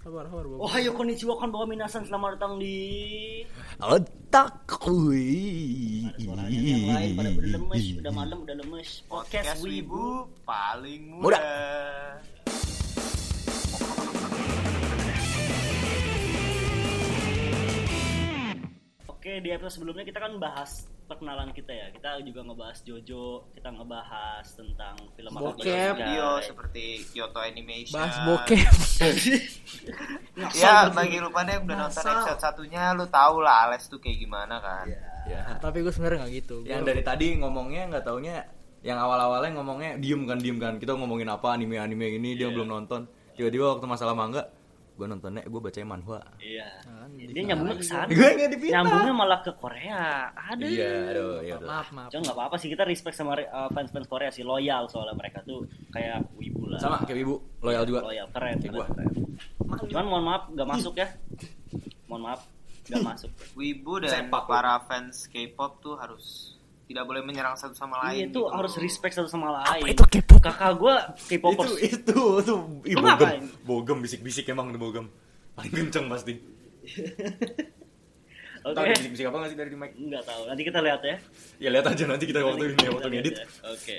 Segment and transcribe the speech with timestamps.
[0.00, 0.64] Sabar, sabar, Bob.
[0.64, 2.72] Ohayo konnichiwa konbawa minasan selamat datang di
[3.84, 5.28] Otakui.
[6.08, 9.04] Ada suaranya yang lain pada udah lemes, udah malam udah lemes.
[9.12, 9.60] Podcast.
[9.60, 11.36] Wibu paling Muda.
[11.36, 11.99] muda.
[19.20, 21.92] Oke, di episode sebelumnya kita kan bahas perkenalan kita ya.
[21.92, 25.92] Kita juga ngebahas Jojo, kita ngebahas tentang film Bokep.
[25.92, 26.48] Video Guys.
[26.48, 28.00] seperti Kyoto Animation.
[28.00, 28.72] Bahas bokep.
[30.56, 34.24] Ya, bagi lu pada yang udah nonton episode satunya, lu tau lah Ales tuh kayak
[34.24, 34.88] gimana kan.
[35.28, 35.52] Ya.
[35.60, 36.56] Tapi gue sebenarnya nggak gitu.
[36.64, 38.48] Yang Gua- dari tadi ngomongnya nggak taunya
[38.80, 42.64] yang awal-awalnya ngomongnya diem kan diem kan kita ngomongin apa anime anime ini dia belum
[42.64, 43.04] nonton
[43.36, 44.48] tiba-tiba waktu masalah mangga
[45.00, 46.68] gue nontonnya gue baca manhwa Iya.
[46.84, 48.04] Nah, Dia nyambungnya ke sana.
[48.12, 50.28] gue nggak dipinta Nyambungnya malah ke Korea.
[50.30, 50.64] Ada.
[50.68, 52.08] iya aduh ya udah maaf, maaf.
[52.12, 55.64] Cuma nggak apa-apa sih kita respect sama uh, fans-fans Korea sih loyal soalnya mereka tuh
[55.88, 56.76] kayak wibu lah.
[56.76, 58.56] sama kayak ibu loyal juga Loyal keren.
[58.60, 59.08] Kayak keren.
[59.88, 61.08] Cuman mohon maaf nggak masuk ya.
[62.04, 62.40] Mohon maaf
[62.84, 63.30] nggak masuk.
[63.56, 66.58] Wibu dan Sepak, para fans K-pop tuh harus
[66.90, 68.26] tidak boleh menyerang satu sama Iya lain.
[68.28, 68.50] itu gitu.
[68.50, 69.86] harus respect satu sama lain.
[69.86, 70.42] itu K-pop?
[70.42, 71.78] Kakak gua K-popers.
[71.78, 73.42] itu itu tuh ih, bogem ngapain?
[73.62, 75.06] bogem bisik-bisik emang tuh bogem
[75.54, 76.34] paling kenceng pasti
[78.60, 78.76] Oke.
[78.76, 80.42] Tahu ada bisik-bisik apa nggak sih dari mic Nggak tahu.
[80.44, 81.16] Nanti kita lihat ya.
[81.56, 83.46] ya lihat aja nanti kita waktu ini waktu ngedit ya.
[83.72, 83.98] Oke.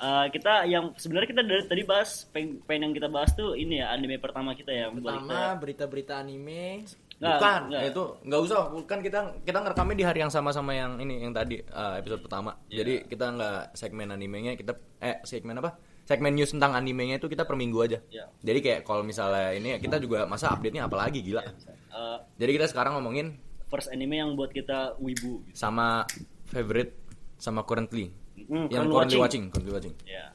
[0.00, 3.78] Eh, kita yang sebenarnya kita dari tadi bahas pengen, pengen yang kita bahas tuh ini
[3.78, 6.82] ya anime pertama kita ya Pertama berita-berita anime.
[7.20, 7.82] Nggak, bukan nggak.
[7.86, 11.30] itu nggak usah bukan kita kita ngerekamnya di hari yang sama sama yang ini yang
[11.30, 12.80] tadi eh, episode pertama Iya.
[12.80, 17.44] jadi kita nggak segmen animenya kita eh segmen apa segmen news tentang animenya itu kita
[17.44, 18.24] per minggu aja Iya.
[18.40, 21.44] jadi kayak kalau misalnya ini kita juga masa update nya apalagi gila
[21.90, 25.52] Eh, jadi kita sekarang ngomongin first anime yang buat kita wibu gitu.
[25.52, 26.08] sama
[26.46, 26.96] favorite
[27.36, 29.44] sama currently Hmm, yang current currently watching.
[29.46, 30.32] currently watching Ya.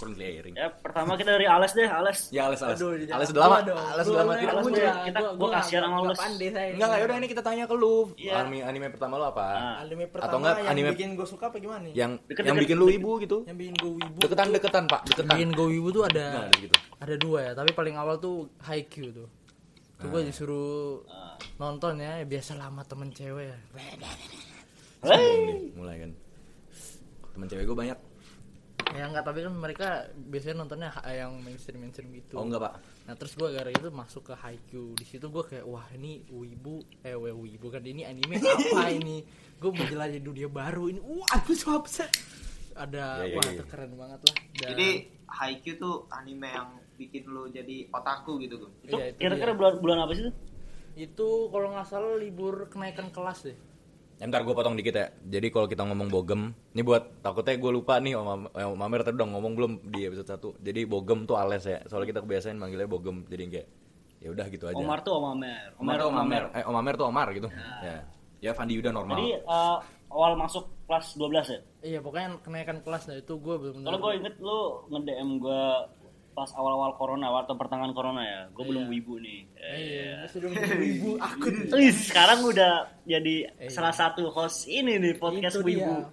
[0.00, 2.18] Currently airing Ya, pertama kita dari Ales deh, Ales.
[2.30, 3.76] ya Ales Ales Aduh, Ales udah lama Gua.
[3.86, 4.80] Ales Gua udah lama gua deh.
[4.82, 6.16] lah, Kita- gua- gua gua kasihan sama nggak lu.
[6.16, 6.66] pandai saya.
[6.66, 7.96] Enggak, enggak, yaudah ini kita tanya ke lu.
[8.16, 8.32] Iya.
[8.40, 9.44] Anime, anime pertama lu apa?
[9.44, 9.74] Ah.
[9.78, 11.92] Anime pertama Atau enggak yang anime bikin gue suka apa gimana nih?
[11.94, 13.36] yang Deket, yang deket, bikin lu ibu gitu?
[13.44, 14.18] yang bikin gue wibu.
[14.18, 15.30] Deketan-deketan, Pak, deketan.
[15.30, 16.74] Bikin gue wibu tuh ada Nah, ada gitu.
[16.96, 19.28] ada dua ya, tapi paling awal tuh Haikyuu tuh.
[19.94, 21.36] Tuh gue disuruh Ah.
[21.58, 23.58] nonton ya, biasa lama temen cewek ya.
[25.74, 26.10] Mulai kan.
[27.30, 27.98] Temen cewek gue banyak.
[28.90, 32.34] Ya enggak, tapi kan mereka biasanya nontonnya yang mainstream-mainstream gitu.
[32.34, 32.72] Oh enggak, Pak.
[33.06, 36.78] Nah terus gue gara itu masuk ke Haikyuu di situ gue kayak wah ini wibu
[37.00, 39.22] eh wibu kan ini anime apa ini
[39.56, 42.10] gue menjelajahi dunia baru ini wah aku so upset
[42.72, 43.52] ada Ya, ya, wah ya, ya.
[43.52, 44.88] itu keren banget lah Dan- Jadi
[45.28, 48.58] Haikyuu tuh anime yang bikin lu jadi otaku gitu.
[48.80, 50.32] Itu Iya, itu kira-kira bulan bulan apa sih itu?
[51.00, 53.56] itu kalau nggak salah libur kenaikan kelas deh
[54.20, 55.08] Ya, ntar gue potong dikit ya.
[55.24, 59.16] Jadi kalau kita ngomong bogem, ini buat takutnya gue lupa nih Om, Om Amer tadi
[59.16, 60.60] udah ngomong belum di episode 1.
[60.60, 61.80] Jadi bogem tuh ales ya.
[61.88, 63.24] Soalnya kita kebiasaan manggilnya bogem.
[63.32, 63.68] Jadi kayak
[64.20, 64.76] ya udah gitu aja.
[64.76, 65.72] Omar tuh Om Amer.
[65.80, 66.42] Omar tuh Om Amer.
[66.52, 67.48] Eh, Om Amer tuh Omar gitu.
[67.80, 68.04] Ya.
[68.44, 69.16] Ya Fandi Yuda normal.
[69.16, 69.76] Jadi eh,
[70.12, 71.60] awal masuk kelas 12 ya?
[71.86, 74.58] iya pokoknya kenaikan kelas nah itu gue benar Kalau gue inget lu
[74.90, 75.62] nge-DM gue
[76.40, 78.40] pas awal-awal corona, waktu pertengahan corona ya.
[78.48, 79.44] Gue belum wibu nih.
[79.60, 80.48] iya sudah
[80.80, 83.68] wibu akun Wih, sekarang udah jadi Iya.
[83.68, 86.08] salah satu host ini nih podcast wibu.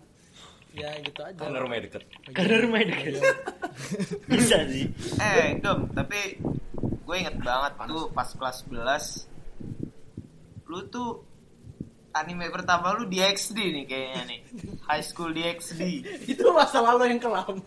[0.76, 2.04] ya gitu aja Karena rumahnya deket.
[2.36, 3.14] Karena rumah deket.
[4.30, 4.92] Bisa sih.
[5.16, 6.44] Eh, Dom, tapi
[6.78, 9.32] gue inget banget tuh pas kelas 11
[10.68, 11.24] lu tuh
[12.12, 14.40] anime pertama lu di XD nih kayaknya nih.
[14.84, 15.82] High School di XD.
[16.36, 17.64] itu masa lalu yang kelam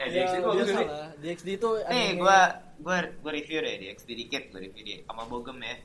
[0.00, 0.76] eh, ya, XD dia bagus sih.
[0.76, 2.38] salah di XD itu Nih, gua
[2.80, 5.76] gua gua review deh di XD dikit, gua review di sama Bogem ya.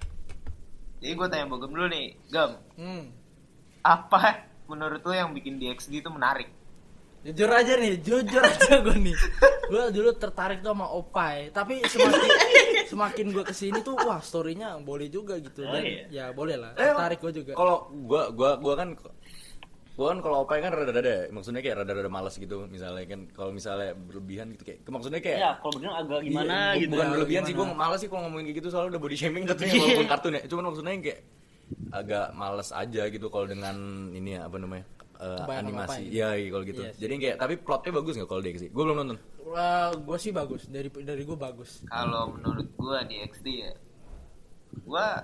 [1.04, 3.04] Jadi gua tanya Bogem dulu nih, Gem, hmm.
[3.84, 4.22] apa
[4.66, 6.50] menurut lu yang bikin di XD itu menarik?
[7.26, 9.18] Jujur aja nih, jujur aja gue nih.
[9.66, 12.30] Gue dulu tertarik tuh sama Opai, tapi semakin
[12.94, 16.06] semakin gue ke sini tuh wah storynya boleh juga gitu Oh, dan iya.
[16.14, 16.78] ya boleh lah.
[16.78, 17.52] Eh, Tertarik gue juga.
[17.58, 18.94] Kalau gua gua gua kan
[19.96, 23.96] gua kan kalau opai kan rada-rada maksudnya kayak rada-rada malas gitu misalnya kan kalau misalnya
[23.96, 26.92] berlebihan gitu kayak maksudnya kayak Ya, kalau bener agak gimana Iya, gitu.
[26.92, 27.72] bukan Ya, berlebihan sih gimana?
[27.72, 29.80] gue malas sih kalau ngomongin kayak gitu soalnya udah body shaming tapi Iya.
[29.80, 31.20] walaupun kartun ya cuman maksudnya yang kayak
[31.90, 33.76] agak males aja gitu kalau dengan
[34.12, 37.00] ini ya apa namanya Kebanyakan animasi iya iya, kalau gitu Iya sih.
[37.00, 39.18] jadi kayak tapi plotnya bagus nggak kalau dia sih gue belum nonton
[39.98, 41.86] gue sih bagus dari dari gue bagus.
[41.86, 43.72] Kalau menurut gua di XD ya,
[44.82, 45.22] gua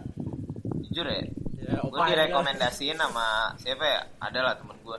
[0.80, 1.26] jujur ya,
[1.62, 4.00] Ya, gue direkomendasiin sama siapa ya?
[4.20, 4.98] Ada lah temen gue.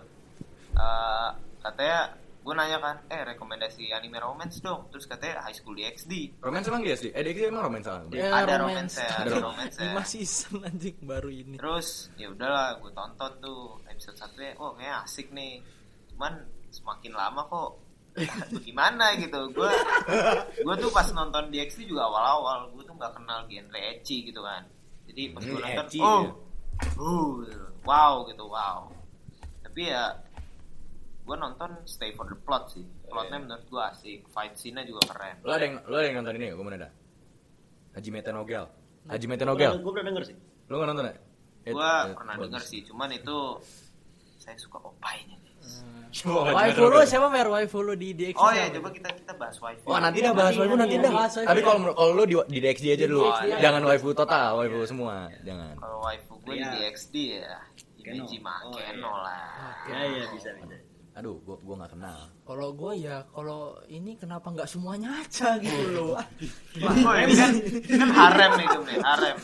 [0.72, 2.00] Eh, katanya
[2.42, 4.86] gue nanya kan, eh rekomendasi anime romance dong.
[4.88, 6.38] Terus katanya High School DxD.
[6.40, 8.94] romance emang dia sih eh dia emang romance salah Ya, ada romance.
[8.94, 9.84] romance ya, ada romance ya.
[9.88, 11.54] Lima season anjing baru ini.
[11.56, 15.62] Terus ya udahlah, gue tonton tuh episode satunya, oh kayaknya asik nih.
[16.10, 16.32] Cuman
[16.68, 17.70] semakin lama kok
[18.52, 19.72] bagaimana gitu gue
[20.58, 24.60] gue tuh pas nonton DXT juga awal-awal gue tuh nggak kenal genre ecchi gitu kan
[25.08, 26.32] jadi pas gue Hmm, nonton oh ya.
[26.98, 27.66] Uh, gitu.
[27.86, 28.80] wow gitu wow
[29.62, 30.16] tapi ya
[31.22, 35.36] gue nonton stay for the plot sih plotnya menurut gue asik fight scene-nya juga keren
[35.46, 36.50] Lo ada yang lo ada yang nonton ini?
[36.50, 36.90] Gue mau nanya.
[37.92, 38.64] Haji Mete Nogel.
[39.06, 39.26] Haji.
[39.84, 40.36] Gue pernah denger sih.
[40.66, 41.14] Lo nggak nonton ya?
[41.62, 42.44] Eh, gue pernah bagus.
[42.50, 43.38] denger sih cuman itu
[44.34, 45.38] saya suka opainya
[46.12, 48.36] Haji Waifu lu siapa mer waifu lu di DXT?
[48.36, 51.08] oh ya coba kita kita bahas wifi Wah nanti dah bahas waifu nanti dah.
[51.10, 51.48] Bahas waifu.
[51.48, 53.24] Tapi kalau kalau lu di, di DXD aja dulu.
[53.26, 53.60] DXD.
[53.64, 55.32] Jangan waifu total, waifu semua.
[55.40, 55.72] Jangan.
[55.80, 56.68] kalau waifu gue Iya.
[56.68, 57.56] di DXD ya
[58.02, 58.26] Keno.
[58.26, 59.24] Imeji mah Oh, Keno iya.
[59.24, 60.76] lah Ya iya bisa bisa.
[61.12, 62.18] Aduh, gua gua nggak kenal.
[62.42, 66.16] Kalau gue ya, kalau ini kenapa nggak semuanya aja gitu loh?
[66.16, 69.36] Oh, ini kan, ini kan harem nih nih, harem.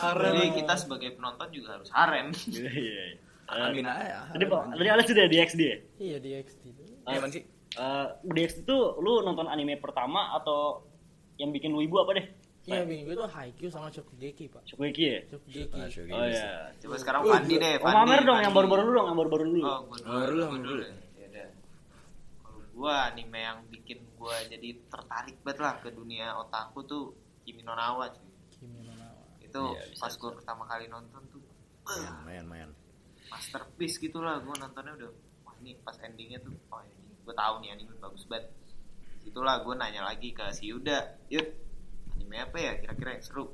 [0.00, 2.32] Jadi kita sebagai penonton juga harus harem.
[2.48, 3.04] Iya iya.
[3.52, 3.64] Iya.
[3.66, 4.18] Amin aja.
[4.28, 5.76] Tadi Pak, tadi Alex sudah di XD ya?
[5.98, 6.82] iya DXT itu.
[7.02, 7.42] Iya, man sih?
[7.72, 10.84] Eh, di XD itu lu nonton anime pertama atau
[11.36, 12.26] yang bikin lu ibu apa deh?
[12.62, 14.62] Iya, minggu itu Haikyuu sama Shokugeki pak.
[14.64, 15.18] Shokugeki ya?
[15.26, 15.72] Shokugeki.
[15.72, 16.36] Ah, Shogi Oh bisa.
[16.36, 16.52] iya.
[16.76, 17.96] Coba sekarang Fandi deh, Oh, Fandi.
[17.96, 18.44] Mamer dong Fandi.
[18.44, 19.62] yang baru-baru dulu dong, yang baru-baru dulu.
[19.62, 20.82] Oh, Oh, dulu, dulu.
[20.82, 20.92] ya.
[21.16, 21.48] Ya udah.
[22.38, 27.04] Kalau gua anime yang bikin gua jadi tertarik banget lah ke dunia otaku tuh
[27.40, 28.28] Kimi no Na wa cuy.
[28.52, 29.24] Kimi no Na wa.
[29.40, 31.40] Itu Iya, pas gua pertama kali nonton tuh
[32.22, 32.70] mayan, mayan.
[33.30, 35.10] Masterpiece gitu lah gua nontonnya udah
[35.46, 38.50] wah ini pas endingnya tuh oh ini gua tahu nih anime bagus banget
[39.24, 41.48] itulah gua nanya lagi ke si Yuda Yud
[42.18, 43.46] anime apa ya kira-kira yang seru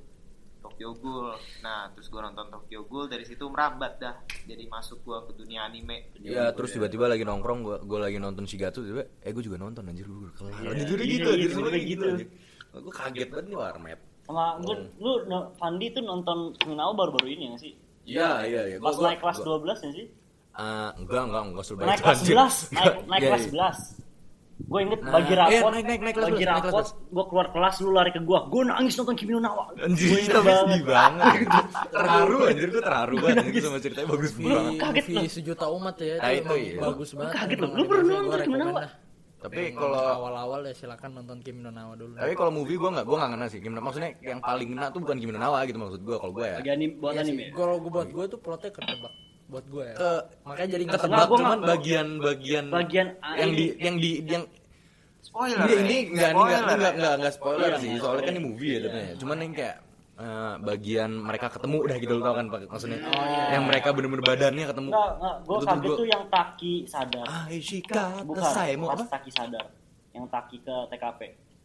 [0.67, 1.31] Tokyo Ghoul
[1.63, 4.17] nah terus gua nonton Tokyo Ghoul dari situ merambat dah
[4.49, 8.49] jadi masuk gua ke dunia anime Ya terus tiba-tiba lagi nongkrong gua gua lagi nonton
[8.49, 10.59] Shigatsu tiba eh gua juga nonton anjir gua kelar.
[10.59, 11.87] Iya, Anjir udah iya, gitu iya, iya, iya, gitu.
[11.87, 12.05] gitu.
[12.11, 12.29] anjir.
[12.77, 14.01] Gua kaget banget nih warnet.
[14.27, 15.23] Sama gue, lu
[15.55, 17.73] Fandi tuh nonton Kriminal baru-baru ini nggak sih?
[18.07, 18.77] Iya, iya, iya.
[18.79, 20.07] Pas naik kelas gua- 12 ya sih?
[20.53, 23.53] Ah, enggak, enggak, enggak suruh Naik kelas 11, naik, naik Iya, kelas iya.
[23.53, 23.79] 11.
[24.59, 27.25] Gue inget Nah, bagi iya, rapot, naik, naik, naik bagi 11, naik kelas rapot, gue
[27.29, 29.65] keluar kelas, lu lari ke gua, gue nangis nonton Kimi no Na wa.
[29.77, 30.57] Anjir, banget.
[30.57, 31.35] sedih banget.
[31.93, 34.73] terharu anjir gua terharu banget anjir sama ceritanya bagus banget.
[34.81, 35.29] kaget movie loh.
[35.29, 36.81] sejuta umat ya, Ah, itu iya.
[36.81, 37.33] bagus banget.
[37.37, 37.69] kaget loh.
[37.69, 38.67] Lu animasinya nonton Kimi no
[39.37, 42.17] Tapi kalau awal-awal ya silakan nonton Kimi no Na wa dulu.
[42.17, 43.59] tapi kalau movie gua enggak gua enggak ngena sih.
[43.59, 46.33] Kim maksudnya yang paling ngena tuh bukan Kimi no Na wa gitu maksud gua kalau
[46.33, 46.57] gua ya.
[46.59, 47.45] Lagi anim, buat Iya sih, anime.
[47.53, 49.13] Kalau gue buat gue tuh plotnya ketebak
[49.47, 49.95] buat gue ya.
[49.95, 50.11] Ke
[50.43, 53.07] Makanya jadi nggak ketebak Nggak, cuman nggak- bagian-bagian Bagian
[53.37, 54.45] yang di yang di yang
[55.21, 55.79] spoiler ini ya.
[55.79, 56.91] ini enggak ini enggak ya.
[56.91, 57.89] enggak enggak spoiler Iya, sih.
[57.89, 59.15] nggak Soalnya kan ini movie ya tentunya.
[59.17, 59.77] Cuman yang kayak
[60.17, 62.61] eh, bagian mereka ketemu udah gitu lo tau kan Pak?
[62.67, 62.99] maksudnya
[63.49, 67.27] yang mereka bener-bener badannya ketemu Enggak, enggak, gue kaget gua- tuh yang Taki sadar.
[67.27, 68.43] ah Ishika Bukan,
[68.75, 69.65] mau pas apa Taki sadar.
[70.11, 71.21] Yang Taki ke TKP.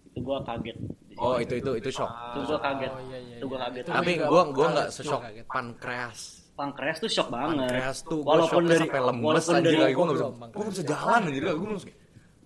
[0.06, 0.78] Itu gue kaget.
[1.16, 2.92] Oh itu itu itu shock Itu gue kaget.
[2.92, 3.66] Oh, iya, iya, Itu gue iya.
[3.66, 3.84] kaget.
[3.88, 4.88] Tapi gua kaget, nggak
[5.24, 5.46] kaget.
[5.48, 6.20] pankreas
[6.52, 7.64] Pankreas tuh shock banget.
[7.64, 10.74] pankreas tuh walaupun dari sampai lemes walaupun anjir dari lagi gua nggak bisa gua nggak
[10.76, 11.98] bisa jalan anjir langsung kayak,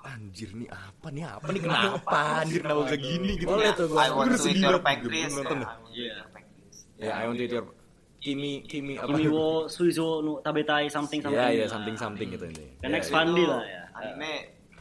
[0.06, 4.14] anjir nih apa nih apa nih kenapa anjir kenapa bisa gini gitu Boleh tuh want
[4.14, 4.86] Gua to sedih banget,
[5.96, 6.16] gua ya.
[6.98, 7.74] nonton I want to eat your ya
[8.18, 11.38] Kimi Kimi apa Kimi wo suizo nu tabetai something something.
[11.38, 13.82] ya ya something something gitu ini The next ya, Fandi Itu lah ya.
[13.94, 14.32] Anime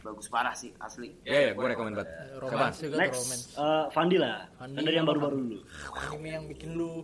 [0.01, 1.09] bagus parah sih asli.
[1.23, 2.09] ya ya gua rekomend banget
[2.41, 2.71] Kapan?
[2.73, 3.45] Juga tuh Next romance.
[3.55, 4.35] eh, Fandi lah.
[4.55, 5.59] Fandi dari yang baru-baru dulu.
[5.95, 7.01] Anime yang bikin lu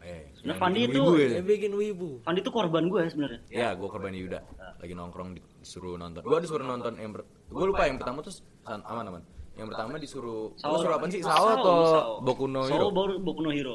[0.00, 1.28] Eh, Nah, yang Fandi itu- ya.
[1.36, 2.24] ya bikin wibu.
[2.24, 3.40] Fandi tuh korban gue sebenarnya.
[3.52, 4.40] Ya, gue korban Yuda.
[4.80, 6.24] Lagi nongkrong disuruh nonton.
[6.24, 8.32] Gue disuruh nonton yang gue lupa yang pertama tuh
[8.64, 9.22] aman aman.
[9.60, 11.20] Yang pertama disuruh Sao, disuruh apa sih?
[11.20, 11.76] Sao, atau
[12.24, 12.88] Boku no Hero?
[12.88, 13.74] Sao baru Boku no Hero.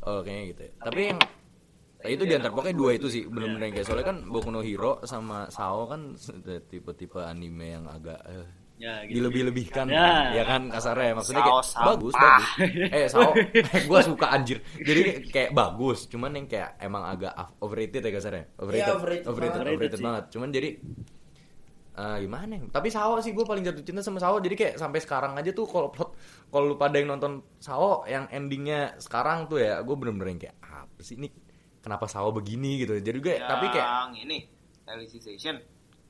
[0.00, 0.62] Oh, kayaknya gitu.
[0.62, 0.70] Ya.
[0.78, 1.18] Tapi yang
[1.98, 5.02] nah, itu diantar pokoknya dua itu sih bener-bener yang kayak soalnya kan Boku no Hero
[5.02, 6.14] sama Sao kan
[6.70, 9.22] tipe-tipe anime yang agak eh, Ya, gitu.
[9.22, 10.34] dilebih-lebihkan Ya.
[10.34, 12.46] ya kan kasarnya maksudnya kayak Sao bagus bagus
[12.98, 13.30] eh Sao
[13.62, 17.30] gue suka anjir jadi kayak bagus cuman yang kayak emang agak
[17.62, 20.02] overrated ya kasarnya overrated Iya, overrated overrated, overrated sih.
[20.02, 20.68] banget cuman jadi
[21.94, 22.60] eh, gimana ya?
[22.68, 24.36] tapi Sao sih gue paling jatuh cinta sama Sao.
[24.38, 26.10] Jadi kayak sampai sekarang aja tuh kalau plot
[26.48, 30.56] kalau lu pada yang nonton Sao yang endingnya sekarang tuh ya gue bener-bener yang kayak
[30.60, 31.30] apa sih ini?
[31.78, 32.80] Kenapa Sao begini?
[32.80, 32.96] gitu.
[32.96, 34.38] Jadi gue tapi kayak Yang ini
[34.84, 35.56] Alicization.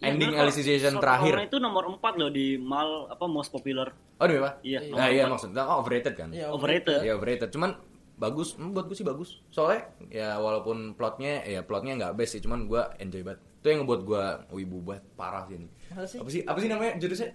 [0.03, 0.45] ending Iya, kok.
[0.45, 1.35] alicization terakhir.
[1.47, 3.88] itu nomor 4 loh di mal apa most popular.
[4.14, 4.59] oh demi apa?
[4.61, 6.29] Iya, nah iya maksudnya oh, overrated kan?
[6.31, 7.00] Iya, Overrated.
[7.03, 7.49] ya overrated.
[7.50, 7.79] Cuman
[8.14, 9.41] bagus hmm, buat gue sih bagus.
[9.49, 13.80] Soalnya ya walaupun plotnya ya plotnya nggak best sih cuman gue enjoy banget itu yang
[13.80, 16.18] ngebuat gue wibu banget parah sih ini Apa sih?
[16.21, 17.33] apa sih apa sih namanya jurusnya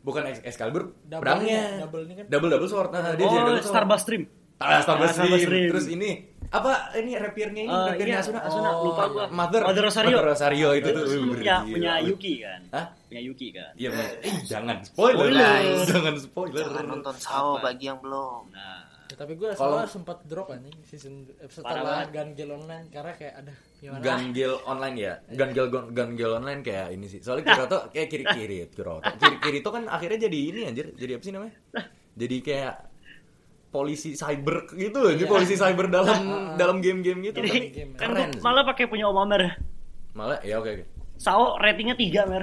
[0.00, 2.24] bukan Ex- Excalibur Double pedangnya ini, double ini kan?
[2.30, 4.22] double double sword nah, dia jadi Oh, double sword Starbucks Stream.
[4.56, 5.42] ah, Starbucks Ah, Stream.
[5.42, 5.68] Stream.
[5.74, 6.10] terus ini
[6.46, 9.10] apa ini rapiernya ini Eh, rapiernya iya, Asuna Asuna, Oh, lupa iya.
[9.10, 9.24] gua.
[9.28, 10.14] Mother Mother Rosario.
[10.14, 12.86] Mother Rosario itu tuh uh, punya punya Yuki kan Hah?
[13.02, 13.88] punya Yuki kan Iya,
[14.22, 15.82] eh, jangan spoiler, Spoiler.
[15.84, 16.62] Jangan spoiler.
[16.62, 18.54] Jangan nonton Sao bagi yang belum.
[18.54, 21.14] nah Ya, tapi gue Kalau- sempat drop anjing season
[21.46, 22.02] setelah.
[22.06, 25.12] Gangel online karena kayak ada gimana Gangel online ya.
[25.30, 27.20] Gangel Gangel online kayak ini sih.
[27.20, 29.06] Soalnya Kiroto kayak kiri-kiri Kiroto.
[29.12, 30.90] Kiri Kirito kan akhirnya jadi ini anjir.
[30.92, 31.54] Jadi apa sih namanya?
[32.12, 32.74] Jadi kayak
[33.68, 35.10] polisi cyber gitu loh.
[35.10, 35.30] Jadi Iya.
[35.30, 36.18] polisi cyber dalam
[36.60, 37.38] dalam game-game gitu.
[37.38, 37.92] jadi game.
[37.92, 38.42] kan Keren gua sih.
[38.42, 39.42] malah pakai punya Om Amer
[40.12, 40.84] Malah ya oke oke.
[41.14, 42.42] Sao ratingnya 3 mer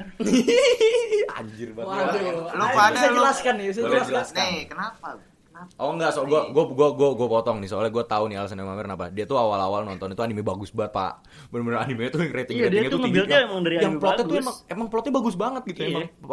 [1.34, 1.90] Anjir banget.
[1.90, 2.22] Waduh,
[2.54, 4.38] Lu ayo, pada lu- jelaskan nih, bisa jelaskan.
[4.46, 5.10] Nih, kenapa?
[5.54, 5.70] Kenapa?
[5.78, 8.58] Oh enggak, so gue gue gue gue gue potong nih soalnya gue tahu nih alasan
[8.58, 9.06] Mamer kenapa.
[9.08, 11.22] Dia tuh awal-awal nonton itu anime bagus banget pak.
[11.48, 13.20] Bener-bener anime tuh yang rating Iya, dia ratingnya tuh tuh tinggi.
[13.22, 14.42] Yang- emang dari yang anime plotnya tuh bagus.
[14.42, 15.90] emang emang plotnya bagus banget gitu Iya.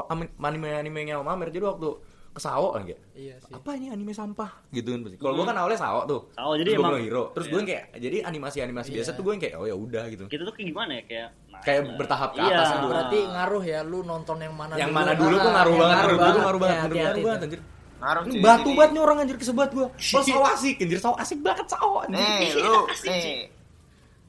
[0.08, 1.48] emang anime animenya Mamer.
[1.48, 1.88] Jadi waktu
[2.30, 3.52] kesawo kan kayak Iya sih.
[3.52, 5.16] apa ini anime sampah gitu kan pasti.
[5.18, 6.20] Kalau gue kan awalnya sawo tuh.
[6.32, 7.24] Sao, jadi Terus emang- bilang hero.
[7.30, 7.66] Terus gue Iya.
[7.68, 8.96] kayak jadi animasi-animasi Iya.
[8.96, 10.24] biasa tuh gue yang kayak oh ya udah gitu.
[10.26, 12.54] kita tuh kayak gimana ya kayak naik Kayak bertahap ke Iya.
[12.56, 12.86] atas gitu.
[12.88, 14.96] Berarti ngaruh ya lu nonton yang mana Yang dulu.
[14.96, 17.38] mana dulu Ah, tuh ngaruh yang banget, gue tuh ngaruh banget, Ya, gue ngaruh banget
[17.38, 17.48] tuh.
[17.50, 17.60] anjir.
[18.00, 19.87] Cuy, batu banget nih orang anjir kesebat gue.
[19.87, 22.16] Kalau sawo asik anjir, sawo asik banget sawo anjir.
[22.16, 23.38] Nih, Iya, lu, nih.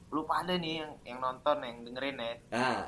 [0.08, 2.32] Lu pada nih yang yang nonton, yang dengerin ya.
[2.52, 2.84] Nah,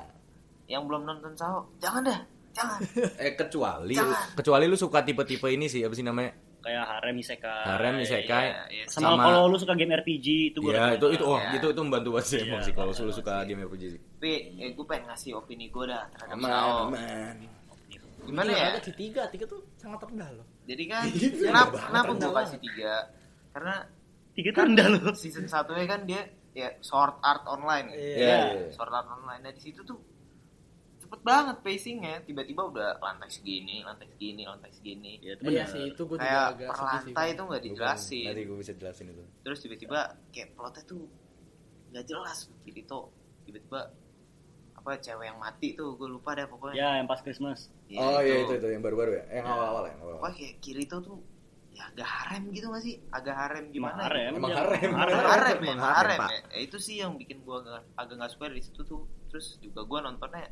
[0.64, 2.20] Yang belum nonton Sao, jangan dah.
[2.52, 2.78] Jangan.
[3.24, 4.38] eh kecuali Jangan.
[4.38, 6.30] kecuali lu suka tipe-tipe ini sih apa sih namanya
[6.62, 8.84] kayak harem isekai harem isekai Iya, iya.
[8.86, 11.58] sama, sama, kalau lu suka game RPG itu gua ya itu itu oh Iya.
[11.58, 13.44] itu itu membantu banget sih emang Iya, sih kalau lu suka sih.
[13.44, 16.50] game RPG sih Tapi, eh, gue pengen ngasih opini gue dah terhadap aman
[16.94, 17.36] aman
[18.24, 18.80] Gimana Iya, ya?
[18.94, 20.46] tiga, tiga tuh sangat rendah loh.
[20.64, 22.94] Jadi kan, Iya, kenapa, kenapa gue kasih tiga?
[23.52, 23.74] Karena
[24.34, 26.24] tiga tuh rendah lu season satunya kan dia
[26.56, 27.88] ya Sword Art Online.
[27.92, 28.16] Iya.
[28.16, 28.68] Iya, iya.
[28.72, 29.40] Sword Art Online.
[29.44, 29.98] Nah di situ tuh
[31.04, 32.24] cepet banget pacingnya.
[32.24, 35.20] Tiba-tiba udah lantai segini, lantai segini, lantai segini.
[35.20, 35.66] ya, itu Iya benar.
[35.68, 38.24] sih, itu gue juga Kayak agak per lantai itu nggak dijelasin.
[38.26, 39.98] nanti gue bisa jelasin itu Terus tiba-tiba
[40.32, 41.00] kayak plotnya tuh
[41.92, 42.38] nggak jelas.
[42.88, 43.04] Tuh
[43.44, 43.80] tiba-tiba
[44.84, 46.76] apa cewek yang mati tuh gue lupa deh pokoknya.
[46.76, 49.90] ya yang pas Christmas Ya, oh iya itu itu yang baru-baru ya yang awal-awal ya
[49.90, 51.16] yang awal Pokoknya kayak Kirito tuh
[51.70, 52.94] ya agak harem gitu gak sih?
[53.08, 54.00] Agak harem Emang gimana?
[54.04, 54.56] harem Emang ya.
[54.60, 54.90] harem.
[54.92, 54.92] harem.
[54.94, 56.28] Harem, harem, Emang ya, harem, harem, Pak.
[56.28, 56.40] ya.
[56.46, 59.02] Ya, itu sih yang bikin gua agak, agak gak suka dari situ tuh.
[59.26, 60.44] Terus juga gua nontonnya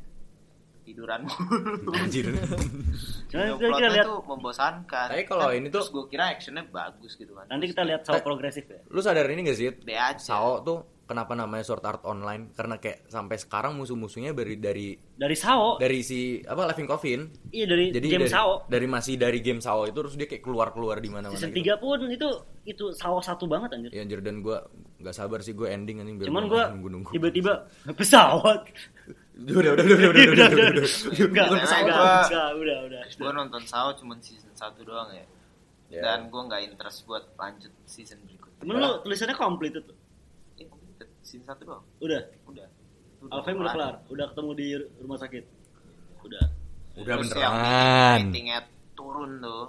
[0.82, 1.92] tiduran mulu.
[1.94, 2.26] anjir
[3.28, 5.06] Cuman itu kita plotnya lihat tuh membosankan.
[5.08, 7.46] Tapi kalau Kan ini tuh- terus gua kira actionnya bagus gitu kan.
[7.46, 8.20] nanti kita lihat sao Eh.
[8.20, 9.70] progresif ya lu sadar ini gak sih.
[10.18, 15.36] Sao tuh kenapa namanya Sword Art Online karena kayak sampai sekarang musuh-musuhnya dari dari dari
[15.36, 19.38] sao dari si apa Living Coffin iya dari jadi game dari, sao dari masih dari
[19.42, 21.74] game Sao itu terus dia kayak keluar keluar di mana-mana season gitu.
[21.74, 22.28] 3 pun itu
[22.64, 24.56] itu sao satu banget anjir Ya anjir dan gue
[25.02, 27.10] nggak sabar sih gue ending anjing biar cuman nunggu-nunggu.
[27.10, 27.66] tiba-tiba
[27.98, 28.70] pesawat
[29.32, 30.86] udah udah udah udah udah udah udah udah udah.
[32.62, 35.26] udah udah Gua nonton Sao cuman season 1 doang ya.
[35.92, 36.00] Ya.
[36.04, 38.64] Dan gua nggak interest buat lanjut season berikutnya.
[38.64, 40.01] lu tulisannya komplit itu Eh,
[41.32, 41.84] season 1 doang.
[41.98, 42.68] udah Udah.
[43.32, 44.66] Alfheim udah kelar udah ketemu di
[45.00, 45.44] rumah sakit
[46.22, 46.44] udah
[46.92, 47.40] Udah Terus beneran.
[47.40, 48.58] yang ratingnya
[48.92, 49.64] turun tuh.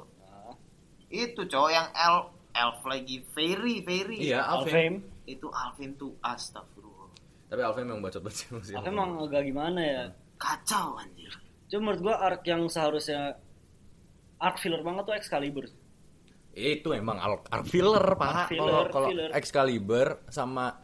[1.07, 4.17] Itu cowok yang elf elf lagi fairy fairy.
[4.27, 4.99] Iya, Alfheim.
[4.99, 7.07] Alfheim Itu Alvin tuh astagfirullah.
[7.47, 8.73] Tapi Alfheim memang bacot banget sih masih.
[8.75, 10.03] Alfheim emang agak gimana ya
[10.35, 11.31] Kacau anjir.
[11.71, 13.39] cuma menurut gua arc yang seharusnya
[14.37, 15.65] arc filler banget tuh Excalibur
[16.51, 18.51] Itu emang arc filler, Pak.
[18.51, 19.07] Kalau kalau.
[19.31, 20.82] Excalibur sama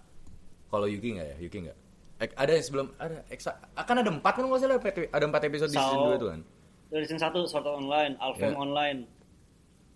[0.70, 1.38] kalau Yuki nggak ya?
[1.38, 1.78] Yuki nggak?
[2.20, 4.78] Eh, ada yang sebelum ada Exa, akan ada empat kan nggak salah
[5.10, 6.12] ada empat episode di season Sao.
[6.12, 6.42] 2 itu kan?
[6.90, 8.58] dari season 1 Sword Art Online Alfheim Ya.
[8.58, 9.00] Online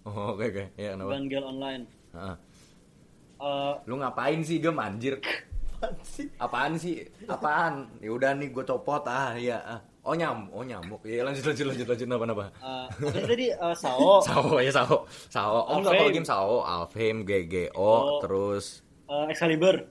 [0.04, 0.64] Oh, oke oke.
[0.76, 1.10] Ya, kenapa?
[1.10, 2.36] Evangel Online Heeh.
[3.40, 5.16] Eh, Lu ngapain sih, Gem anjir?
[6.38, 7.04] Apaan sih?
[7.26, 7.88] Apaan?
[8.00, 9.60] Ya udah nih gue copot ah, iya.
[9.60, 9.80] Ah.
[10.04, 11.00] Oh nyam, oh nyamuk.
[11.04, 12.46] Ya lanjut lanjut lanjut lanjut apa apa.
[12.52, 15.08] eh, apa sih tadi eh, Sao Sao ya Sao.
[15.32, 15.64] Sao.
[15.64, 16.00] Oh enggak Alfheim.
[16.04, 18.20] kalau game Sao, Alfheim, GGO, Oh.
[18.20, 19.88] terus eh, Excalibur eh,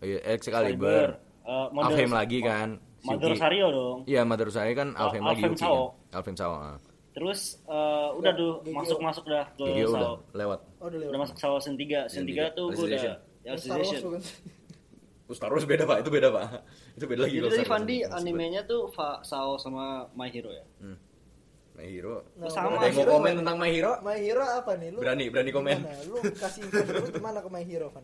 [0.00, 1.16] Excalibur.
[1.40, 2.68] eh, Mother- Alfheim lagi kan.
[3.00, 3.32] Mother.
[3.32, 5.72] Rosario dong Iya, Mother Rosario kan Oh, Alfheim lagi Alfheim Sao.
[5.72, 6.14] kan.
[6.14, 6.52] Alfheim Sao.
[6.54, 6.76] ah.
[7.10, 8.76] terus eh, udah tuh GGO.
[8.76, 10.60] masuk masuk dah ke udah Sao lewat.
[10.78, 11.10] Oh, udah lewat.
[11.10, 12.44] udah masuk Sao season 3 season Season 3 tiga.
[12.52, 13.14] tuh gua udah Alicization.
[13.40, 14.02] ya Star Wars Alicization.
[14.04, 14.22] bukan?
[15.22, 15.98] Oh, Star Wars beda, Pak.
[16.00, 16.46] Itu beda, Pak.
[16.92, 17.68] Itu beda lagi Jadi Star.
[17.68, 20.64] Fandi animenya tuh Fa- Sao sama My Hero ya.
[20.78, 20.98] Hmm.
[21.72, 22.26] My Hero.
[22.34, 23.92] Nah, Sama, Ada yang mau komen tentang My Hero?
[24.00, 24.88] My Hero apa nih?
[24.90, 25.78] Lu Berani, berani komen.
[26.04, 28.02] Lu kasih info dulu gimana ke My Hero, Van?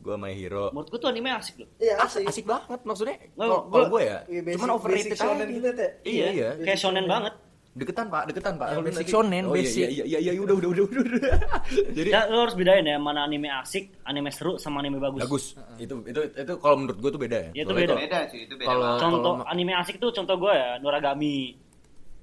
[0.00, 0.72] Gua My Hero.
[0.72, 3.16] menurut gua tuh anime asik loh Iya, asik, asik banget maksudnya.
[3.30, 5.52] Kalau gue ya, Iya, basic- cuman overrated basic shonen aja.
[5.52, 5.90] gitu, Teh.
[6.02, 6.48] Iya, iya.
[6.58, 7.34] kayak shonen banget
[7.70, 8.66] Deketan pak, deketan pak.
[8.66, 9.86] Ya, basic nanti- shonen, oh, basic.
[9.86, 11.02] Iya, iya, iya, iya, udah, udah, udah, udah.
[11.06, 11.22] udah.
[11.96, 15.44] Jadi ya lo harus bedain ya mana anime asik anime seru sama anime bagus bagus.
[15.78, 17.50] Itu, itu, itu kalau menurut gue tuh beda ya.
[17.52, 17.86] Iya, itu beda.
[17.86, 21.36] kalau- Beda cuy, itu beda Kalau- contoh kalau- anime asik tuh contoh gua ya Noragami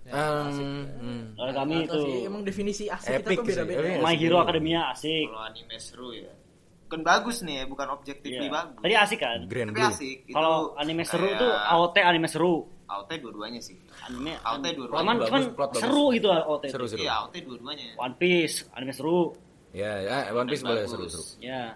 [0.03, 0.87] Ya, Hmm,
[1.35, 1.83] hmm.
[1.83, 3.79] Itu sih, emang definisi asik Epic kita tuh sih, beda-beda.
[3.83, 3.99] iya.
[3.99, 4.43] My sih, Hero iya.
[4.43, 6.31] Academia asik Kalau anime seru ya.
[6.87, 8.49] Bukan bagus nih ya, bukan objectively Iya.
[8.49, 8.79] bagus.
[8.79, 9.39] Tadi asik kan?
[9.45, 10.17] Grand Tapi asik.
[10.23, 12.53] Itu Kalau anime seru kayak tuh AOT anime seru.
[12.87, 13.75] AOT dua-duanya sih.
[14.01, 14.99] Anime AOT dua-duanya.
[15.03, 15.81] cuman cuman plot bagus.
[15.83, 16.63] seru gitu AOT.
[16.71, 16.99] Seru, seru.
[17.03, 17.85] Iya, AOT dua-duanya.
[17.99, 19.35] One Piece anime seru.
[19.75, 20.91] Ya, ya One Piece boleh Bagus.
[20.95, 21.23] seru-seru.
[21.43, 21.75] Ya.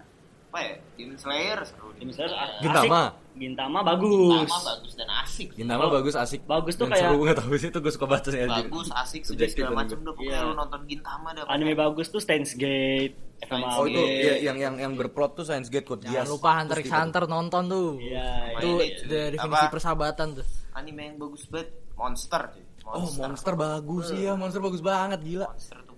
[0.52, 0.74] Apa ya?
[0.94, 1.88] Demon Slayer seru.
[1.96, 2.60] Demon Slayer asik.
[2.60, 3.02] Gintama.
[3.32, 4.44] Gintama bagus.
[4.44, 5.48] Gintama bagus dan asik.
[5.56, 6.40] Gintama Kalau- bagus asik.
[6.44, 8.44] bagus tuh Dan kayak- seru nggak tahu sih itu gue suka baca ya.
[8.44, 8.64] anjir.
[8.68, 10.44] Bagus, asik, Subjektif segala macam udah pokoknya Iya.
[10.44, 11.42] lu nonton Gintama dah.
[11.48, 13.16] Anime bagus tuh Steins Gate.
[13.42, 16.78] FMA Oh itu ya, yang yang yang berplot tuh Science Gate Code Jangan lupa Hunter
[16.78, 17.88] x Hunter nonton tuh.
[17.98, 19.02] Iya, Itu iya.
[19.02, 20.46] de- definisi persahabatan tuh.
[20.72, 22.64] Anime yang bagus banget Monster cuy.
[22.84, 25.46] Oh monster bagus iya monster bagus banget gila.
[25.48, 25.91] Monster tuh.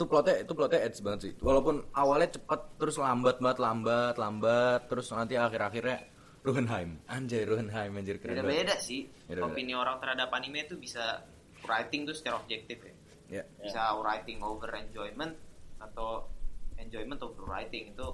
[0.00, 1.32] Itu plotnya itu plotnya edge banget sih.
[1.44, 6.08] Walaupun awalnya cepet terus lambat banget lambat lambat terus nanti akhir-akhirnya
[6.40, 7.04] Ruhenheim.
[7.04, 8.48] Anjay Ruhenheim anjir keren banget.
[8.48, 9.12] Beda-beda sih.
[9.28, 9.52] Beda-beda.
[9.52, 11.20] Opini orang terhadap anime itu bisa
[11.68, 12.94] writing tuh secara objektif ya.
[13.28, 13.44] Ya.
[13.60, 15.36] Bisa writing over enjoyment
[15.76, 16.32] atau
[16.80, 18.08] enjoyment over writing itu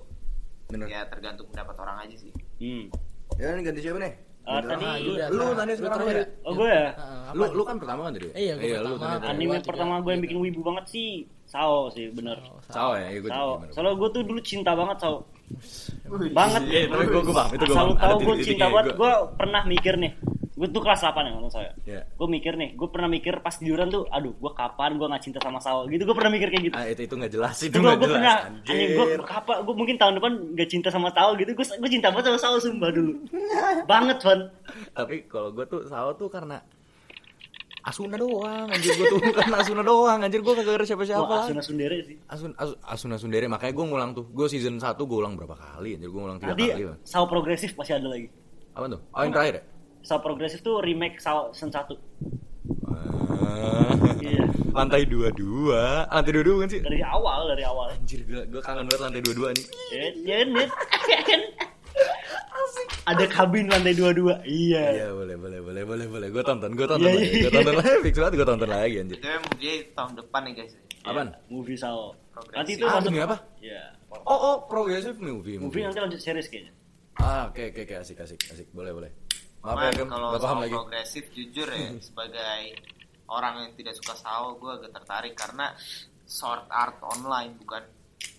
[0.67, 0.91] Bener.
[0.91, 2.35] ya tergantung pendapat orang aja sih.
[2.59, 2.91] Hmm.
[3.39, 4.26] Ya ini ganti siapa nih?
[4.47, 4.87] Ah, Ganti tadi-.
[4.87, 6.25] Ah, lu nah, lu sekarang aja.
[6.47, 6.87] Oh gue ya.
[7.35, 8.29] Lu lu kan pertama kan tadi?
[8.31, 9.27] Iya, gua lu tadi.
[9.27, 10.27] Anime pertama gue yang gitu.
[10.31, 11.11] bikin wibu banget sih
[11.47, 12.39] Sao sih bener.
[12.71, 13.59] Sao ya, iya gue Sao.
[13.75, 15.27] Soalnya gue tuh dulu cinta banget Sao.
[16.31, 16.63] Banget.
[16.63, 18.95] Iya, tapi gue gue paham itu gue Asal tahu gue cinta banget.
[18.95, 20.13] Gue pernah mikir nih.
[20.57, 21.71] Gue tuh kelas 8 ya nonton saya.
[21.85, 22.09] Iya.
[22.17, 22.73] Gue mikir nih.
[22.81, 24.09] Gue pernah mikir pas tiduran tuh.
[24.09, 25.85] Aduh gue kapan gue gak cinta sama Sao.
[25.85, 26.75] Gitu gue pernah mikir kayak gitu.
[26.81, 28.37] Ah itu itu nggak jelas itu Gue nggak pernah.
[28.49, 28.73] Anjir.
[28.73, 29.57] Anjing gue kapan.
[29.69, 31.53] Gue mungkin tahun depan gak cinta sama Sao gitu.
[31.53, 33.13] Gue gue cinta banget sama Sao sumpah dulu.
[33.93, 34.41] banget Van.
[34.97, 36.57] Tapi kalau gue tuh Sao tuh karena
[37.87, 41.23] Asuna doang, anjir gue tuh karena Asuna doang, anjir gue kagak ada siapa-siapa.
[41.23, 41.47] Wah.
[41.47, 42.19] Asuna Sundere sih.
[42.27, 44.27] Asun, Asun, Asuna Sundere makanya gue ngulang tuh.
[44.35, 46.83] Gue season 1 gue ulang berapa kali anjir gue ngulang 3 Nanti kali.
[46.91, 46.99] Bang.
[47.07, 48.27] Sao progresif masih ada lagi.
[48.75, 49.01] Apa tuh?
[49.15, 49.76] Oh yang terakhir ya?
[50.07, 51.99] Sao progresif tuh remake Sao season 1.
[52.87, 53.91] Ah.
[54.23, 54.47] Iya.
[54.71, 55.35] Lantai 22.
[56.07, 56.81] Lantai 22 kan sih?
[56.81, 57.91] Dari awal, dari awal.
[57.91, 59.67] Anjir gue gue kangen banget lantai 22 nih.
[59.91, 60.71] Eh, ya, net.
[63.07, 64.43] Ada kabin lantai dua-dua.
[64.43, 64.85] Iya.
[64.93, 66.29] Iya boleh boleh boleh boleh boleh.
[66.29, 67.27] Gue tonton gue tonton Iya, lagi.
[67.29, 67.43] iya.
[67.43, 67.91] Gue tonton lagi.
[68.03, 69.17] Fix banget gue tonton lagi anjir.
[69.17, 70.73] Itu movie tahun depan nih guys.
[71.03, 71.29] Apaan?
[71.47, 72.15] Movie Sao.
[72.31, 72.59] Progresif.
[72.59, 73.37] Nanti itu Ah, masuk apa?
[73.59, 73.83] Iya.
[74.27, 75.55] Oh oh progressive movie.
[75.57, 76.73] Movie nanti lanjut series kayaknya.
[77.17, 79.11] Ah oke oke oke asik asik asik boleh boleh.
[79.67, 80.75] Maaf ya Cuman Gem, kalau gak paham soal lagi.
[80.79, 82.63] progresif jujur ya sebagai
[83.27, 85.75] orang yang tidak suka Sao gue agak tertarik karena
[86.31, 87.83] short art online bukan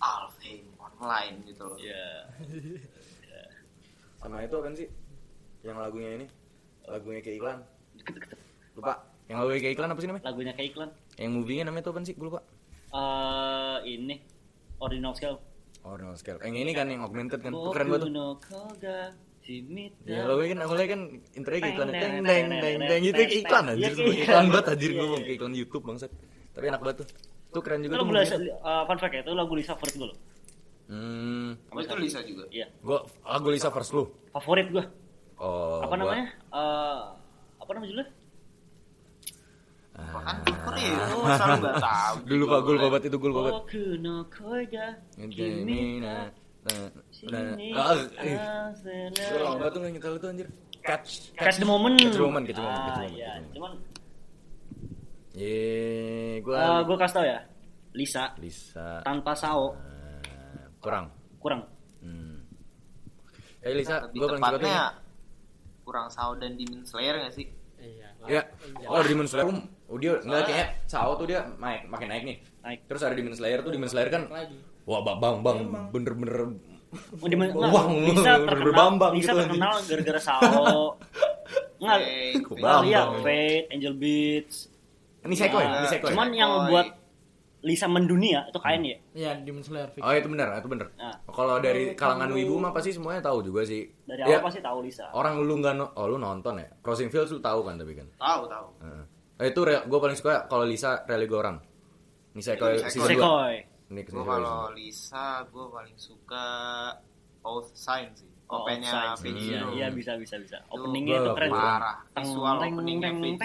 [0.00, 1.76] Alfheim online gitu loh.
[1.76, 2.32] Iya.
[4.24, 4.88] Sama itu kan sih?
[5.62, 6.26] Yang lagunya ini?
[6.88, 7.58] Lagunya kayak iklan.
[8.74, 8.94] Lupa.
[9.28, 10.24] Yang lagunya kayak iklan apa sih namanya?
[10.24, 10.90] Lagunya kayak iklan.
[11.20, 12.16] Yang movie-nya namanya tuh apa sih?
[12.16, 12.40] Gue lupa.
[12.88, 14.16] Eh ini
[14.80, 15.38] Ordinal Scale.
[15.84, 16.40] Original scale.
[16.42, 17.52] Yang ini kan yang augmented kan.
[17.52, 18.10] Keren banget
[19.48, 19.56] tuh.
[19.56, 20.04] Shimita.
[20.04, 21.00] Ya lagunya kan awalnya kan
[21.32, 21.88] intronya kayak iklan.
[21.88, 23.80] Teng, Teng teng, teng teng, teng teng, teng gitu iklan anjir.
[23.80, 24.44] Iya, kayak Iklan iklan.
[24.48, 25.18] banget anjir Iya, gue iya.
[25.18, 26.10] kayak iklan YouTube bangsat.
[26.52, 27.08] Tapi enak banget tuh.
[27.48, 28.04] Itu keren juga tuh.
[28.04, 28.12] lagu.
[28.14, 30.18] Lisa, eh, fun fact ya, itu lagu Lisa favorit gue loh.
[30.88, 31.48] Hmm.
[31.68, 32.44] Oh, itu Lisa juga.
[32.48, 32.66] Iya.
[32.80, 34.04] Gua lagu Lisa first lu.
[34.30, 34.84] Favorit gue.
[35.38, 35.80] Oh.
[35.80, 36.26] apa namanya?
[36.50, 36.98] Eh
[37.58, 38.08] apa namanya judulnya?
[39.98, 42.14] Bahkan covernya itu selalu nggak tahu.
[42.24, 43.62] Dulu pak gue lupa banget itu gue lupa banget.
[43.98, 44.86] No Koga,
[45.18, 46.16] Shimita.
[46.66, 48.36] Ah, eh.
[49.14, 50.48] Gue lama banget tuh nggak nyetel itu anjir.
[50.82, 51.10] Catch.
[51.34, 51.96] Catch the moment.
[51.96, 53.30] Catch the moment, catch the moment, Ah, catch the moment, iya.
[53.30, 53.78] catch the moment.
[53.78, 53.96] Cuman
[55.38, 55.54] Ye,
[56.42, 57.38] gue eh, gue kasih tau ya,
[57.94, 61.14] Lisa Lisa tanpa Sao eh, kurang.
[61.38, 61.62] kurang.
[62.02, 62.42] Hmm.
[63.62, 64.74] Eh Lisa, Lebih gue paling suka tuh
[65.86, 67.46] kurang Sao dan Demon Slayer gak sih?
[67.78, 68.08] Iya.
[68.26, 68.42] Ya,
[68.90, 69.46] oh Demon Slayer,
[69.86, 72.36] oh dia nggak kayaknya Sao tuh dia naik, makin naik nih.
[72.66, 72.78] Naik.
[72.90, 74.58] Terus ada Demon Slayer tuh Demon Slayer kan, Lagi.
[74.88, 75.58] Wah bang bang bang,
[75.92, 76.38] bener-bener
[76.88, 77.52] Oh, di mana?
[77.52, 80.96] Wah, Lisa terkenal, berbambang Lisa gitu, terkenal gara-gara Sao.
[81.78, 81.98] Enggak.
[82.56, 83.22] Well, iya, Bambang.
[83.22, 84.56] Fate, Angel Beats.
[85.20, 86.08] ini sekoy, Nah, ini sekoy.
[86.08, 86.88] Cuman yang buat
[87.60, 88.96] Lisa mendunia itu kain ya.
[89.12, 90.00] Iya, Demon Slayer fix.
[90.00, 90.88] Oh itu benar, itu benar.
[90.94, 91.12] Nah.
[91.28, 93.84] Kalau dari kalangan wibu mah pasti semuanya tahu juga sih.
[94.08, 95.12] Dari Ya, awal pasti tahu Lisa.
[95.12, 96.72] Orang lu nggak, no- oh lu nonton ya?
[96.80, 98.08] Crossing Fields lu tahu kan tapi kan.
[98.16, 98.66] Tahu tahu.
[98.80, 99.04] Heeh.
[99.38, 101.60] Eh, itu gue paling suka kalau Lisa Rally Goran.
[102.32, 102.88] Ini Sekoy Sekoy.
[102.88, 103.67] season 2.
[103.88, 106.46] Ini Gue kalau Lisa, gue paling suka
[107.40, 108.28] Oath Sign sih.
[108.48, 109.12] Oh, Opennya.
[109.12, 109.68] Fate Iya, Zero.
[109.72, 110.56] iya bisa bisa bisa.
[110.68, 111.50] Openingnya itu keren.
[111.52, 111.96] Parah.
[112.12, 113.36] Teng, Visual teng, openingnya di-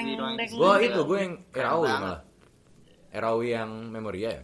[0.49, 2.19] Gue itu gue yang Erawi malah.
[3.09, 4.43] Erawi yang Memoria ya.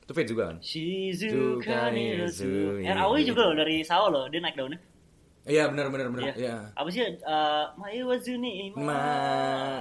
[0.00, 0.56] Itu Fate juga kan?
[0.60, 2.80] Shizuka Niruzu.
[2.80, 3.26] Iya, Eh, iya.
[3.26, 4.80] juga loh dari Sao loh, dia naik daunnya.
[5.46, 6.22] Iya benar benar benar.
[6.26, 6.34] Iya.
[6.34, 6.56] Iya.
[6.74, 7.06] Apa sih?
[7.06, 8.98] Eh, Mai Wazuni Ma,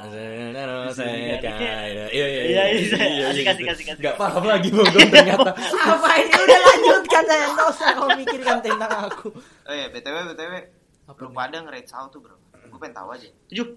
[0.06, 3.26] Iya iya Iya, iya, iya.
[3.34, 4.04] Asik, asik, asik, asik.
[4.06, 5.50] Gak paham lagi bogong ternyata.
[5.90, 9.34] Apa ini udah lanjutkan saya nggak usah kau mikirkan tentang aku.
[9.66, 10.54] Oh iya, BTW BTW.
[11.10, 11.36] Apa Lu nih?
[11.36, 12.42] pada nge-rate Sao tuh berapa?
[12.70, 13.30] Gue pengen tahu aja.
[13.50, 13.68] Tujuh.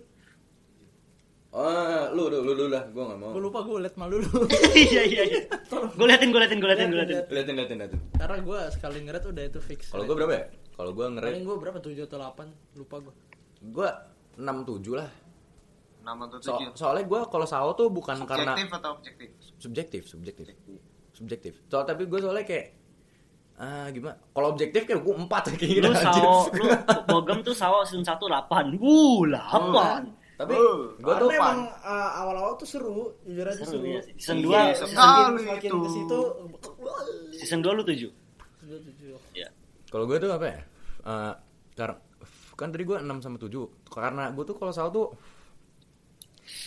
[1.48, 3.32] Oh, lu lu lu lu lah, gua enggak mau.
[3.32, 4.44] gue lupa gue liat malu dulu
[4.76, 5.40] Iya iya iya.
[5.72, 7.16] Gue liatin gue liatin gue liatin gue liatin.
[7.32, 8.00] Liatin liatin liatin.
[8.12, 10.44] karena gue sekali ngeret udah itu fix Kalau gua berapa ya?
[10.78, 13.14] Kalau gua paling ngeret gue berapa tujuh atau delapan lupa gue
[13.68, 13.90] gua
[14.32, 15.10] 67 lah.
[16.00, 16.70] Nama tuh So, tujuh.
[16.72, 19.28] soalnya gua kalau sao tuh bukan karena Subjektif atau objektif?
[19.58, 20.46] subjektif, subjektif.
[21.10, 21.52] Subjektif.
[21.66, 22.66] Soal tapi gua soalnya kayak
[23.58, 24.14] ah gimana?
[24.30, 25.82] Kalau objektif kayak gua 4 kayak gitu.
[25.82, 26.64] Lu sawo, lu
[27.04, 28.78] bogem tuh sawo season 1 8.
[28.78, 30.14] Wuh, 8.
[30.38, 33.98] Tapi Oh, gua Karena tuh emang uh, awal-awal tuh seru jujur aja Seru, seru, iya
[33.98, 34.14] sih.
[34.14, 35.76] Season Iya, 2 season semakin Sekali semakin itu.
[35.76, 36.18] ke situ
[37.34, 37.82] season 2 lu 7.
[37.82, 38.17] sudah tujuh Iya.
[39.88, 40.60] Kalau gue tuh apa ya?
[41.00, 41.32] Eh,
[41.74, 42.00] kar-
[42.54, 43.48] kan tadi gue 6 sama 7
[43.86, 45.14] Karena gue tuh kalau salah tuh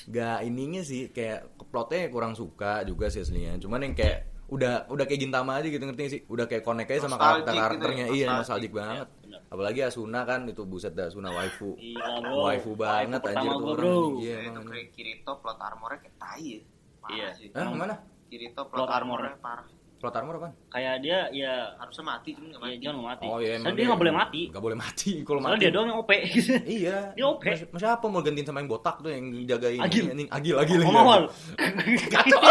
[0.08, 5.06] Gak ininya sih Kayak plotnya kurang suka juga sih aslinya Cuman yang kayak Udah udah
[5.06, 8.32] kayak Gintama aja gitu ngerti sih Udah kayak connect aja sama gitu ya, Iya nostalgic.
[8.34, 9.42] nostalgic banget Iya, benar.
[9.48, 12.36] Apalagi Asuna kan itu buset dah Asuna waifu bro.
[12.46, 13.96] Waifu banget Waifu anjir tuh orang bro.
[14.18, 16.60] Iya Ya, itu emang kayak Kirito plot armornya kayak tai ya.
[17.10, 17.28] Iya.
[17.34, 17.48] sih.
[17.52, 17.96] Hah mana?
[18.28, 19.68] Kirito Plot plot armornya parah
[20.02, 20.50] plot armor apa?
[20.74, 22.74] Kayak dia ya harusnya mati cuma enggak iya, mati.
[22.74, 23.26] Iya, jangan mati.
[23.30, 23.54] Oh iya.
[23.62, 24.42] Soalnya dia enggak boleh mati.
[24.50, 25.46] Enggak boleh mati kalau mati.
[25.46, 26.12] Soalnya dia doang yang OP.
[26.82, 26.98] iya.
[27.14, 27.44] Dia OP.
[27.46, 30.74] Masih apa mau gantiin sama yang botak tuh yang jagain Agil anjing Agil lagi.
[30.82, 31.22] Oh, mawal.
[32.10, 32.42] Kacau.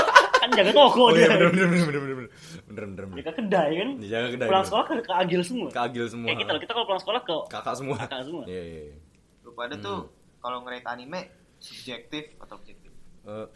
[0.40, 1.36] kan jaga toko oh, iya, dia.
[1.36, 2.30] Iya, bener bener bener bener bener.
[2.64, 3.16] Bener bener.
[3.18, 3.88] Dia ke kedai kan?
[3.98, 4.48] Dia jaga kedai.
[4.48, 5.68] Pulang sekolah ke, Agil semua.
[5.68, 6.26] Ke Agil semua.
[6.30, 7.96] Kayak kita kita kalau pulang sekolah ke kakak semua.
[7.98, 8.44] Kakak semua.
[8.46, 8.82] Iya iya.
[8.94, 8.98] iya.
[9.42, 10.38] Lu pada tuh hmm.
[10.38, 11.20] kalau ngerit anime
[11.60, 12.94] subjektif atau objektif?
[13.28, 13.46] Eh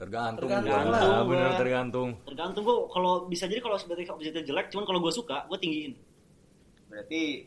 [0.00, 0.88] tergantung Tergantung gua.
[0.88, 1.28] lah, Ah, gua.
[1.28, 5.44] bener tergantung Tergantung gua kalau bisa jadi kalau sebenarnya objeknya jelek, cuman kalau gua suka,
[5.44, 5.92] gua tinggiin.
[6.86, 7.44] Berarti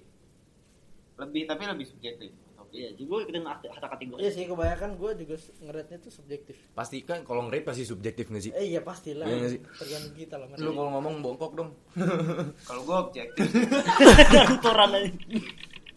[1.15, 2.29] lebih tapi lebih subjektif.
[2.71, 4.17] Iya, jadi gua ikutin kata kategori.
[4.17, 8.41] iya sih kebanyakan gue juga ngeretnya tuh subjektif pasti kan kalau ngerate pasti subjektif gak
[8.41, 9.61] sih eh iya pastilah Iya nggak sih?
[9.77, 11.69] tergantung kita lah lu kalau ngomong bongkok dong
[12.65, 14.57] Kalau gua objektif, aja.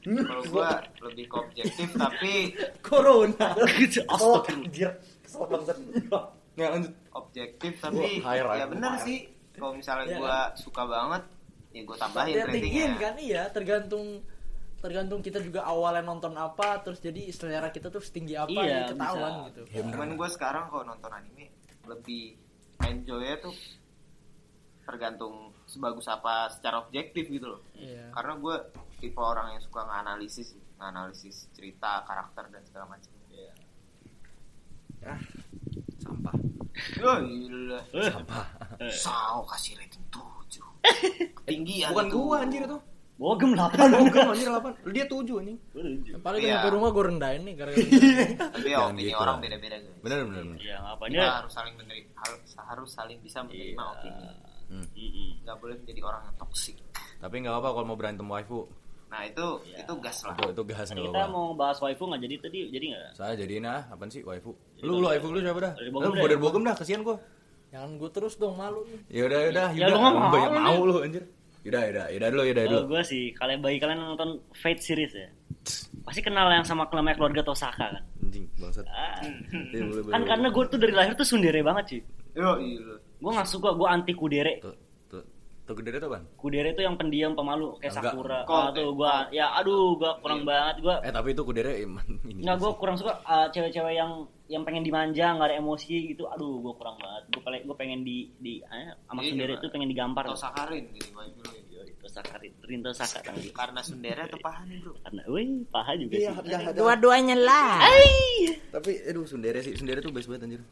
[0.04, 0.68] kalau gua
[1.02, 2.34] lebih ke objektif tapi
[2.78, 4.44] corona Astagfirullah.
[4.46, 5.76] anjir kesel banget
[6.56, 9.18] nggak lanjut objektif tapi Wah, high ya bener sih.
[9.52, 11.22] Kalau misalnya Iya gua suka banget,
[11.70, 12.86] ya gua tambahin ya ratingnya.
[12.96, 14.20] kan iya tergantung
[14.76, 18.80] tergantung kita juga awalnya nonton apa terus jadi selera kita tuh setinggi apa Iya, ya
[18.92, 19.46] ketahuan bisa.
[19.48, 19.80] gitu Ya.
[19.88, 21.48] Cuman gue sekarang kalau nonton anime
[21.84, 22.36] lebih
[22.82, 23.56] enjoy tuh
[24.84, 27.62] tergantung sebagus apa secara objektif gitu loh.
[27.74, 28.56] iya Karena gue
[28.96, 33.10] tipe orang yang suka nganalisis, nganalisis cerita, karakter dan segala macam.
[35.02, 35.20] ah
[36.16, 36.34] sampah
[36.98, 37.80] Oh gila.
[37.90, 38.44] Eh, sampah
[38.90, 40.60] Sao kasih rating 7.
[41.36, 42.16] Ketinggian bukan itu.
[42.16, 42.78] gua anjir itu
[43.16, 45.56] Bogem 8 bukan anjir 8 dia 7 anjing
[46.18, 46.50] paling Iya.
[46.54, 47.86] nyampe rumah gue rendahin nih gara-gara
[48.50, 49.98] Tapi ya opini gitu orang beda-beda guys.
[49.98, 51.26] bener bener bener Iya, apa Kita dia?
[51.34, 52.10] harus saling menerima,
[52.62, 53.84] harus saling bisa menerima Iya.
[53.90, 54.24] opini.
[54.66, 54.86] Hmm.
[55.40, 56.76] Nggak boleh menjadi orang yang toksik.
[57.16, 58.68] tapi nggak apa kalau mau berantem waifu
[59.06, 59.76] Nah itu Iya.
[59.80, 60.34] itu gas lah.
[60.34, 63.10] itu itu gas nggak Kita apa mau bahas waifu nggak jadi tadi, jadi nggak?
[63.14, 65.94] saya jadi nah apaan sih waifu Jadi lu lu waifu lu siapa dah Dari lu
[65.94, 66.26] Bogem gua deh.
[66.26, 67.16] dari bogem dah kasihan gua
[67.66, 70.50] jangan gue terus dong malu nih ya udah ya udah Ya, udah lu mau, banyak
[70.56, 71.22] mau lu anjir
[71.62, 75.26] yaudah yaudah yaudah dulu yaudah dulu gue sih, kalian bagi kalian nonton Fate series ya,
[76.00, 78.02] pasti kenal yang sama namanya keluarga Tosaka kan?
[78.20, 79.18] anjing bangsat Ah.
[79.68, 82.00] Iya, kan karena gue tuh dari lahir tuh sundere banget sih.
[82.32, 82.78] Yo iya.
[83.16, 84.62] Gue nggak suka, gue anti kudere.
[85.66, 88.12] Tuh tuh tuh ban Kudere tuh yang pendiam pemalu kayak Enggak.
[88.14, 88.38] Sakura.
[88.42, 90.76] Kok, Ah, tuh gue, ya aduh, gue kurang banget.
[90.80, 94.12] Gue eh tapi itu kudere emang ini nggak gue kurang suka ah, cewek-cewek yang
[94.46, 96.24] yang pengen dimanja nggak ada emosi gitu.
[96.28, 97.22] Aduh, gue kurang banget.
[97.28, 100.22] Gue paling gue pengen di di eh, sama Iya, sundere tuh pengen digampar.
[100.24, 101.10] Atau Sakarin gitu.
[101.96, 103.50] Tosaka, Rinto Saka tadi.
[103.58, 104.94] Karena Sundere atau paha nih bro?
[105.02, 106.78] Karena, wih, paha juga Iya, sih.
[106.78, 107.82] dua-duanya lah
[108.66, 110.62] tapi aduh sundere sih sundere tuh best banget anjir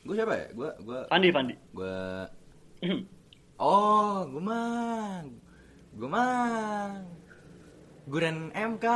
[0.00, 1.54] gue siapa ya gue gue Pandi, Pandi.
[1.70, 1.94] gue
[3.56, 5.26] oh gue mang
[5.92, 7.06] gue mang
[8.04, 8.86] Guren MK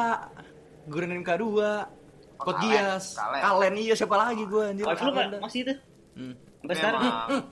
[0.87, 1.99] Guren MK 2
[2.39, 3.41] Oh, Kot Kalen, Gias Kalen.
[3.43, 5.41] Kalen iya siapa lagi gue anjir lu Kalen nggak dah.
[5.43, 5.75] masih itu?
[6.15, 6.35] Hmm.
[6.61, 7.01] Sampai sekarang?
[7.03, 7.43] Memang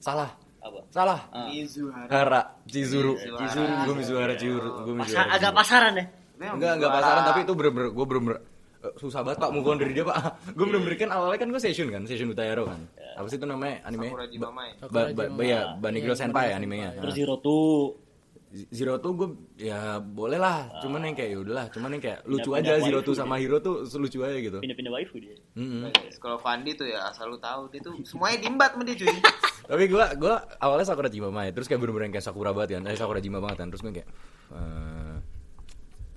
[0.00, 0.78] salah Apa?
[0.90, 1.46] salah Ah.
[1.46, 2.08] Mizuhara.
[2.08, 3.36] Hara Cizuru Chizuru.
[3.38, 6.04] Cizuru gue Mizuhara Cizuru gue Pasar, Mizuhara agak pasaran ya?
[6.50, 8.38] Enggak enggak pasaran tapi itu bener-bener gue bener-bener
[8.82, 10.18] eh, susah banget pak move on dari dia pak
[10.58, 12.80] gue bener-bener kan awalnya kan gue session kan session Utayaro kan
[13.14, 14.68] apa sih itu namanya anime Sakura Jimamai.
[14.80, 17.18] ba, ba, ba, ya Bunny Girl Iya, Senpai animenya Terus Nah.
[17.20, 17.66] Zero tuh
[18.70, 22.70] Zero tuh gue ya boleh lah, cuman yang kayak yaudahlah, cuman yang kayak lucu Pindah-pindah
[22.72, 23.20] aja Zero tuh dia.
[23.20, 24.58] sama Hero tuh lucu aja gitu.
[24.62, 25.34] pindah-pindah waifu dia.
[25.54, 25.90] Mm-mm.
[25.90, 29.10] Guys, Kalau Fandi tuh ya asal lu tahu dia tuh semuanya dimbat sama dia cuy.
[29.64, 32.86] Tapi gue gua awalnya Sakura Jima ya, terus kayak bener-bener yang kayak Sakura banget kan,
[32.86, 34.08] eh Sakura Jima banget kan, terus gue kayak
[34.54, 35.13] eh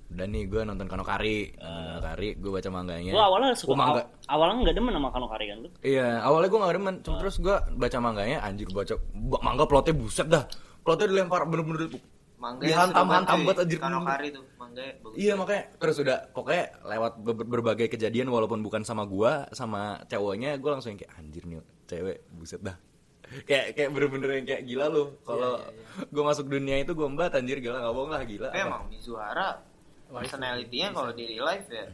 [0.08, 3.12] udah nih gue nonton Kanokari, nonton Kanokari, gue baca manganya.
[3.12, 4.00] Lu awalnya suka Gua manga.
[4.00, 5.68] aw- awalnya nggak demen sama Kanokari kan lu?
[5.80, 9.92] Iya, awalnya gue gak demen, cuma terus gue baca manganya, anjir baca ba- manga plotnya
[9.92, 10.44] buset dah,
[10.80, 11.92] plotnya dilempar bener-bener
[12.38, 13.78] Mangga Dihantam-hantam banget, anjir.
[13.78, 15.16] Kanokari tuh, mangga bagus.
[15.18, 20.54] Iya makanya terus udah pokoknya lewat ber- berbagai kejadian walaupun bukan sama gua sama cowoknya
[20.56, 22.78] gua langsung yang kayak anjir nih cewek buset dah
[23.50, 25.58] kayak kayak bener-bener yang kayak gila lu kalau
[26.08, 29.48] gua masuk dunia itu gua embat anjir gila nggak bohong lah gila emang Mizuhara
[30.10, 31.84] personality-nya kalau di real life ya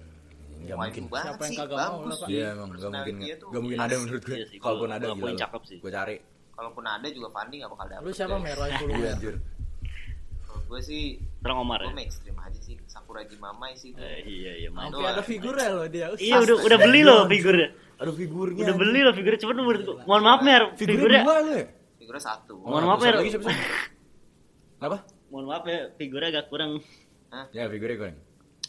[0.65, 1.05] waifu mungkin.
[1.09, 2.09] banget Siapa yang sih, kagak mau bagus.
[2.09, 2.29] lah, Pak.
[2.31, 4.35] Iya emang gak mungkin gak mungkin ada menurut gue.
[4.35, 5.33] Iya sih, Kalaupun kalau- ada gila.
[5.37, 5.77] cakep sih.
[5.79, 6.17] Gue cari.
[6.55, 8.03] Kalaupun ada juga Fandi gak bakal dapet.
[8.03, 8.41] Lu siapa deh.
[8.41, 8.87] Meroi lu?
[8.95, 9.35] Iya anjir.
[10.65, 11.03] Gue sih,
[11.39, 12.01] Terang Omar gue ya.
[12.01, 12.75] ekstrim aja sih.
[12.87, 13.93] Sakura Jimamai sih.
[13.93, 14.69] Eh, iya iya.
[14.71, 16.07] Sampai ada figurnya loh dia.
[16.17, 17.69] Iya udah udah beli loh figurnya.
[17.95, 18.63] Aduh figurnya.
[18.65, 19.97] Udah beli loh figurnya cuman menurut gua.
[20.09, 21.67] Mohon maaf Mer, Figurnya dua lu ya?
[22.01, 22.55] Figurnya satu.
[22.57, 23.13] Mohon Oh, maaf ya.
[23.21, 23.31] sih?
[24.85, 24.97] Apa?
[25.29, 26.81] Mohon maaf ya, figurnya agak kurang.
[27.53, 28.11] Ya figurnya gue.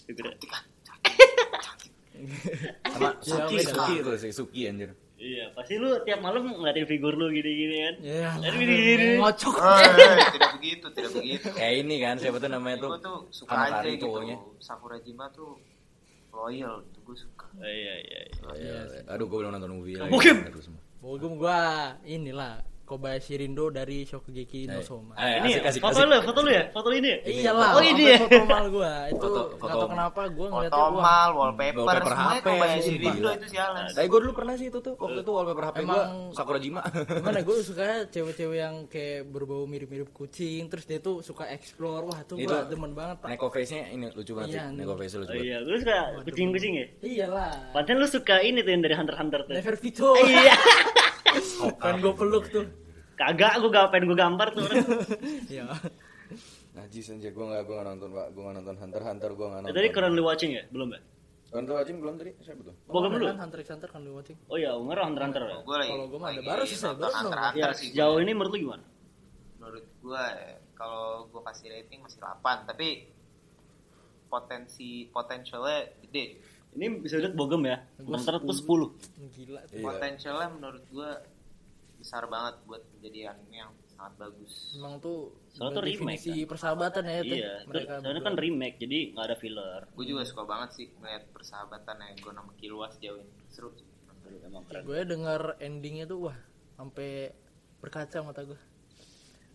[0.10, 0.36] Figurnya.
[2.96, 3.56] Sama Ya, Suki.
[3.60, 4.92] Suki itu sih Suki anjir.
[5.16, 7.96] Iya, pasti lu tiap malam ngeliatin figur lu gini-gini kan.
[8.04, 9.08] Ya, Aduh, gini-gini.
[9.18, 9.56] ngocok.
[9.58, 11.48] Oh, eh, tidak begitu, tidak begitu.
[11.56, 12.90] Kayak ini kan siapa tuh namanya tuh?
[12.94, 14.06] Gue tuh suka aja gitu.
[14.12, 14.36] cowoknya.
[14.60, 15.56] Sakura Jima tuh
[16.36, 17.48] loyal, tuh gue suka.
[17.58, 18.20] Oh, iya iya.
[18.28, 18.52] iya.
[18.60, 20.12] Iya, Aduh gue belum nonton movie lagi.
[20.60, 20.84] Semua.
[21.06, 25.14] Bogem gua inilah Kobayashi Rindo dari Shokugeki no Soma.
[25.16, 26.06] Eh, Ini asik, asik, foto asik.
[26.06, 26.64] lu, foto lu ya?
[26.70, 27.18] Foto ini ya?
[27.20, 28.18] Iyalah, Oh, ini ya?
[28.22, 28.94] foto mal gua.
[29.08, 30.86] Itu Foto- nggak foto- tahu kenapa gua ngeliatnya wah.
[30.86, 33.86] Otomal, wallpaper, Wallpaper semuanya HP, Kobayashi Rindo itu sialan.
[33.90, 36.82] Tapi gue dulu pernah sih itu tuh waktu itu wallpaper HP Emang- Sakura Jima.
[36.86, 42.22] Gimana gue suka cewek-cewek yang kayak berbau mirip-mirip kucing terus dia tuh suka explore wah
[42.22, 44.60] tuh Itu gua demen banget pak Neko face-nya ini lucu banget sih.
[44.60, 45.44] Iya, Neko face lucu Oh banget.
[45.44, 46.86] iya, lu suka kucing-kucing ya?
[47.02, 49.54] iyalah Padahal lu suka ini tuh yang dari Hunter Hunter tuh.
[49.54, 50.54] Never Vito Iya.
[51.84, 52.66] kan gue peluk tuh
[53.16, 54.84] Kagak, gua gak pengen gua gambar tuh orang.
[55.56, 55.72] Iya.
[56.76, 59.56] Najis anjir gue gak, gue gak nonton pak Gue gak nonton Hunter Hunter gue gak
[59.56, 60.64] Eh, nonton Tadi currently watching ya?
[60.68, 61.00] Belum ya?
[61.56, 62.32] Nonton aja belum tadi?
[62.44, 62.76] Siapa tuh?
[62.86, 63.26] Bogem dulu.
[63.32, 65.58] kan Hunter x Hunter kan lu watching Oh iya, Unger Hunter Hunter ya?
[65.64, 65.92] Gue lagi.
[65.96, 67.88] Kalau gua mah ada baru sih, saya nonton baru Hunter Hunter sih.
[67.96, 68.24] sejauh gua.
[68.28, 68.86] ini menurut lu gimana?
[69.56, 70.26] menurut gue
[70.78, 73.10] kalau gue kasih rating masih 8 tapi
[74.28, 76.26] potensi potensialnya gede
[76.76, 77.78] Ini bisa lihat Bogem ya.
[77.98, 78.68] Gua Hunter tuh 10.
[79.32, 79.74] gila tuh.
[79.74, 79.84] Iya.
[79.86, 81.12] potensialnya menurut gue
[81.96, 87.04] besar banget buat menjadi anime yang sangat bagus emang tuh Soalnya tuh remake, definisi persahabatan
[87.04, 89.82] ya itu Iya, itu mereka soalnya kan remake jadi nggak ada filler.
[89.90, 93.88] gue juga suka banget sih melihat persahabatan yang gue nama Killua sejauh ini seru sih
[94.44, 94.84] Emang keren.
[94.84, 96.38] gue denger endingnya tuh wah
[96.76, 97.32] sampai
[97.80, 98.60] berkaca mata gue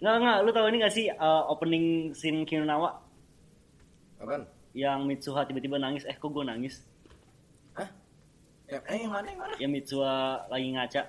[0.01, 2.97] Nggak, nggak, lu tahu ini nggak sih uh, opening scene Kinunawa
[4.17, 4.49] Apaan?
[4.73, 6.81] yang Mitsuha tiba-tiba nangis, eh kok gue nangis?
[8.71, 8.79] Hah?
[8.81, 9.55] Ya, eh yang mana yang mana?
[9.59, 10.15] Yang Mitsuha
[10.47, 11.03] lagi ngaca,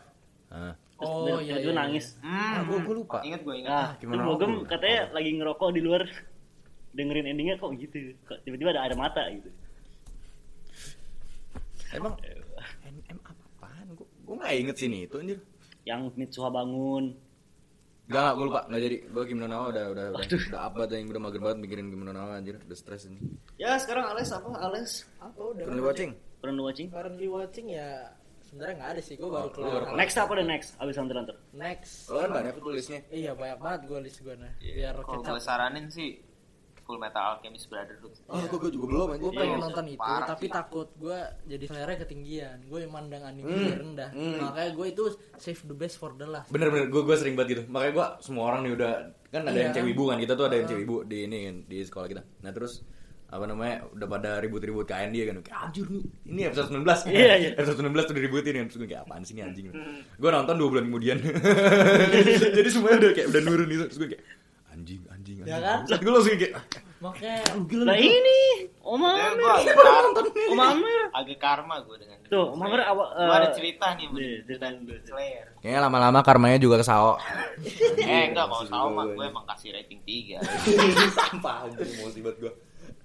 [0.50, 2.06] Ah, terus Oh, tiba- iya, iya, nangis.
[2.19, 3.17] ah gue gue lupa.
[3.21, 6.02] inget gue inget Nah, gimana terus Bogem katanya lagi ngerokok di luar
[6.97, 9.47] dengerin endingnya kok gitu, kok tiba-tiba ada air mata gitu.
[11.91, 12.15] Emang
[12.84, 13.86] MM apaan?
[13.93, 15.39] Gue gue gak inget sini itu anjir.
[15.84, 17.15] Yang Mitsuha bangun,
[18.06, 18.62] Gak, gak, gue lupa.
[18.67, 18.97] Gak jadi.
[19.08, 22.36] Gue Kim Nawa udah, udah, udah, udah apa yang udah mager banget mikirin Kim Nawa
[22.36, 22.60] anjir.
[22.60, 23.24] Udah stres ini.
[23.56, 24.52] Ya sekarang Ales apa?
[24.58, 25.08] Ales?
[25.17, 26.12] apa udah Currently watching?
[26.41, 26.88] Current watching?
[26.89, 28.10] currently watching ya
[28.41, 30.69] sebenarnya nggak ada sih gue baru Oh, keluar baru Next apa deh next?
[30.75, 31.36] Abis Hunter Hunter.
[31.51, 32.99] next Lo kan banyak tuh listnya.
[33.10, 36.19] iya banyak banget gue list gue nah biar kalau gue saranin sih
[36.82, 39.21] Full Metal Alchemist Brotherhood Oh, gue gue juga belum anjir.
[39.21, 40.51] gue pengen Iya, nonton itu parah tapi sih.
[40.51, 43.77] takut gue jadi selera ketinggian gue yang mandang anime Hmm.
[43.77, 44.38] rendah Hmm.
[44.41, 45.04] makanya gue itu
[45.38, 47.63] save the best for the last Bener-bener gue gue sering banget gitu.
[47.67, 48.91] Makanya gue semua orang nih udah
[49.30, 49.62] kan ada Iya.
[49.62, 52.21] yang cewek ibu kan kita tuh ada yang cewek ibu di ini di sekolah kita.
[52.41, 52.82] Nah terus
[53.32, 57.34] apa namanya udah pada ribut-ribut kain dia kan kayak anjir nih ini episode 19 Iya,
[57.38, 57.50] iya.
[57.58, 59.72] episode 19 tuh diributin kan terus gue kayak apaan sih ini anjing?
[60.13, 61.17] Gue nonton dua bulan kemudian.
[62.58, 64.24] Jadi semuanya udah kayak udah nurun gitu terus gue kayak
[64.70, 65.48] anjing anjing anjing.
[65.48, 65.80] Ya kan?
[65.88, 66.54] gue langsung kayak
[67.00, 67.39] makanya
[67.82, 68.39] Nah ini,
[68.78, 70.12] Om Ya, gue agak, kar-
[70.48, 71.02] Om Amer.
[71.12, 73.08] agak karma gue dengan Tuh, Om Amer awal.
[73.12, 74.65] gue ada cerita nih Iya, cerita.
[75.06, 77.15] Slayer kayaknya lama-lama karmanya juga kesao
[77.98, 80.41] eh enggak kalau tahu gue, mah gue gue emang kasih rating 3
[81.17, 82.54] sampah anjing emosi banget gue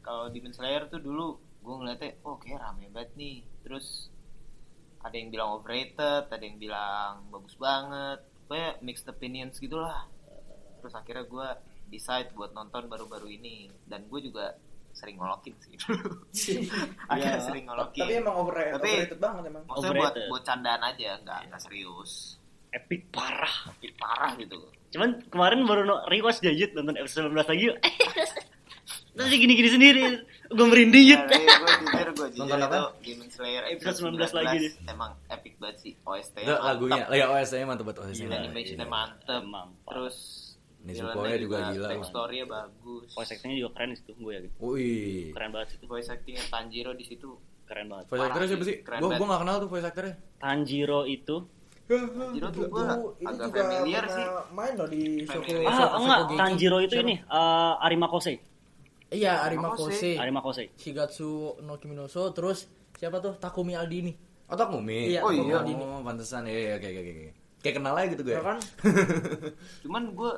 [0.07, 3.37] kalau Demon Slayer tuh dulu gue ngeliatnya oh kayak rame banget nih.
[3.61, 4.07] Terus
[4.99, 8.19] ada yang bilang overrated ada yang bilang bagus banget.
[8.47, 10.07] Kayak mixed opinions gitulah.
[10.79, 11.49] Terus akhirnya gue
[11.89, 13.67] decide buat nonton baru-baru ini.
[13.83, 14.55] Dan gue juga
[14.93, 15.77] sering ngolokin sih.
[17.11, 17.45] Akhirnya Iya.
[17.45, 18.01] sering ngolokin.
[18.01, 19.63] Tapi emang overrated, Tapi- overrated banget emang.
[19.67, 20.29] maksudnya buat Overrated.
[20.31, 22.13] buat candaan aja nggak nggak serius.
[22.71, 23.55] Epic parah.
[23.69, 24.57] Makin parah gitu.
[24.89, 27.65] Cuman kemarin baru no, request Jajit nonton episode 19 lagi
[29.19, 30.03] dia gini-gini sendiri.
[30.47, 31.23] Gue merinding Ya, yut.
[31.25, 32.79] tapi gue jujur gue jujur Nonton apa?
[33.01, 37.27] Demon Slayer Episode episode 19 lagi 19 emang epic banget sih OST Itu lagunya ya
[37.29, 38.37] OS-nya mantep banget Gila.
[38.39, 39.91] animationnya mantep Emang, Pak.
[39.91, 40.17] terus
[40.79, 44.51] Nezuko-nya juga gila, backstory-nya bagus Voice actingnya juga keren di situ gue yakin.
[44.57, 47.29] Wih Keren banget sih voice actingnya Tanjiro di situ
[47.67, 48.05] Keren banget.
[48.07, 48.77] Voice actornya siapa sih?
[48.87, 51.37] Gue gue gak kenal tuh voice actornya Tanjiro itu
[51.87, 52.85] Tanjiro tuh gue
[53.25, 54.25] agak familiar sih.
[54.53, 55.51] main loh di Shoko.
[55.65, 56.19] Ah, enggak.
[56.37, 58.39] Tanjiro itu ini eh, Arima Kosei.
[59.17, 60.17] Iya, Arima Kose.
[60.17, 60.69] Arima Kosei.
[60.77, 64.13] Shigatsu no Kiminoso terus siapa tuh Takumi Aldini.
[64.47, 65.11] Oh Takumi.
[65.11, 65.57] Iya, Oh, Takumi iya.
[65.61, 65.83] Aldini.
[65.83, 66.45] Oh, pantesan.
[66.45, 67.31] Iya, iya, oke, oke, oke.
[67.65, 68.35] Kayak kenal aja gitu gue.
[68.37, 68.59] Ya kan?
[69.83, 70.33] Cuman gue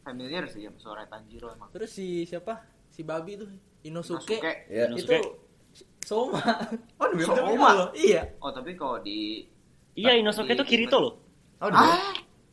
[0.00, 1.68] familiar sih sama suara Tanjiro emang.
[1.70, 2.62] Terus si siapa?
[2.88, 3.48] Si babi tuh
[3.82, 4.38] Inosuke.
[4.38, 4.52] Inosuke.
[4.70, 4.84] Iya.
[4.94, 5.14] Itu
[6.02, 6.40] Soma.
[6.98, 7.06] Oh?
[7.18, 7.90] Soma.
[7.92, 8.34] Iya.
[8.40, 9.46] Oh tapi kalau di
[9.92, 11.14] Iya, Inosuke itu Kirito loh.
[11.60, 11.92] Oh, demi.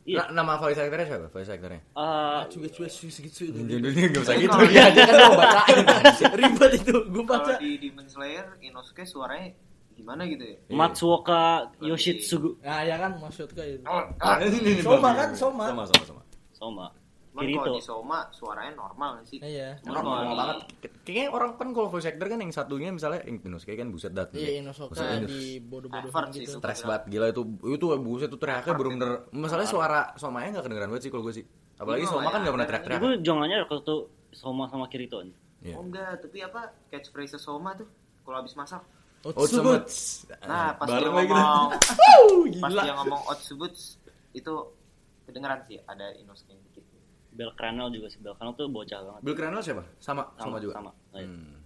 [0.08, 0.32] Iya.
[0.32, 1.26] Na- nama voice actornya siapa?
[1.28, 1.80] Voice actornya?
[1.84, 3.58] Eh, Juga cuy segitu itu.
[3.60, 4.48] Judulnya nggak usah gitu.
[4.50, 5.84] kalau Dia kan mau bacain.
[6.40, 7.54] Ribet itu, gue kalau baca.
[7.60, 9.52] di Demon Slayer Inosuke suaranya
[9.92, 10.56] gimana gitu ya?
[10.72, 12.64] Matsuoka Yoshitsugu.
[12.64, 13.84] Nah, ya kan maksudnya itu.
[13.84, 15.64] Ah, ini, Soma kan, Soma.
[15.68, 16.22] Sama, sama, sama.
[16.56, 16.86] Soma.
[17.30, 17.62] Cuman Kirito.
[17.62, 19.38] kalau di Soma suaranya normal sih.
[19.38, 19.78] Iya.
[19.86, 20.34] Normal Normal.
[20.34, 20.58] banget.
[21.06, 24.34] Kayaknya orang kan kalau voice actor kan yang satunya misalnya Inosuke kan buset dat.
[24.34, 26.42] Iya, ini di bodoh-bodohin gitu.
[26.42, 26.58] itu.
[26.58, 31.02] stres banget gila itu itu buset itu teriaknya bener-bener masalahnya suara somanya nggak kedengeran banget
[31.06, 31.44] sih kalau gue sih
[31.78, 32.42] apalagi Iya, soma kan ya.
[32.42, 33.94] nggak pernah teriak-teriak Gue jongannya waktu
[34.30, 35.18] Soma sama Kirito.
[35.60, 35.74] Iya.
[35.78, 37.86] Oh enggak, tapi apa catchphrase Soma tuh
[38.26, 38.82] kalau habis masak.
[39.20, 40.24] Otsubuts.
[40.48, 41.76] Nah, pas dia ngomong
[42.58, 44.00] pas dia ngomong Otsubuts
[44.32, 44.54] itu
[45.28, 46.84] kedengeran sih ada Inosuke dikit.
[47.40, 48.20] Bel Cranel juga sih.
[48.20, 49.20] Bel Cranel tuh bocah banget.
[49.24, 50.92] Bill Cranwell siapa sama sama, juga Sama.
[51.16, 51.24] Iya.
[51.24, 51.56] Hmm.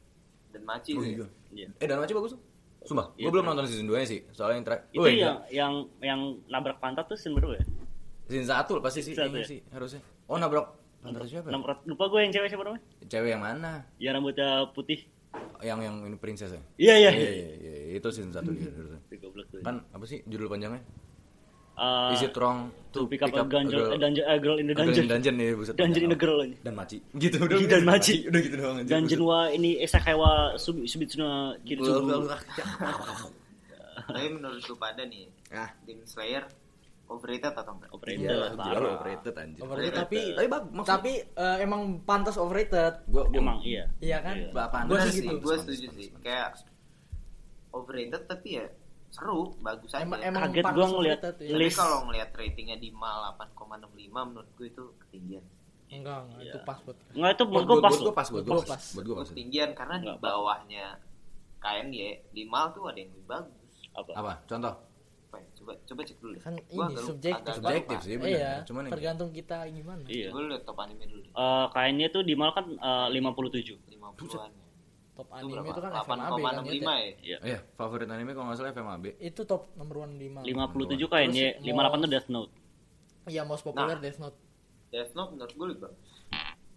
[0.55, 1.11] Dan Machi Oh, ya.
[1.11, 1.27] iya.
[1.51, 1.69] Iya.
[1.83, 2.43] eh dan Machi bagus tuh
[2.85, 3.57] Sumpah, Iya, gue belum keren.
[3.57, 5.17] nonton season 2 nya sih Soalnya yang terakhir Itu Oh, iya.
[5.17, 7.65] yang yang yang nabrak pantat tuh scene berapa ya?
[8.29, 9.43] Season 1 pasti sih, Satu ya?
[9.43, 10.69] sih Harusnya Oh nabrak
[11.01, 11.49] Pantas siapa?
[11.49, 11.53] ya?
[11.53, 12.83] Nabrak lupa gue yang cewek siapa namanya?
[13.03, 13.73] Cewek yang mana?
[13.99, 15.01] Yang rambutnya putih.
[15.59, 16.63] Yang yang ini princess ya?
[16.79, 17.11] Iya iya.
[17.11, 19.01] Iya, iya, iya, itu season 1 dia harusnya.
[19.61, 20.85] Kan apa sih judul panjangnya?
[21.75, 24.67] Eh, Is it wrong to pick up a dungeon, girl- a dungeon, a girl in
[24.67, 25.03] the a girl dungeon.
[25.03, 25.75] in dungeon ya buset.
[25.75, 26.57] Dungeon in the girl aja.
[26.63, 26.99] Dan maci.
[27.13, 27.59] Gitu udah.
[27.61, 28.15] Dan maci.
[28.25, 28.91] Udah gitu doang anjir.
[28.93, 31.29] Dungeon wa ini esakai wa subi subitsuna
[31.61, 32.31] kiritsugu.
[34.05, 35.71] Tapi menurut lu pada nih, Ah.
[35.83, 36.45] Demon Slayer
[37.07, 37.91] overrated atau enggak?
[37.91, 38.37] Operator Iya,
[38.93, 39.61] overrated anjir.
[39.61, 43.03] Overrated tapi Tapi bag, maksud- tapi eh, emang pantas overrated.
[43.07, 43.85] gua gua Emang iya.
[43.99, 44.35] Iya kan?
[44.37, 44.51] Iya.
[44.85, 45.37] Gua sih gitu.
[45.39, 46.09] gue setuju sih.
[46.21, 46.65] Kayak
[47.71, 48.67] overrated tapi ya
[49.15, 50.03] seru, bagus aja.
[50.03, 51.31] Emang emang Kaget gua ngeliat ya.
[51.31, 55.45] Tapi kalau ngelihat ratingnya di MAL 8,65 menurut gue itu ketinggian.
[55.87, 56.67] Enggak, enggak itu Iya.
[56.67, 56.97] pas buat.
[57.15, 59.25] Enggak itu menurut buat gue pas buat gua pas buat gua pas.
[59.25, 60.85] Itu ketinggian karena di bawahnya
[61.63, 61.99] KNY
[62.35, 63.73] di MAL tuh ada yang lebih bagus.
[63.95, 64.11] Apa?
[64.13, 64.33] Apa?
[64.45, 64.75] Contoh?
[64.75, 64.93] Ya?
[65.59, 66.35] Coba coba cek dulu.
[66.39, 67.43] Kan Gua ini subjektif.
[67.43, 68.39] agak Subjektif sih bener.
[68.39, 70.03] Iya, Cuman tergantung kita gimana.
[70.07, 70.29] Iya.
[70.31, 71.33] Gue liat top anime dulu deh.
[71.35, 73.79] Eh kayaknya tuh di mal kan eh, 57.
[73.95, 74.64] 50-an ya.
[75.15, 75.69] Top Itu anime berapa?
[75.69, 76.11] itu kan FMAB
[76.43, 76.83] kan 8,65 ya.
[76.83, 77.15] ya.
[77.23, 77.39] Iya.
[77.41, 79.05] Iya, favorit anime kalau nggak salah FMAB.
[79.17, 80.43] Itu top nomor 1 5.
[80.43, 82.53] 57 kayaknya, Terus 58 tuh mau- Death Note.
[83.25, 84.03] Iya, most popular Nah.
[84.03, 84.39] Death Note.
[84.91, 86.11] Death Note menurut gue lebih bagus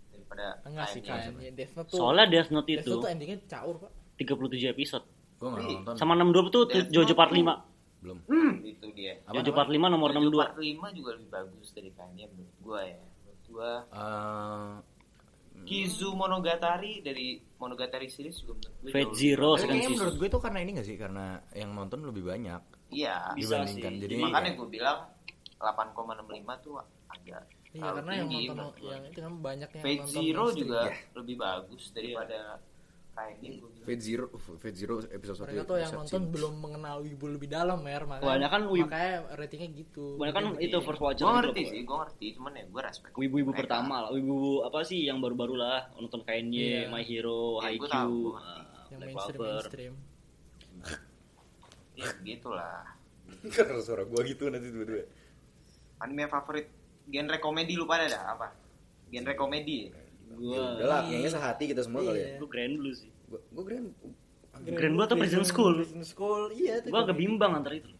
[0.07, 1.97] daripada Enggak sih kayaknya Death Note tuh.
[1.97, 3.91] Soalnya Death Note Death itu Note tuh endingnya caur, Pak.
[4.17, 5.05] 37 episode.
[5.35, 5.93] Gua nggak Tapi- nonton.
[5.95, 7.53] Sama 62 tuh Death Jojo Note Part tuh- 5.
[7.97, 8.17] Belum.
[8.23, 9.13] Hmm, itu dia.
[9.23, 9.51] Apa Jojo?
[9.51, 10.37] Part 5 nomor Jojo 62.
[10.39, 12.99] Part 5 juga lebih bagus dari KNY menurut gue ya.
[13.19, 14.71] Menurut gue Eh,
[15.67, 17.27] Kizu Monogatari dari
[17.57, 19.91] Monogatari series juga menurut gue Fate Zero kayaknya season.
[19.93, 20.95] menurut gue itu karena ini gak sih?
[20.95, 23.35] Karena yang nonton lebih banyak Iya.
[23.35, 23.91] Bisa dibandingkan.
[23.91, 24.01] sih.
[24.01, 24.97] Jadi Makanya gue bilang
[25.59, 26.75] 8,65 tuh
[27.07, 30.79] agak Iya, karena yang tinggi nonton yang itu kan banyak yang Fate nonton Zero juga
[30.81, 30.93] Iya.
[31.13, 32.39] lebih bagus daripada
[33.17, 33.73] Bilang.
[33.81, 37.79] Fate Zero, Fate Zero episode 1 Mereka tuh yang nonton belum mengenal Wibu lebih dalam,
[37.79, 38.03] Mer.
[38.03, 40.05] Makanya, Kebanyakan Wibu- makanya ratingnya gitu.
[40.13, 40.85] Kebanyakan Mungkin itu begini.
[40.85, 43.13] first watcher Gue gitu ngerti sih, gue ngerti, cuman ya gue respect.
[43.13, 43.61] Wibu-wibu mereka.
[43.63, 46.81] pertama lah, wibu apa sih yang baru-baru lah nonton KNY, Iya.
[46.87, 49.93] My Hero, Iya, gua Haikyuu, tahu, ah, yang Black mainstream mainstream.
[51.95, 52.79] Ya begitulah.
[53.49, 55.03] Karena suara gue gitu nanti dua-dua
[55.97, 56.69] Anime favorit
[57.03, 58.47] genre komedi lu pada dah apa?
[59.07, 59.89] Genre komedi.
[60.29, 60.35] Ya?
[60.35, 62.37] Gua Udah lah, kayaknya sehati kita semua kali ya Iya.
[62.37, 63.09] gua Grand Blue sih.
[63.25, 63.87] Gue gue grand
[64.59, 65.73] Grand Blue atau Prison School?
[65.77, 66.81] Prison School, iya.
[66.83, 67.91] Gua agak bimbang antara itu.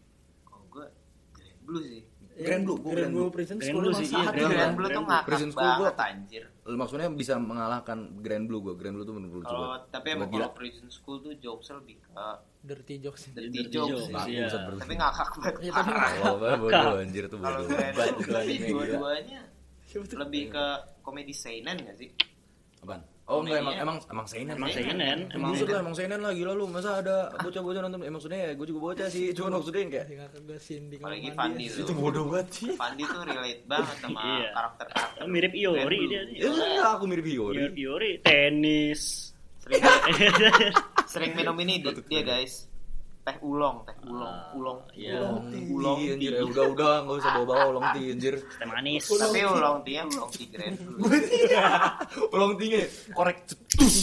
[0.46, 0.84] Oh, gue
[1.32, 2.02] Grand Blue sih.
[2.30, 3.28] Iya, Grand Blue, gua Grand Grand Blue.
[3.28, 4.78] Prison Grand School Blue sih, iya, Grand Grand, Blue.
[4.80, 6.44] Blue tuh ngakak Prison School gua- banget anjir.
[6.64, 10.50] Maksudnya bisa mengalahkan Grand Blue gue Grand Blue tuh lucu Kalau banget tapi emang kalau
[10.52, 12.10] Prison School tuh jokesnya lebih ke
[12.58, 13.22] Dirty jokes.
[13.28, 14.10] dirty, Dirty jokes.
[14.10, 14.76] jokes, bro.
[14.76, 15.54] Tapi ngakak banget.
[15.60, 15.90] Iya, tapi.
[15.94, 19.40] Awal banget anjir tuh Kalau Grand banget Blue dua-duanya?
[19.94, 20.64] Lebih ke
[21.00, 22.10] komedi seinen gak sih?
[22.78, 23.02] Apaan?
[23.28, 23.84] Oh enggak emang Komedinya.
[23.84, 27.16] emang emang seinen Emang seinen, Emang emang lah emang seinen lah gila lu masa ada
[27.36, 30.06] bocah-bocah nonton eh maksudnya ya gue juga bocah sih cuma maksudnya yang kayak
[30.96, 31.28] Apalagi.
[31.36, 31.84] Fandi tuh.
[31.84, 34.48] itu bodoh banget sih Fandi tuh relate banget sama Iya.
[34.56, 35.22] karakter-karakter.
[35.28, 36.36] Mirip Iori dia nih.
[36.40, 37.26] ya aku mirip
[37.60, 39.02] Mirip Iori, tenis.
[39.60, 39.82] Sering,
[41.12, 42.64] sering minum ini dia guys.
[43.28, 44.78] Teh ulong, teh ulong, Ah, ulong.
[44.96, 45.20] iya.
[45.20, 46.40] Ulong Ulong tea anjir tea.
[46.40, 49.04] ya udah udah enggak usah bawa-bawa ulong tea anjir Teh manis.
[49.04, 51.12] Tapi ulong tea ulong tea Grand Blue.
[52.30, 52.82] ulong tea
[53.18, 53.96] korek cetus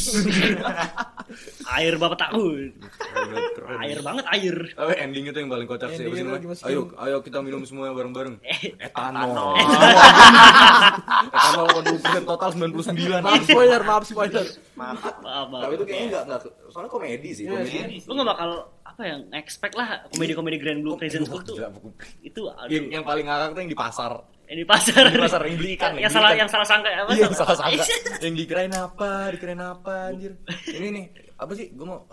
[1.76, 2.70] Air bapak keren.
[3.82, 4.56] Air banget air.
[4.72, 6.06] Tapi ending itu yang paling kocak sih.
[6.64, 8.38] Ayo, ayo kita minum semua bareng-bareng.
[8.40, 9.58] Eh, Etanol.
[11.28, 13.20] Etanol 20% total 99.
[13.20, 14.46] Maaf spoiler, maaf spoiler.
[14.76, 15.02] Maaf.
[15.18, 15.48] maaf.
[15.50, 17.44] Tapi itu kayaknya enggak enggak soalnya komedi sih.
[17.44, 17.74] Iya, Komedi.
[17.76, 18.50] Ini Lu gak bakal
[18.96, 21.92] apa yang expect lah komedi-komedi Grand Blue Prison School tuh Gila, buku.
[22.24, 24.12] itu aduh, Yang, yang paling ngakak tuh yang di pasar.
[24.46, 27.12] yang di pasar Di pasar yang beli ikan, yang, yang salah yang salah sangka apa
[27.12, 27.84] Iya, yang salah sangka.
[28.24, 30.32] yang dikirain apa, dikirain apa anjir.
[30.66, 31.68] Ini nih, apa sih?
[31.70, 32.08] Gue mau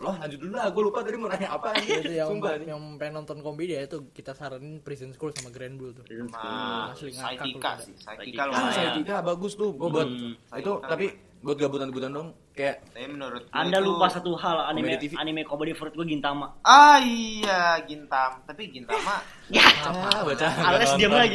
[0.00, 0.68] Loh, lanjut dulu lah.
[0.68, 2.00] Gue lupa tadi mau nanya apa anjir.
[2.00, 2.66] Itu yang Sumpah nih.
[2.68, 6.04] yang pengen nonton komedi ya itu kita saranin Prison School sama Grand Blue tuh.
[6.04, 7.94] Sama ngakak Saitika lu sih.
[7.96, 8.16] Saitika.
[8.18, 8.72] Saitika Ah, lumayan.
[8.72, 9.70] saya Tika bagus tuh.
[9.72, 10.36] Gue buat Hmm.
[10.54, 11.06] itu tapi
[11.40, 15.12] buat gabutan-gabutan dong kayak Tapi menurut gue Anda itu- lupa satu hal anime Komedi TV.
[15.16, 16.46] anime komedi favorit gue Gintama.
[16.60, 18.44] Ah iya, Gintam.
[18.44, 20.46] Tapi Gintama, Ya, ah, baca.
[20.46, 21.32] Ales diam lagi.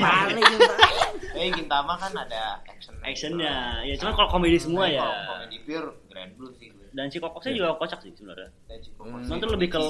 [1.34, 2.94] eh Gintama kan ada action.
[3.02, 5.02] Actionnya, ya cuma kalau komedi semua ya.
[5.02, 6.70] Komedi pure Grand Blue sih.
[6.96, 8.48] Dan si kokoknya juga kocak sih sebenarnya.
[8.96, 9.20] Hmm.
[9.28, 9.84] Nonton lebih ke-.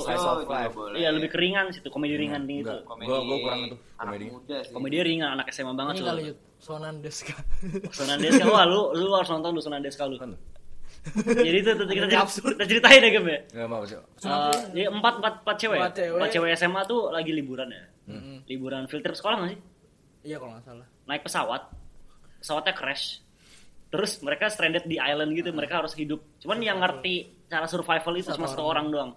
[0.97, 2.73] Iya lebih keringan situ komedi ringan nih itu.
[2.73, 2.81] Enggak.
[2.83, 4.25] Komedi Gua- gua kurang itu, anak komedi.
[4.33, 4.73] muda sih.
[4.73, 6.07] Komedi ringan anak SMA banget Ini tuh.
[6.09, 6.21] kali
[6.57, 7.35] Sonan Deska.
[7.93, 10.17] Sonandeska wah lu lu harus nonton lu Sonandeska lu.
[10.17, 10.41] Kan tuh.
[11.21, 12.25] Jadi itu tuh kita, cerita,
[12.57, 13.39] kita ceritain ya game ya.
[13.53, 13.93] Enggak mau sih.
[13.93, 16.17] Eh, jadi empat empat empat cewek, Empat cewek.
[16.17, 17.83] empat cewek SMA tuh lagi liburan ya.
[18.43, 19.59] Liburan filter sekolah nggak sih?
[20.25, 20.87] Iya kalau nggak salah.
[21.05, 21.61] Naik pesawat,
[22.41, 23.21] pesawatnya crash.
[23.95, 26.19] Terus mereka stranded di island gitu, mereka harus hidup.
[26.43, 28.91] Cuman yang ngerti cara survival itu cuma satu orang.
[28.91, 29.11] orang doang.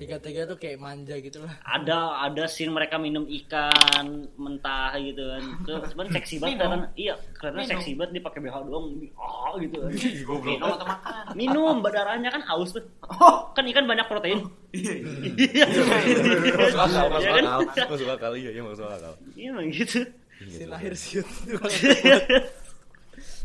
[0.00, 1.60] Tiga-tiga tuh kayak manja gitu lah.
[1.60, 5.42] Ada ada scene mereka minum ikan mentah gitu kan.
[5.68, 7.72] Tuh, cuman seksi banget karena iya, karena Minum.
[7.76, 8.86] seksi banget dia pakai BH doang.
[9.20, 9.76] Oh gitu.
[9.76, 9.92] kan.
[10.24, 10.48] Goblok.
[10.48, 11.24] Minum atau makan?
[11.36, 12.84] Minum, darahnya kan haus tuh.
[13.12, 14.40] Oh, Kan ikan banyak protein.
[14.72, 15.66] Iya.
[16.56, 17.44] Masuk akal, masuk Iya kan?
[17.60, 17.86] akal.
[17.92, 19.12] Masuk akal iya, iya masuk akal.
[19.36, 20.00] Iya emang gitu.
[20.48, 21.28] Si lahir siut.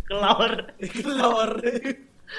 [0.06, 0.52] Kelawar.
[0.80, 1.52] Kelawar.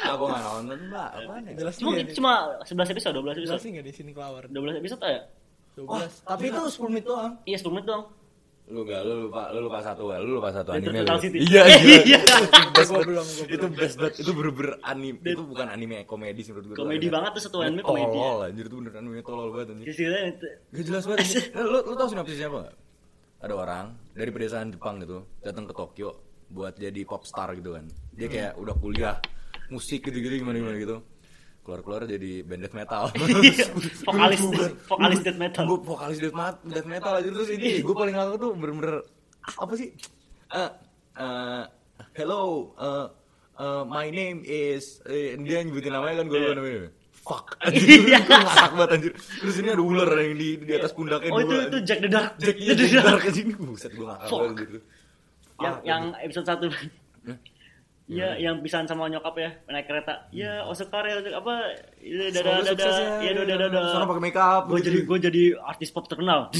[0.02, 1.08] Ah, gua enggak nonton, Mbak.
[1.14, 1.52] Apaan ya?
[1.56, 2.14] Jelas Cuma nggak nih?
[2.18, 2.32] cuma
[2.66, 3.54] 11 episode, 12 episode.
[3.54, 4.44] Jelasin nggak di sini kelawar?
[4.50, 5.20] 12 episode ya?
[5.78, 6.26] 12.
[6.26, 7.32] Tapi itu 10 menit doang.
[7.46, 8.04] Iya, 10 menit doang.
[8.66, 10.18] Lu enggak, lu lupa, lu lupa satu, ya.
[10.18, 11.06] lu lupa satu anime.
[11.06, 11.06] Lu.
[11.38, 11.98] Iya, Iya.
[12.02, 12.20] iya.
[12.74, 14.14] Best Gua belum, Itu best banget.
[14.26, 15.22] Itu bener-bener anime.
[15.22, 16.76] Itu bukan anime komedi sih menurut gua.
[16.82, 18.10] Komedi banget tuh satu anime komedi.
[18.10, 19.86] Tolol anjir itu bener anime tolol banget anjir.
[20.74, 21.26] Gak jelas banget.
[21.62, 22.58] lu lu tau sinopsisnya apa?
[22.66, 22.76] nggak?
[23.46, 23.84] Ada orang
[24.18, 27.84] dari pedesaan Jepang gitu datang ke Tokyo buat jadi pop star gitu kan.
[28.12, 29.16] Dia kayak udah kuliah
[29.68, 30.96] musik gitu-gitu gimana gimana gitu.
[31.60, 33.10] Keluar-keluar jadi band death metal.
[34.06, 34.40] vokalis
[34.86, 35.64] vokalis death metal.
[35.66, 38.94] Gue vokalis death metal, death metal aja terus ini gue paling ngakak tuh bener-bener
[39.46, 39.90] apa sih?
[40.54, 40.70] Eh,
[41.16, 41.62] eh,
[42.14, 42.42] hello,
[42.78, 43.06] eh,
[43.56, 46.90] eh, my name is eh, dia nyebutin namanya kan gue lupa namanya.
[47.26, 47.58] Fuck.
[47.58, 48.22] Anjir, Iya.
[48.22, 49.12] ngakak banget anjir.
[49.42, 51.82] Terus ini ada ular yang di di atas pundaknya Oh itu dua, itu anjir.
[51.82, 52.30] Jack the Dark.
[52.38, 54.78] Jack iya Jack Dark ke sini buset gue ngakak banget gitu.
[55.56, 56.68] Yang Ah, yang episode 1.
[57.26, 57.38] Hah?
[58.06, 60.30] Iya, yang pisahan sama nyokap ya, naik kereta.
[60.30, 61.74] Iya, Oscar ya, apa?
[61.98, 62.94] Iya, sukses dadah.
[62.94, 63.18] ya.
[63.18, 63.82] Iya, dadah, dadah.
[63.90, 64.62] Soalnya pakai make up.
[64.70, 66.46] Gue jadi gue jadi artis pop terkenal.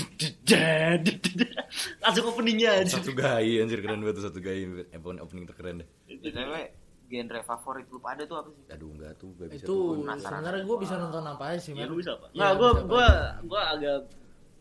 [2.03, 2.99] Langsung openingnya aja.
[2.99, 5.89] satu gay anjir keren banget satu gay opening opening terkeren deh.
[6.09, 6.53] BTW
[7.07, 8.63] genre favorit lu pada tuh apa sih?
[8.69, 11.89] Aduh enggak tuh gak bisa Itu sebenarnya gue bisa nonton apa aja sih, Ya men.
[11.89, 12.27] lu bisa apa?
[12.29, 13.07] Iya, Nah, gue gue
[13.47, 13.99] gue agak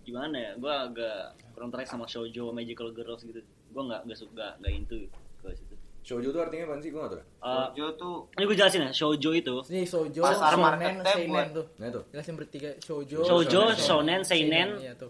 [0.03, 0.51] gimana ya?
[0.55, 1.17] Gue agak
[1.53, 3.41] kurang tertarik sama shoujo magical girls gitu.
[3.75, 4.95] Gue nggak nggak suka nggak into
[5.37, 5.75] ke situ.
[6.01, 6.89] Shoujo tuh artinya apa sih?
[6.89, 7.21] Gue gak tau.
[7.43, 11.47] Eh, Jojo tuh ini gue jelasin ya, shoujo itu Ini Shoujo, Pasar Shonen, marketnya Seinen
[11.51, 11.65] tuh.
[11.75, 12.01] Nah itu.
[12.07, 14.69] Jelasin bertiga Shoujo, Shoujo, Shonen, Seinen.
[14.79, 15.09] Iya tuh.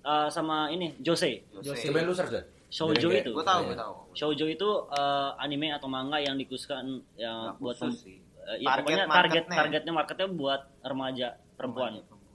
[0.00, 1.42] eh, sama ini jose.
[1.56, 1.88] Jose.
[1.88, 2.44] Cobain lu search.
[2.68, 3.30] Shoujo itu.
[3.30, 3.68] gue tahu Iya.
[3.68, 3.94] gue tahu.
[4.12, 6.86] Shoujo itu eh, anime atau manga yang dikhususkan
[7.16, 8.16] yang Nggak buat khusus sih.
[8.44, 9.56] eh, ya Target pokoknya target marketnya.
[9.56, 11.90] targetnya marketnya buat remaja perempuan.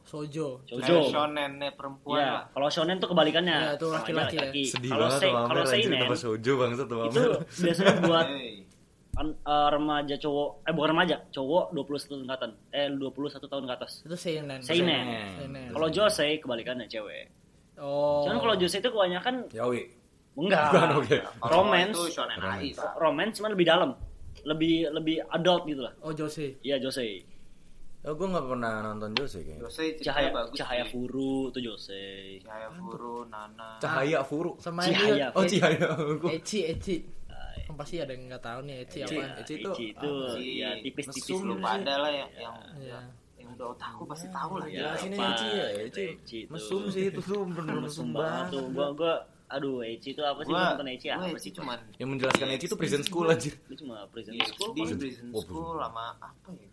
[0.09, 0.47] Shoujo.
[0.65, 0.81] Shoujo.
[0.81, 2.43] Kayak shonennya perempuan Ya, lah.
[2.49, 3.57] kalau shonen tuh kebalikannya.
[3.61, 4.49] Iya, itu laki-laki ya.
[4.73, 7.21] Sedih Kalau banget kalau seinen Shoujo banget tuh itu
[7.61, 8.27] biasanya buat
[9.19, 12.51] eh, remaja cowok eh bukan remaja, cowok 21 tahun ke atas.
[12.73, 13.91] Eh 21 tahun ke atas.
[14.01, 14.59] Itu Seinen.
[14.65, 15.05] Seinen.
[15.37, 15.69] Seinen.
[15.69, 17.29] Kalau jose kebalikannya cewek.
[17.77, 18.25] Oh.
[18.25, 19.93] Cuman kalau jose itu kebanyakan Yaoi.
[20.35, 20.71] enggak.
[20.73, 21.17] Bukan, oke.
[21.21, 21.93] Kalau Romance.
[21.93, 22.73] itu shonen AI.
[22.97, 23.89] Romance cuman lebih dalam.
[24.41, 25.93] Lebih lebih adult gitu lah.
[26.01, 26.57] Oh Jose.
[26.63, 27.23] Iya jose.
[27.99, 29.59] Oh, gue gak pernah nonton Jose kayaknya.
[29.61, 30.89] Jose Cahaya bagus cahaya sih.
[30.89, 32.39] furu tuh jose.
[32.39, 33.75] Cahaya Furu, Nana.
[33.77, 34.55] Cahaya Furu.
[34.55, 35.27] Sama Cihaya.
[35.27, 35.59] ini.
[35.83, 36.15] Oh.
[36.15, 36.95] Gua- Eci, Eci.
[37.67, 39.13] Kan pasti ada yang nggak tahu nih Eci Eci.
[39.13, 39.31] apaan.
[39.37, 41.49] Eci itu Ichi itu apa ya tipis-tipis Mesum gitu.
[41.49, 42.99] Lu pada lah yang yang Iya.
[43.35, 44.65] yang udah otaku pasti tahu lah.
[44.65, 45.27] Ya, Ya, sini apa?
[45.29, 46.05] Eci ya, Eci.
[46.15, 46.49] Eci itu.
[46.49, 48.63] Mesum sih itu tuh bener mesum banget tuh.
[48.71, 49.13] Gua gua
[49.49, 52.47] aduh Eci itu apa sih Gua, gua nonton Eci apa Eci sih cuman Yang menjelaskan
[52.49, 53.53] Eci itu prison school anjir.
[53.59, 54.97] Ini cuma prison Iya, school prison
[55.29, 56.65] Oh, school lama apa ya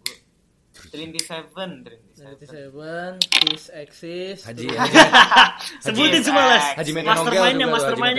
[0.97, 4.43] Trinity Seven Trinity Seven Kiss Exist.
[4.49, 4.97] Haji, Haji.
[5.85, 6.63] Sebutin semua lah.
[6.81, 7.05] Haji Haji nih.
[7.05, 8.17] Meteor Ini Mastermind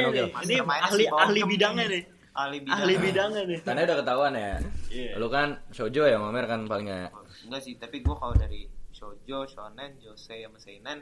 [0.85, 2.03] ahli ahli bidangnya nih.
[2.37, 2.77] ahli bidang.
[2.77, 4.53] ahli bidangnya nih Karena udah ketahuan ya.
[4.93, 5.11] Iya.
[5.17, 7.09] Lu kan shoujo ya, Mamer kan palingnya.
[7.49, 11.01] Enggak sih, tapi gue kalau dari shoujo, shonen, josei sama seinen,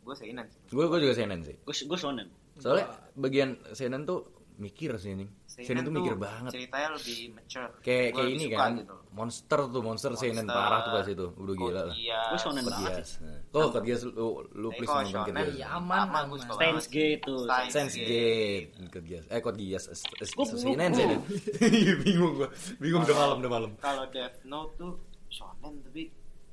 [0.00, 0.60] gue seinen sih.
[0.72, 1.56] Gue gue juga seinen sih.
[1.60, 4.24] gue gue shonen Soalnya bagian seinen tuh
[4.54, 5.26] mikir sih ini.
[5.44, 6.50] Seinen tuh mikir banget.
[6.50, 7.70] Ceritanya lebih mature.
[7.80, 8.70] Kayak Gua kayak ini kan.
[8.76, 8.94] gitu.
[9.12, 11.26] Monster tuh, monster, seinen Monster, parah tuh pas itu.
[11.34, 11.94] Udah gila lah.
[11.94, 12.20] Iya.
[12.26, 12.94] Gue shonen banget.
[13.18, 13.38] Nah.
[13.52, 14.12] Oh, Code Geass lu
[14.50, 15.54] lu Tapi please nonton Code Geass.
[15.54, 16.06] ya aman,
[16.38, 16.86] Steins.
[16.88, 18.68] Gate tuh Steins Sense Gate.
[18.88, 19.24] Code Geass.
[19.28, 19.84] Eh, Code Geass.
[19.92, 21.20] Seinen, gua- seinen.
[22.02, 22.48] Bingung gua.
[22.76, 23.70] Bingung udah malam, udah malam.
[23.78, 24.92] Kalau Death Note tuh
[25.28, 26.02] shonen tapi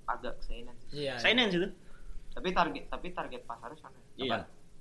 [0.06, 0.76] agak seinen.
[0.84, 1.04] sih.
[1.04, 1.16] Iya.
[1.18, 1.72] seinen sih tuh
[2.30, 4.02] Tapi target tapi target pasarnya shonen.
[4.16, 4.40] iya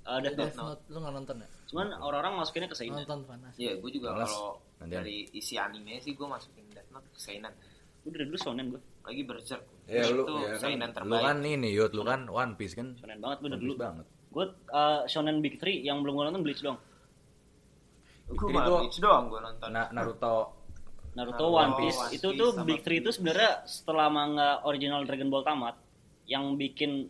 [0.09, 0.65] Eh, Death Death Note.
[0.65, 1.47] Note lu nggak nonton ya?
[1.69, 3.53] cuman orang-orang masukinnya ke seinen Nonton panas.
[3.53, 7.53] Iya, gue juga kalau dari isi anime sih gue masukin Death Note ke seinen.
[7.99, 9.63] gue dari dulu shonen gue Lagi Berserk.
[9.85, 11.23] Ya lu, itu ya kan, seinen lu terbaik.
[11.23, 12.95] kan ini Yud, lu kan One Piece kan.
[12.95, 14.05] shonen banget gue dari dulu banget.
[14.29, 16.77] gue eh, shonen big three yang belum gue nonton bleach dong
[18.27, 19.69] gue malah tuh- Bleach doang gue nonton.
[19.69, 20.53] Na- Naruto
[21.11, 24.49] Naruto, Naruto, One Piece One itu Piece tuh sama big three itu sebenarnya setelah manga
[24.63, 25.75] original Dragon Ball tamat
[26.25, 27.09] yang bikin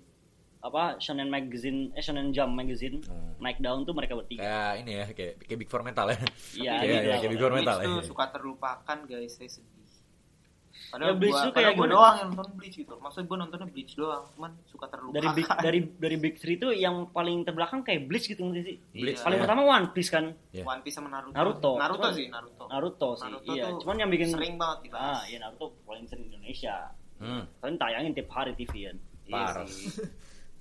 [0.59, 3.39] apa Shonen Magazine eh Shonen Jump Magazine Hmm.
[3.39, 6.19] naik daun tuh mereka bertiga kayak ini ya, kayak kayak Big Four Metal ya.
[6.53, 7.39] iya Iya, iya, lah kayak Big.
[7.39, 8.03] Four Metal Bleach ya.
[8.05, 9.77] suka terlupakan guys, saya sedih.
[10.69, 11.93] Ya, Padahal Bleach gua, tuh kayak gua gimana?
[11.93, 12.93] doang yang nonton Bleach gitu.
[12.95, 15.15] Maksud gue nontonnya Bleach doang, cuman suka terlupakan.
[15.17, 18.75] dari big dari dari big three tuh yang paling terbelakang kayak Bleach gitu ngerti sih
[18.93, 19.43] Bleach, paling iya.
[19.43, 20.63] pertama One Piece kan Iya.
[20.65, 21.33] One Piece sama Naruto.
[21.33, 21.71] Naruto.
[21.73, 22.63] Naruto Cuman- sih, Naruto.
[22.65, 25.07] Naruto sih Naruto iya cuman yang bikin sering banget dibahas.
[25.09, 26.75] ah iya Naruto paling sering di Indonesia
[27.17, 27.43] Hmm.
[27.57, 29.65] kan tayangin tiap hari TV kan Iya Parah.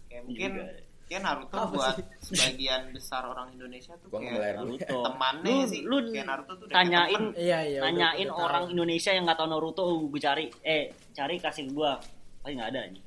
[0.09, 0.65] Kayak mungkin Juga.
[1.05, 2.05] kayak Naruto Apa buat sih?
[2.27, 4.57] sebagian besar orang Indonesia tuh Gua kayak.
[4.57, 5.81] Naruto temannya lu, sih.
[5.83, 7.23] lu Kayak Naruto tuh udah tanyain.
[7.35, 8.73] Iya, iya, udah- tanyain udah orang tahu.
[8.73, 11.93] Indonesia yang nggak tahu Naruto gue cari eh cari kasih ke gua
[12.39, 13.03] pasti nggak ada nih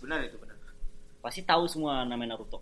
[0.00, 0.56] Benar itu benar.
[1.20, 2.58] pasti tahu semua namanya Naruto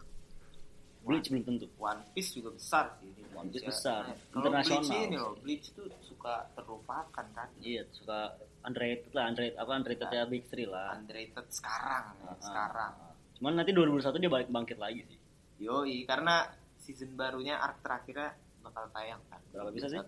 [1.01, 4.03] Bleach belum tentu One Piece juga besar sih One Piece besar.
[4.05, 5.07] Nah, Kalau Bleach Internasional.
[5.07, 5.87] ini loh, Bleach tuh
[6.19, 7.49] suka terlupakan kan.
[7.59, 12.37] iya suka underrated lah underrated apa underrated ya Big Three lah Underrated sekarang, ya, Ah,
[12.39, 12.93] sekarang.
[13.35, 15.19] cuman nanti 2021 dia balik bangkit lagi sih
[15.59, 16.47] Yoi, karena
[16.77, 19.43] season barunya arc terakhirnya bakal tayang kan.
[19.49, 19.99] Berapa bisa sih?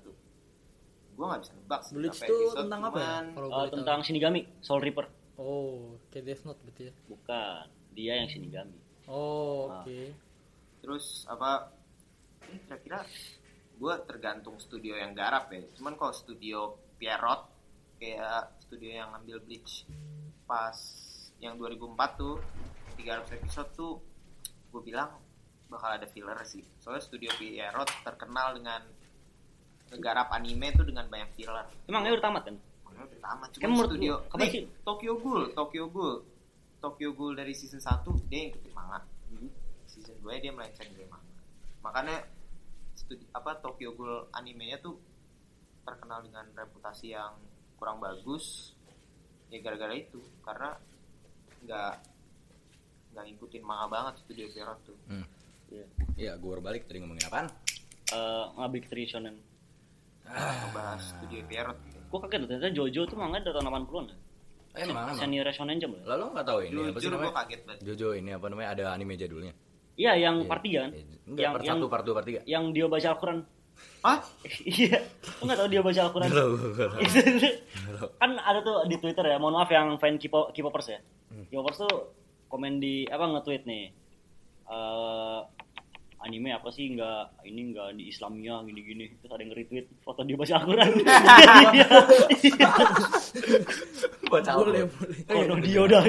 [1.12, 3.14] Gue gak bisa nebak sih Bleach episode, tentang apa ya?
[3.34, 3.66] tahu.
[3.72, 6.92] tentang Shinigami Soul Reaper Oh, kayak Death Note berarti ya.
[7.04, 9.82] bukan dia yang Shinigami Oh, Ah.
[9.82, 10.00] oke.
[10.80, 11.70] Terus apa?
[12.42, 12.98] Ini kira-kira
[13.80, 15.64] gue tergantung studio yang garap ya.
[15.72, 17.48] Cuman kalau studio Pierrot
[17.96, 19.88] kayak studio yang ngambil Bleach
[20.44, 20.76] pas
[21.40, 22.36] yang 2004 tuh
[23.00, 23.92] 300 episode tuh
[24.68, 25.16] gue bilang
[25.72, 26.60] bakal ada filler sih.
[26.84, 28.84] Soalnya studio Pierrot terkenal dengan
[29.90, 31.66] ngegarap anime tuh dengan banyak filler.
[31.88, 32.56] emangnya udah tamat kan
[32.86, 34.64] Makanya udah tamat cuma studio kapan nih, sih?
[34.84, 36.16] Tokyo Ghoul, Tokyo Ghoul.
[36.80, 39.00] Tokyo Ghoul dari season 1 dia ngikutin manga.
[39.32, 39.50] Hmm.
[39.88, 41.32] Season 2 dia melenceng dari manga.
[41.80, 42.16] Makanya
[43.10, 44.94] studi, apa Tokyo Ghoul animenya tuh
[45.82, 47.34] terkenal dengan reputasi yang
[47.74, 48.70] kurang bagus
[49.48, 50.78] ya gara-gara itu karena
[51.60, 51.92] nggak
[53.10, 55.26] nggak ngikutin manga banget studio Pierrot tuh Hmm.
[55.66, 55.86] Iya.
[56.16, 57.46] Iya, gue baru balik tadi ngomongin apaan?
[58.10, 59.34] Eh, nggak Big Three Shonen
[60.24, 64.16] ngebahas studio Pierrot gue kaget ternyata Jojo tuh manga dari tahun 80-an ya
[64.70, 65.18] Eh, emang emang.
[65.18, 68.30] senior Shonen Jump Lalu nggak tahu ini apa sih jujur gue kaget banget Jojo ini
[68.30, 68.68] apa namanya?
[68.70, 69.50] Ada anime jadulnya.
[70.00, 70.48] Iya yang Iya.
[70.48, 71.04] part 3 kan Iya.
[71.26, 72.40] Enggak, yang part yang 1, part 2, part 3.
[72.44, 73.38] yang dia baca Al-Quran
[74.00, 74.18] Hah?
[74.76, 74.98] iya
[75.36, 76.54] lu nggak tahu dia baca Al-Quran nggak tahu.
[78.18, 81.46] kan ada tuh di Twitter ya mohon maaf yang fan K-pop K-popers ya Hmm.
[81.46, 81.94] K-popers tuh
[82.48, 83.84] komen di apa nge-tweet nih
[84.66, 85.38] eh
[86.20, 90.36] anime apa sih nggak ini nggak di Islamnya gini-gini terus ada yang nge-retweet foto dia
[90.36, 90.90] baca Al-Quran
[91.70, 91.88] Iya.
[94.30, 95.16] Baca Boleh, boleh.
[95.26, 96.02] Kono dia udah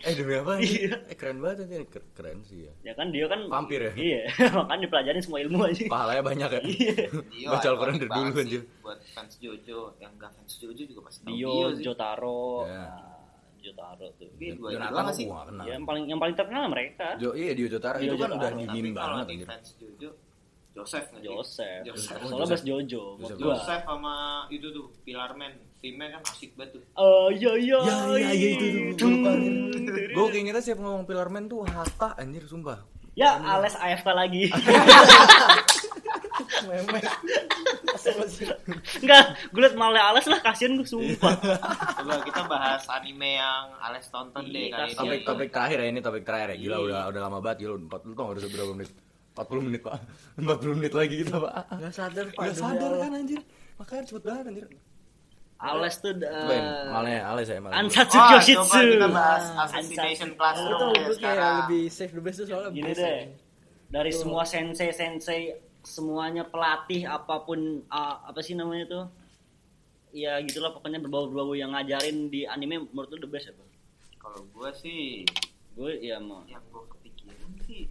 [0.00, 0.56] Eh demi apa?
[0.62, 0.96] Iya.
[1.04, 1.84] Eh keren banget ini.
[1.84, 2.72] Ker- Keren sih ya.
[2.82, 3.92] ya kan dia kan Vampir ya?
[3.92, 4.20] iya
[4.56, 6.60] makanya dipelajarin semua ilmu aja Pahalanya banyak ya.
[6.64, 7.48] Iya.
[7.50, 8.60] Baca Al-Quran dari dulu banget anjir.
[8.60, 11.52] sih buat fans Jojo yang gak fans Jojo juga pasti tahu Dio.
[11.82, 12.84] Jotaro Ya.
[13.62, 15.26] Jotaro tuh Tapi dua itu Jonathan doang aku sih.
[15.26, 15.62] gak kenal.
[15.62, 18.32] ya, yang paling yang paling terkenal mereka Jo, iya Dio Jotaro itu kan Jotaro.
[18.32, 18.46] udah kalau
[19.14, 19.46] banget di anjir.
[19.46, 20.10] fans Jojo
[20.70, 21.22] Joseph nggak?
[21.22, 22.14] Joseph Joseph.
[22.14, 23.38] Oh, soalnya bahas Jojo Joseph.
[23.38, 24.14] gua sama
[24.48, 28.66] itu tuh Pilarman timnya kan asik banget tuh Oh iya iya Ya iya iya itu
[28.94, 28.94] tuh.
[28.96, 29.14] Tung.
[30.10, 32.80] Gue keingetnya siapa ngomong Pilarman tuh Haka anjir sumpah.
[33.12, 34.46] Ya, Ales AFK lagi.
[36.62, 37.04] Memek.
[38.96, 41.34] Enggak, gue liat malah Ales lah, kasihan gue sumpah.
[41.96, 45.86] coba kita bahas anime yang Ales tonton deh Iya, kali Topik ini topik terakhir ya
[45.88, 46.56] ini topik terakhir ya.
[46.58, 46.84] Gila Iya.
[46.84, 47.74] udah udah lama banget gila.
[47.78, 48.90] Empat lu tau gak udah berapa menit?
[49.30, 49.94] 40 menit pak
[50.42, 52.42] 40 menit lagi kita pak Gak sadar Pak.
[52.42, 53.40] Gak sadar kan anjir
[53.76, 54.66] Makanya cepet banget anjir
[55.56, 58.64] Ales tuh uh, malnya Ales ya malnya Ansatsu Oh, Kyoshitsu.
[58.66, 62.36] coba kita bahas Ah, Assassination Classroom tau ya gue kayak sekarang lebih safe the best
[62.38, 62.98] tuh soalnya Gini deh.
[62.98, 63.16] ya.
[63.90, 65.40] Dari semua sensei-sensei
[65.82, 69.04] semuanya pelatih apa pun ah, apa sih namanya tuh
[70.10, 73.64] ya gitulah pokoknya berbau-berbau yang ngajarin di anime menurut lu the best apa
[74.20, 75.24] Kalau gue sih
[75.72, 77.88] gue ya mau yang gue kepikiran sih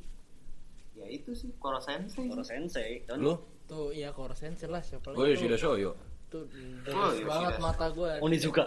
[0.94, 2.28] ya itu sih Koro Sensei.
[2.28, 3.34] Koro Sensei kan Lu?
[3.66, 5.62] Tuh iya Koro Sensei lah siapa Gue lagi Yoshida tuh.
[5.64, 5.92] Shoyo.
[6.30, 6.46] Tuh Oh,
[6.86, 7.64] deras banget Yoshida.
[7.64, 8.12] mata gue.
[8.22, 8.66] Onizuka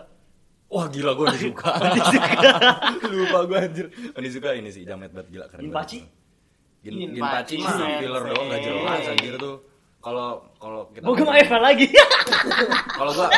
[0.72, 1.70] Wah gila gue Onizuka.
[3.12, 3.86] Lupa gue anjir.
[4.16, 5.68] Onizuka ini sih jamet banget gila keren.
[5.68, 6.00] Ginpachi?
[6.00, 6.21] banget.
[6.82, 7.98] Gin, Ginpachi Ginpachi mah sensei.
[7.98, 9.56] filler doang gak jelas anjir tuh.
[10.02, 10.28] Kalau
[10.58, 11.86] kalau kita Bogem Eva lagi
[12.98, 13.30] Kalau gua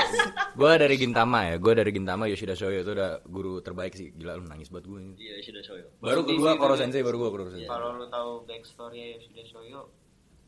[0.57, 4.09] gua dari Gintama ya, gua dari Gintama Yoshida Shoyo itu udah guru terbaik sih.
[4.11, 5.01] Gila lu nangis banget gue.
[5.21, 6.73] iya sudah shoyo Baru kedua Koro.
[6.75, 7.69] Sensei, baru gua Koro Sensei.
[7.69, 9.93] Kalau lu tahu backstory Yoshida Shoyo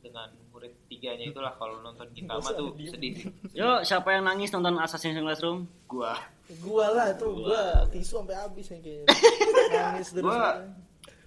[0.01, 3.13] dengan murid tiganya itulah kalau nonton Gintama tuh sedih.
[3.53, 5.69] Yo, siapa yang nangis nonton Assassin's Classroom?
[5.85, 6.17] Gua
[6.65, 9.05] Gua lah tuh gua tisu sampai habis yang kayaknya.
[9.93, 10.25] Nangis terus.
[10.25, 10.65] Gua-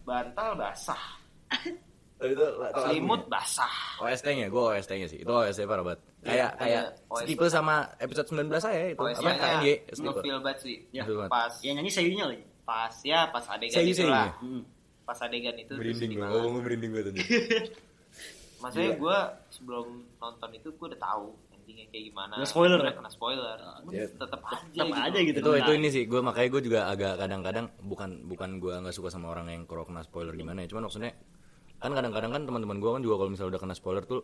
[0.02, 1.19] bantal basah,
[2.20, 2.46] itu
[2.76, 3.72] selimut basah.
[3.98, 5.24] OST-nya, gua OST-nya sih.
[5.24, 6.02] Itu OST parah banget.
[6.20, 7.26] Kayak Ada kayak OST.
[7.26, 9.00] tipe sama episode 19 saya itu.
[9.00, 9.68] Apa OST-nya KNG?
[9.88, 10.04] Tipe.
[10.04, 10.76] ngefeel banget sih.
[10.92, 11.04] Ya.
[11.26, 12.44] Pas Yang nyanyi Seiyunya lagi.
[12.62, 14.30] pas ya pas adegan itu lah.
[14.38, 14.62] Hmm.
[15.02, 16.38] Pas adegan itu Merinding banget.
[16.38, 17.26] ngomong merinding banget anjir.
[18.60, 19.00] Maksudnya Gila.
[19.00, 19.18] gue
[19.50, 19.86] sebelum
[20.16, 22.34] nonton itu gue udah tahu endingnya kayak gimana.
[22.36, 22.92] Nggak spoiler ya?
[22.92, 23.58] Kena spoiler.
[23.90, 24.06] Ya.
[24.06, 24.68] Tetep aja.
[24.76, 25.40] Tetep aja gitu.
[25.40, 29.08] itu itu ini sih gue makanya gue juga agak kadang-kadang bukan bukan gue nggak suka
[29.08, 31.16] sama orang yang kalau kena spoiler gimana ya cuman maksudnya
[31.80, 34.22] kan kadang-kadang kan teman-teman gue kan juga kalau misalnya udah kena spoiler tuh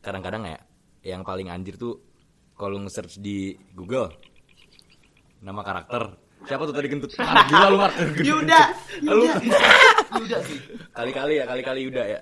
[0.00, 0.58] kadang-kadang ya
[1.04, 2.00] yang paling anjir tuh
[2.56, 4.08] kalau nge-search di Google
[5.44, 6.16] nama karakter.
[6.44, 7.12] Siapa tuh tadi kentut?
[7.20, 7.94] Ah, gila lu Mark.
[8.20, 8.62] Yuda.
[9.16, 9.24] lu.
[10.20, 10.38] Yuda.
[10.44, 10.58] Sih.
[10.92, 12.20] kali-kali ya kali-kali udah ya.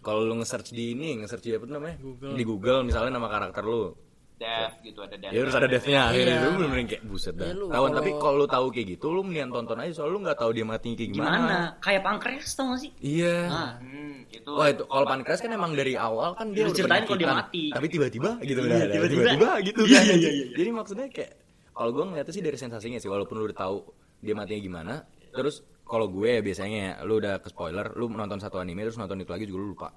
[0.00, 1.96] Kalau lu nge-search di ini nge-search di apa namanya?
[2.00, 2.32] Google.
[2.36, 3.92] di Google misalnya nama karakter lu
[4.40, 5.30] Dev gitu ada Dev.
[5.30, 6.46] Ya harus ada devnya akhirnya Iya.
[6.46, 7.44] lu bener kayak buset dah.
[7.44, 10.20] Iya, Tahuan kalau- tapi kalau lu tahu kayak gitu lu mendingan tonton aja soalnya lu
[10.22, 11.36] nggak tahu dia mati kayak gimana.
[11.36, 11.58] Gimana?
[11.78, 12.90] Kayak pankreas tau gak sih?
[12.98, 13.36] Iya.
[13.46, 14.50] Nah, Hmm, itu.
[14.50, 17.68] Wah itu kalau pankreas kan emang dari awal kan dia Lu ceritain kalau dia mati.
[17.68, 18.86] Tapi tiba-tiba gitu Iya, udah ada.
[18.90, 19.20] tiba-tiba.
[19.22, 19.80] tiba-tiba gitu.
[19.84, 20.46] Iya, iya, iya, iya.
[20.54, 21.32] Jadi maksudnya kayak
[21.70, 23.76] kalau gue ngeliatnya sih dari sensasinya sih walaupun lu udah tahu
[24.18, 24.94] dia matinya gimana.
[25.30, 29.16] Terus kalau gue biasanya ya, lu udah ke spoiler, lu nonton satu anime terus nonton
[29.16, 29.88] itu lagi juga lu lupa.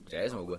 [0.00, 0.58] Percaya sama gue.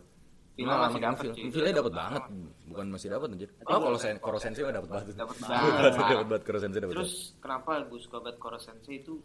[0.61, 1.49] Feelnya Malah masih cuy.
[1.49, 2.23] Feelnya dapet banget,
[2.69, 3.49] bukan masih dapet anjir.
[3.65, 5.05] Oh kalau sen Koro Sensei mah dapet banget.
[5.17, 5.93] Dapet banget.
[5.97, 9.17] dapet banget Koro Sensei dapet Terus kenapa gue suka banget Koro Sensei itu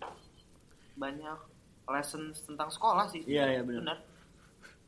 [0.97, 1.39] banyak
[1.87, 3.20] lessons tentang sekolah sih.
[3.28, 4.01] Iya, iya, bener.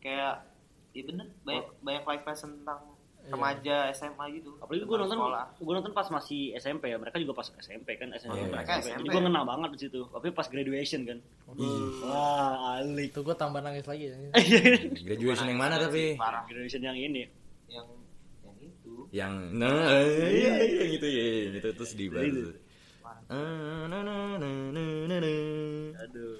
[0.00, 0.48] Kayak
[0.96, 2.80] iya bener banyak banyak life lesson tentang
[3.28, 4.50] remaja SMA gitu.
[4.58, 5.16] apalagi gue nonton
[5.54, 8.88] gue nonton pas masih SMP ya mereka juga pas SMP kan SMP, Iya, mereka SMP.
[8.88, 8.98] SMP.
[8.98, 11.18] jadi gue ngena banget di situ tapi pas graduation kan
[12.02, 14.08] wah alik Itu gua tambah nangis lagi.
[14.08, 14.16] ya.
[15.06, 16.16] Graduation yang mana tapi?
[16.16, 16.44] Parah.
[16.44, 17.28] graduation yang ini
[17.68, 17.86] Yang
[18.40, 18.92] yang itu.
[19.12, 19.92] Yang nah
[20.28, 22.20] iya iya gitu ya iya, gitu terus di na.
[25.98, 26.36] aduh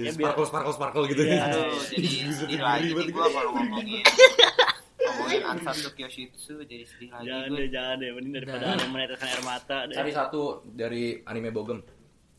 [0.00, 1.44] Ya, sparkle sparkle sparkle gitu Iya.
[1.48, 4.04] Aduh, jadi lagi nih gue kalau ngomongin
[5.02, 7.56] ngomongin Ansatsu Kyoshitsu jadi sedih lagi jangan gue.
[7.56, 11.50] deh jangan deh mending daripada ada yang meneteskan air mata deh Cari satu dari anime
[11.50, 11.78] Bogem.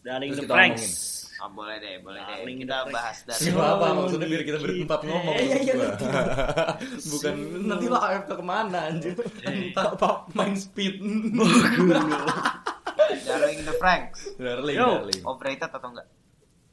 [0.02, 0.86] Darling Terus the kita Franks
[1.38, 2.30] Ah boleh deh, boleh deh.
[2.36, 2.94] Darling Kita the Franks.
[2.96, 5.90] bahas dari Siapa maksudnya biar kita berempat ngomong Iya, iya, gua.
[7.12, 7.34] Bukan
[7.64, 11.02] nanti lo AFK ke mana anjir Entah apa main speed
[13.22, 14.20] Darling in the Franks.
[14.36, 14.90] Darling Yo.
[15.00, 16.08] darling Overrated atau enggak?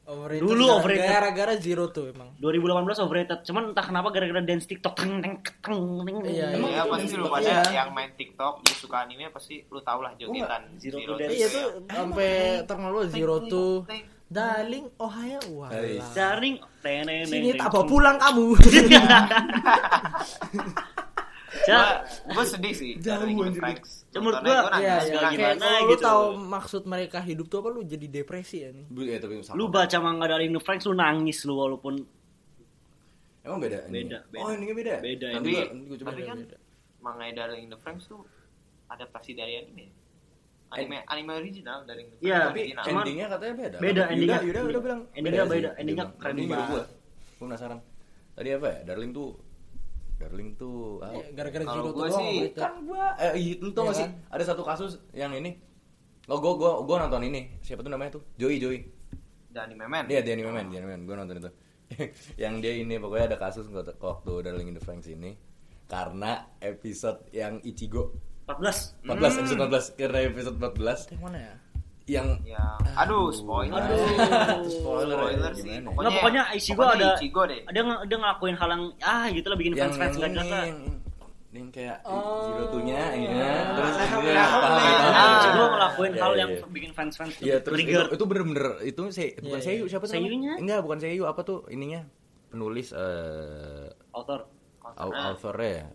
[0.09, 0.43] Overrated.
[0.43, 1.07] Dulu gara- overrated.
[1.07, 2.29] Gara-gara Zero tuh emang.
[2.35, 6.81] 2018 overrated cuman entah kenapa gara-gara dance TikTok teng teng teng teng Iya, Emang Iya
[6.81, 7.31] itu pasti lu TikTok?
[7.31, 7.71] pada Iya.
[7.71, 11.27] yang main TikTok, lu suka anime pasti lu tau lah jogetan Zero Zero Dance.
[11.27, 13.85] to Iya tuh sampai terkenal lu Zero tuh.
[14.27, 15.71] Darling, oh haya wah.
[16.11, 17.71] Darling teng teng Sini teng, tak teng.
[17.71, 18.47] bawa pulang kamu.
[21.64, 23.57] Ja- Gue sedih sih Jauh, anjir.
[23.57, 24.05] Franks.
[24.11, 24.61] Menurut Iya, iya.
[24.61, 26.05] gak Kayak gimana kalau lu gitu.
[26.05, 28.86] tahu maksud mereka hidup tuh apa lu jadi depresi ya nih.
[29.07, 29.55] Ya, tapi sama.
[29.55, 31.94] lu baca manga Darling the Franks lu nangis lu walaupun
[33.40, 34.05] Emang beda ini?
[34.05, 34.42] Beda, beda.
[34.42, 35.53] Oh ini beda Beda, Tapi,
[35.96, 36.38] coba tapi kan
[36.99, 38.20] Mangai Darling in the Franks tuh
[38.86, 39.86] adaptasi dari anime.
[40.68, 42.84] Anime anime original dari Iya, Tapi original.
[42.92, 46.68] endingnya katanya beda Beda, endingnya- Yuda udah bilang endingnya beda, Dia endingnya keren banget.
[46.68, 46.82] Gua
[47.38, 47.78] penasaran
[48.34, 48.78] Tadi apa ya?
[48.84, 49.28] Darling tuh
[50.19, 52.59] Darling tuh ah, Ya, Gara-gara Kalau tuh sih, overrated.
[52.59, 54.12] kan gua eh iya, lu tau Iya gak sih kan?
[54.29, 55.55] ada satu kasus yang ini
[56.27, 58.81] oh gua gua gua nonton ini siapa tuh namanya tuh Joey Joey
[59.49, 60.05] The Anime Man.
[60.07, 61.03] Iya di anime man, di anime man.
[61.03, 61.51] Gue nonton itu.
[62.43, 65.41] yang dia ini pokoknya ada kasus waktu Darling in the Franxx ini
[65.89, 68.12] karena episode yang Ichigo
[68.45, 69.41] 14 14 Hmm.
[69.41, 71.55] episode 14 karena episode 14 Yang mana ya?
[72.09, 73.77] Yang Ya, aduh spoiler.
[73.77, 74.01] Aduh.
[74.67, 75.69] spoiler, Spoiler ya, sih.
[75.77, 75.93] gimana?
[75.95, 77.61] Nggak, pokoknya Ichigo pokoknya ada- Ichigo deh.
[77.85, 80.65] ng- dia ngelakuin hal yang ah gitu lah bikin fans fans gak ini jelas lah
[80.65, 80.81] yang,
[81.69, 82.45] kayak Oh.
[82.45, 83.29] zero two-nya ya.
[83.31, 83.53] Iya.
[83.75, 85.13] terus dia paham, paham.
[85.13, 86.67] Ah, ngelakuin hal iya, yang iya.
[86.67, 90.13] bikin fans fans Iya terus itu, trigger itu bener-bener itu saya bukan Seiyu siapa tuh
[90.13, 90.53] Seiyunya?
[90.55, 90.55] namanya?
[90.59, 92.01] Enggak bukan Seiyu apa tuh ininya
[92.49, 94.49] penulis eh Author.
[94.95, 95.87] au- authornya ya.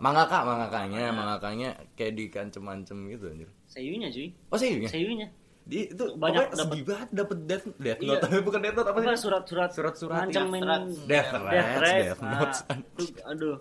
[0.00, 3.50] Mangaka, mangakanya, mangakanya kayak dikancem-ancem gitu anjir.
[3.66, 4.32] Seiyunya cuy.
[4.48, 5.28] Oh, serius ya?
[5.62, 8.16] Di itu Banyak sedih banget dapet death death Iya.
[8.16, 9.08] note bukan death note apa sih?
[9.20, 12.02] surat-surat Surat-surat ngancemin Death Death Death threats, threats.
[12.02, 12.58] death Nah, notes.
[12.96, 13.56] tuh, aduh.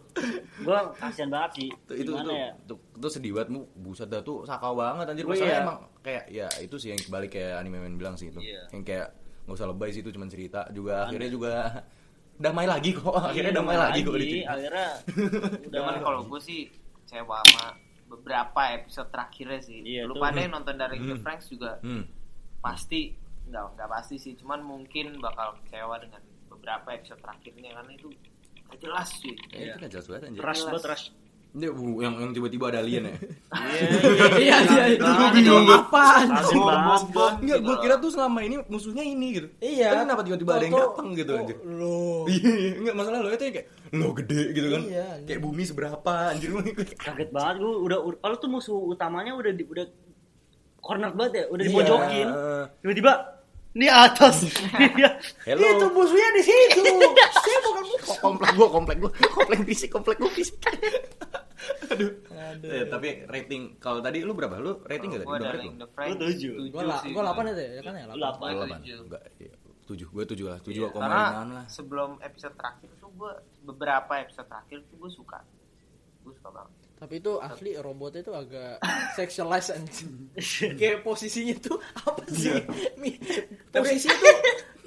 [0.59, 1.67] Gua kasihan banget sih.
[1.69, 2.49] itu itu tuh, ya?
[2.65, 5.61] tuh, tuh sedih banget mu buset dah tuh sakau banget anjir Oh, masalahnya iya.
[5.61, 8.63] emang kayak ya itu sih yang balik kayak anime men bilang sih itu Iya.
[8.71, 9.07] yang kayak
[9.45, 11.53] nggak usah lebay sih itu cuma cerita juga akhirnya juga
[12.39, 14.87] damai lagi kok akhirnya Iya, damai lagi kok di Akhirnya
[15.67, 16.71] udah kalau gue sih
[17.03, 17.65] kecewa sama
[18.10, 19.80] beberapa episode terakhirnya sih.
[19.80, 20.22] Iya, Lu tuh.
[20.22, 21.22] pada yang nonton dari The Hmm.
[21.22, 22.03] Franks juga hmm.
[22.60, 23.14] pasti
[23.45, 24.34] nggak nggak pasti sih.
[24.34, 28.10] Cuman mungkin bakal kecewa dengan beberapa episode terakhirnya karena itu
[28.66, 29.34] nggak jelas sih.
[29.49, 29.66] ya, Iya.
[29.68, 31.05] itu kan jelas banget anjir rush banget rush.
[31.49, 33.15] Ini, uh, yang yang tiba-tiba ada alien ya
[34.37, 35.81] Iya iya itu Gue bingung bingung.
[35.81, 36.29] apaan.
[36.29, 37.29] Kaget banget gua.
[37.37, 39.89] Enggak, gue kira tuh selama ini musuhnya ini gitu Iya.
[39.89, 42.29] Tapi kenapa tiba-tiba ada yang datang gitu anjir Lo.
[42.29, 42.71] Iya, iya.
[42.77, 44.81] enggak masalah lo itu kayak lo gede gitu kan.
[44.85, 46.61] Iya, kayak bumi seberapa anjir lu.
[46.95, 49.85] Kaget banget gua udah kalau tuh musuh utamanya udah di, udah
[50.79, 51.69] corner banget ya, udah Iya.
[51.73, 52.27] dipojokin.
[52.79, 53.13] Tiba-tiba
[53.71, 54.45] ini atas.
[54.97, 55.17] Iya.
[55.45, 55.65] Hello.
[55.65, 56.81] Itu musuhnya di situ.
[57.41, 58.15] Saya bukan musuh.
[58.21, 60.61] komplek gua, komplek gua, komplek fisik, komplek gua fisik.
[61.86, 62.12] Aduh.
[62.30, 62.70] Aduh.
[62.70, 64.55] Eh, tapi rating kalau tadi lu berapa?
[64.57, 65.30] Lu rating enggak tadi?
[65.30, 65.74] Udah dari rating?
[65.80, 66.53] Lu tujuh.
[66.70, 68.03] Gua la- gua 8 itu ya, ya kan ya?
[68.05, 68.16] Lu 8.
[68.16, 68.39] delapan.
[68.39, 68.80] Gua Delapan.
[68.80, 68.97] tujuh.
[69.01, 69.53] Enggak, iya.
[69.86, 70.07] tujuh.
[70.07, 71.66] Gua tujuh lah, tujuh Iya, koma karena limaan lah.
[71.68, 73.32] sebelum episode terakhir tuh gue
[73.64, 75.39] beberapa episode terakhir tuh gue suka
[76.20, 78.84] gue suka banget Tapi itu asli robotnya itu agak
[79.14, 80.12] sexualized anjing.
[80.78, 82.60] Kayak posisinya tuh apa sih?
[82.95, 83.16] Mi-
[83.70, 84.28] posisi itu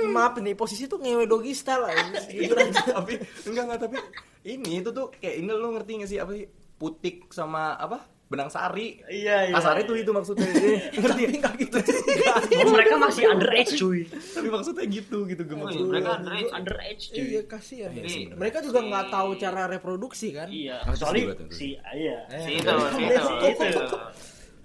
[0.07, 1.89] maaf nih, posisi tuh ngewe doggy style.
[2.29, 2.85] Jujur aja.
[2.95, 3.97] tapi enggak enggak tapi
[4.45, 6.45] ini itu tuh kayak ini lu ngerti gak sih apa sih?
[6.83, 8.11] Putik sama apa?
[8.27, 8.97] Benang sari.
[9.05, 9.55] Iya, iya.
[9.55, 10.49] Kasar itu itu maksudnya.
[10.99, 11.77] ngerti enggak gitu.
[12.75, 14.01] Mereka masih underage cuy.
[14.09, 15.87] tapi maksudnya gitu gitu gue Oh, iya, maksudnya.
[15.87, 17.23] mereka underage Underage cuy.
[17.23, 17.91] Iya kasihan.
[17.93, 18.37] Iya sih, bener.
[18.41, 20.49] Mereka juga nggak tahu cara reproduksi kan?
[20.49, 21.55] Iya, Ah, kecuali sedih banget itu.
[21.55, 22.19] si iya.
[22.35, 23.99] si itu si itu Itu.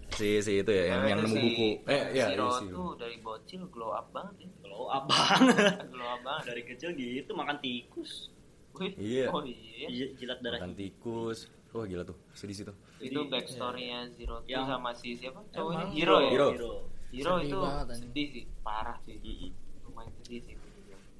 [0.10, 1.70] Si si itu ya yang yang nemu Si- buku.
[1.86, 5.44] Eh si ya, si tuh dari bocil glow up banget ya Kalau abang
[5.94, 8.32] glow up banget dari kecil gitu makan tikus.
[8.96, 9.28] Iya.
[9.28, 10.58] oh iya Jilat darah.
[10.58, 11.52] Makan tikus.
[11.78, 12.74] Wah gila tuh, sedih situ.
[12.98, 16.48] itu backstorynya Zero tuh Yang- sama si siapa cowoknya Emang Hiro ya Hiro.
[16.50, 16.72] Hiro.
[17.08, 19.50] Hiro Sedih itu banget, sedih sih parah sih Mm-mm.
[19.84, 20.56] lumayan sedih sih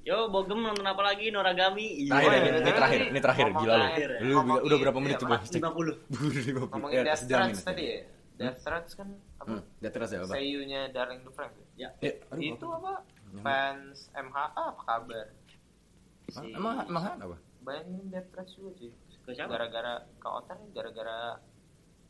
[0.00, 1.28] Yo, Bogem nonton apa lagi?
[1.28, 2.08] Noragami.
[2.08, 2.72] Terakhir, Oh, ini, iya, ini iya.
[2.72, 3.84] terakhir, ini terakhir, gila lu.
[3.84, 4.08] ya.
[4.18, 5.36] Lu Ngomongin- udah berapa menit iya, coba?
[5.36, 6.64] Mas, 50.
[6.64, 7.66] ngomongin Ya, Death sejam Threats ini.
[7.66, 7.98] tadi ya
[8.34, 10.32] Death Threats kan apa Hmm, Death Threats ya apa?
[10.32, 11.88] seiyunya Darling the Frank Ya.
[11.98, 12.92] Ya, aduh, itu apa?
[13.04, 15.26] apa fans MHA apa kabar
[16.30, 16.44] Hah?
[16.48, 17.36] Emang emang apa?
[17.60, 18.90] banyak yang Death Threats juga sih?
[19.28, 21.18] Gara-gara ke Otan gara-gara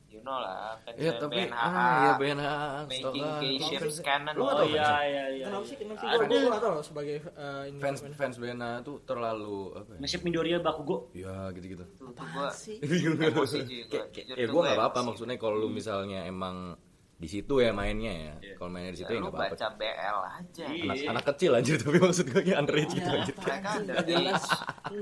[0.08, 2.48] you know lah fans Ya tapi BNHA ah ya BNH
[2.88, 5.44] making Fans- canon Lu Oh iya iya iya.
[5.44, 5.76] Kenapa sih?
[5.76, 6.08] Kenapa sih?
[6.24, 10.00] Gue nggak tahu loh sebagai uh, ini- fans fans BNH tuh terlalu apa ya?
[10.00, 11.12] Masih Midoriya Bakugo.
[11.12, 12.80] Ya tuh Apaan gua sih?
[12.80, 14.02] emosi Jujur
[14.32, 16.72] ya gue nggak apa-apa maksudnya kalau lu misalnya emang
[17.18, 18.34] di situ ya mainnya ya.
[18.38, 18.54] Iya.
[18.54, 19.50] Kalau mainnya di situ ya, ya apa-apa.
[19.50, 20.82] baca BL aja Iya.
[20.86, 23.34] Anak, anak kecil anjir tapi maksud gue kayak underage gitu anjir.
[23.34, 24.14] mereka dari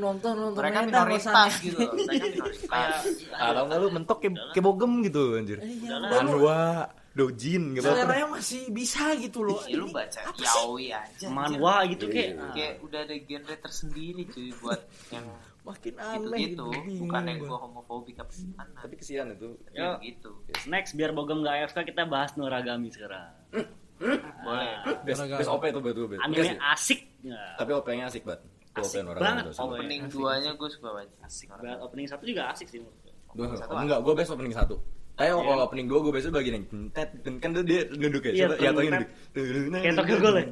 [0.01, 3.05] nonton nonton mereka Medan minoritas gitu mereka minoritas
[3.37, 5.59] Ah, tau nggak lu mentok kayak, kayak bogem gitu anjir.
[5.61, 6.65] Iya, udah lu Anwa,
[7.13, 7.85] Dojin gitu.
[7.85, 9.61] seleranya masih bisa gitu loh.
[9.65, 12.31] ya, lu Ini baca yaoi aja Manhwa gitu kayak.
[12.33, 12.49] Iya.
[12.57, 14.81] kayak udah ada genre tersendiri cuy buat
[15.13, 15.25] yang
[15.67, 17.49] Makin aneh gitu-gitu bingung bukan yang gua.
[17.51, 19.49] gua homofobik apa gimana Tapi kesian itu.
[19.75, 19.99] Yo.
[19.99, 20.31] gitu
[20.71, 23.35] Next biar Bogem gak AFK kita bahas Noragami sekarang.
[24.47, 25.37] boleh Best, Olahraga.
[25.41, 26.19] best OP tuh buat gue.
[26.21, 27.01] Anime asik.
[27.25, 27.57] Ya.
[27.59, 28.45] Tapi OP-nya asik banget.
[28.77, 29.45] Asik banget.
[29.49, 29.53] itu.
[29.57, 31.81] Oh, opening duanya gue suka banget Asik banget.
[31.83, 33.13] Opening satu juga asik sih menurut gue.
[33.75, 34.77] Enggak, gue best opening satu.
[35.17, 37.09] Eh kalau opening dua gue biasanya bagian yang tet
[37.41, 38.33] kan tuh dia nunduk ya.
[38.33, 38.85] Iya, Coba ya yang tet.
[38.85, 39.11] nunduk.
[39.75, 40.45] Kayak Tokyo Ghoul ya?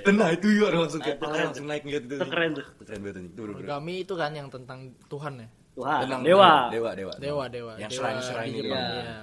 [0.00, 2.14] Tenang itu ya langsung kayak Itu keren langsung naik gitu.
[2.16, 2.64] Itu keren tuh.
[2.64, 3.32] Itu keren banget anjing.
[3.34, 3.60] Bener-bener.
[3.60, 5.48] Origami itu kan yang tentang Tuhan ya.
[5.70, 5.98] Tuhan.
[6.02, 6.52] Tenang, Dewa.
[6.68, 7.12] Dewa, dewa.
[7.20, 7.72] Dewa, dewa.
[7.76, 8.68] Yang Dewa shrine shrine di itu.
[8.68, 8.80] Iya.
[8.88, 9.16] iya.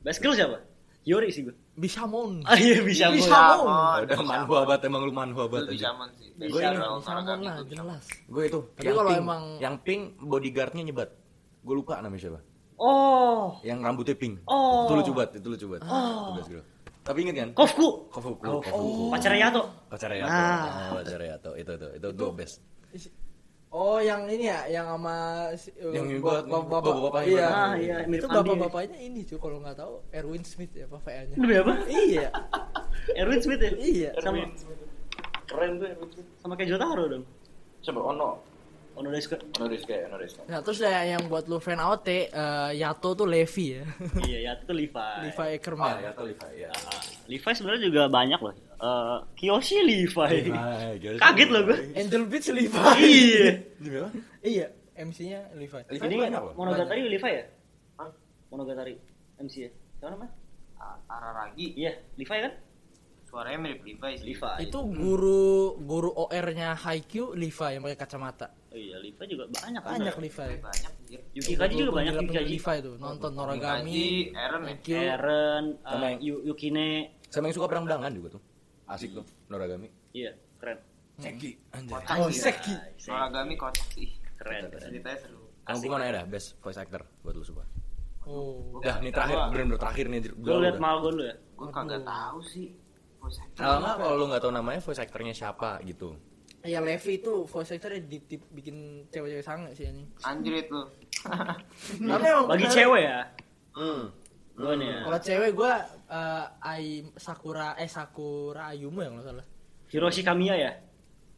[0.00, 0.58] Best girl siapa?
[1.02, 1.54] Yori sih gue.
[1.74, 2.30] Bisamon.
[2.48, 3.10] Ah iya bisa.
[3.10, 3.26] Bisa.
[3.26, 3.66] Bro.
[3.66, 3.98] Bisamon.
[4.06, 5.90] Udah manhwa banget emang lu manhwa Itu banget bisa aja.
[5.92, 8.02] mon sih girl Bisamon Noragami lah, jelas.
[8.24, 8.60] Gue itu.
[8.72, 11.10] Tapi yang kalau emang- yang pink bodyguardnya nyebat.
[11.60, 12.40] Gue lupa namanya siapa.
[12.76, 13.56] Oh.
[13.60, 14.34] Yang rambutnya pink.
[14.44, 14.84] Oh.
[14.84, 15.82] Itu lucu banget, itu lucu banget.
[16.46, 16.64] Girl.
[17.00, 17.48] Tapi inget kan?
[17.52, 18.10] Kofku.
[18.10, 18.58] Kofuku, Oh.
[18.58, 19.04] Kofuku.
[19.10, 19.62] Pacarnya Yato.
[19.86, 20.28] Pacar Yato.
[20.28, 20.90] Nah.
[20.90, 21.50] Oh, pacar Yato.
[21.54, 22.56] Itu itu itu itu best.
[23.68, 25.16] Oh, yang ini ya, yang sama
[25.54, 27.36] si- uh, Yang buat- bapak, bapak-bapak iya.
[27.36, 28.38] yang Ah, iya, mirip itu Andi.
[28.38, 31.34] bapak-bapaknya ini cuy kalau nggak tahu Erwin Smith ya apa VA-nya.
[31.36, 31.74] Demi apa?
[31.86, 32.28] iya.
[33.20, 33.70] Erwin Smith ya?
[33.70, 34.10] Iya.
[34.16, 34.48] Sama
[35.44, 36.28] keren tuh Erwin Smith.
[36.36, 37.24] Sama kayak Jotaro dong.
[37.82, 38.28] Coba Ono.
[38.96, 39.36] Onodesuke.
[39.54, 40.42] Onodesuke, Onodesuke.
[40.48, 43.84] Nah, terus ya yang buat lu fan AOT eh, Yato tuh Levi ya.
[44.28, 44.96] iya, ya itu Levi.
[45.22, 45.94] Levi Oh, Ackerman.
[46.00, 46.70] ya tuh Levi ya.
[46.72, 48.54] Ah, Levi sebenarnya juga banyak loh.
[48.56, 50.08] Eh, Kiyoshi Levi.
[50.48, 51.78] Kaget Kaget loh gue.
[51.94, 52.80] Angel Beats Levi.
[53.04, 53.52] iya.
[54.40, 54.66] iya,
[54.96, 55.80] MC-nya Levi.
[55.86, 56.40] Levi Ini banyak.
[56.52, 57.44] Monogatari Levi ya?
[58.48, 58.94] Monogatari
[59.36, 59.70] MC ya?
[59.96, 60.32] Siapa namanya?
[60.76, 62.52] A- Araragi Iya, Levi kan?
[63.26, 64.70] Suaranya mirip Levi sih Levi.
[64.70, 68.46] Itu guru guru OR-nya Haikyuu Levi yang pakai kacamata.
[68.70, 69.90] Oh iya, Levi juga banyak kan?
[69.98, 70.50] Banyak Levi.
[70.62, 71.20] banyak anjir.
[71.34, 72.54] Yuki Kaji juga banyak Yuki Kaji.
[72.56, 74.02] Levi tuh, nonton Noragami,
[74.32, 74.76] Eren ya?
[75.18, 75.64] Eren,
[76.22, 77.18] Yu- Yukine.
[77.28, 78.42] Sama yang suka perang-perangan juga tuh.
[78.86, 79.90] Asik tuh, Noragami.
[80.14, 80.78] Iya, keren.
[81.16, 82.02] Seki, anjay.
[82.20, 82.28] Oh.
[82.30, 82.74] Seki.
[83.08, 87.64] Noragami kocak sih Keren, ceritanya seru Yang pokoknya ada best voice actor buat lu semua.
[88.28, 88.78] Oh.
[88.78, 90.18] Udah, ini terakhir, bener-bener terakhir nih.
[90.36, 91.34] Gue liat Malgo dulu ya.
[91.56, 92.68] gue kagak tahu sih
[93.26, 96.14] voice actor Kalau nggak, kalau lu nggak tahu namanya voice actornya siapa gitu.
[96.62, 100.06] Ya Levi itu voice actor-nya di, di- bikin cewek-cewek sange sih ini.
[100.22, 100.82] anjrit lu
[102.10, 103.20] Tapi emang Bagi cewek ya.
[103.74, 104.02] Hmm.
[104.56, 104.98] Gue nih ya.
[105.04, 105.72] Kalau cewek gua
[106.06, 106.86] eh, Ai
[107.18, 109.46] Sakura eh Sakura Ayumu yang nggak salah.
[109.90, 110.72] Hiroshi Kamiya ya?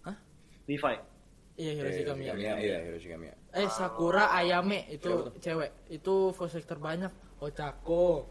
[0.05, 0.17] Hah?
[0.65, 0.97] Levi.
[1.59, 2.33] Iya Hiroshi Kamiya.
[2.39, 3.35] Iya, Hiroshi Kamiya.
[3.53, 5.89] Eh Sakura Ayame itu cewek.
[5.91, 7.11] Itu voice actor banyak.
[7.39, 8.27] Ochako,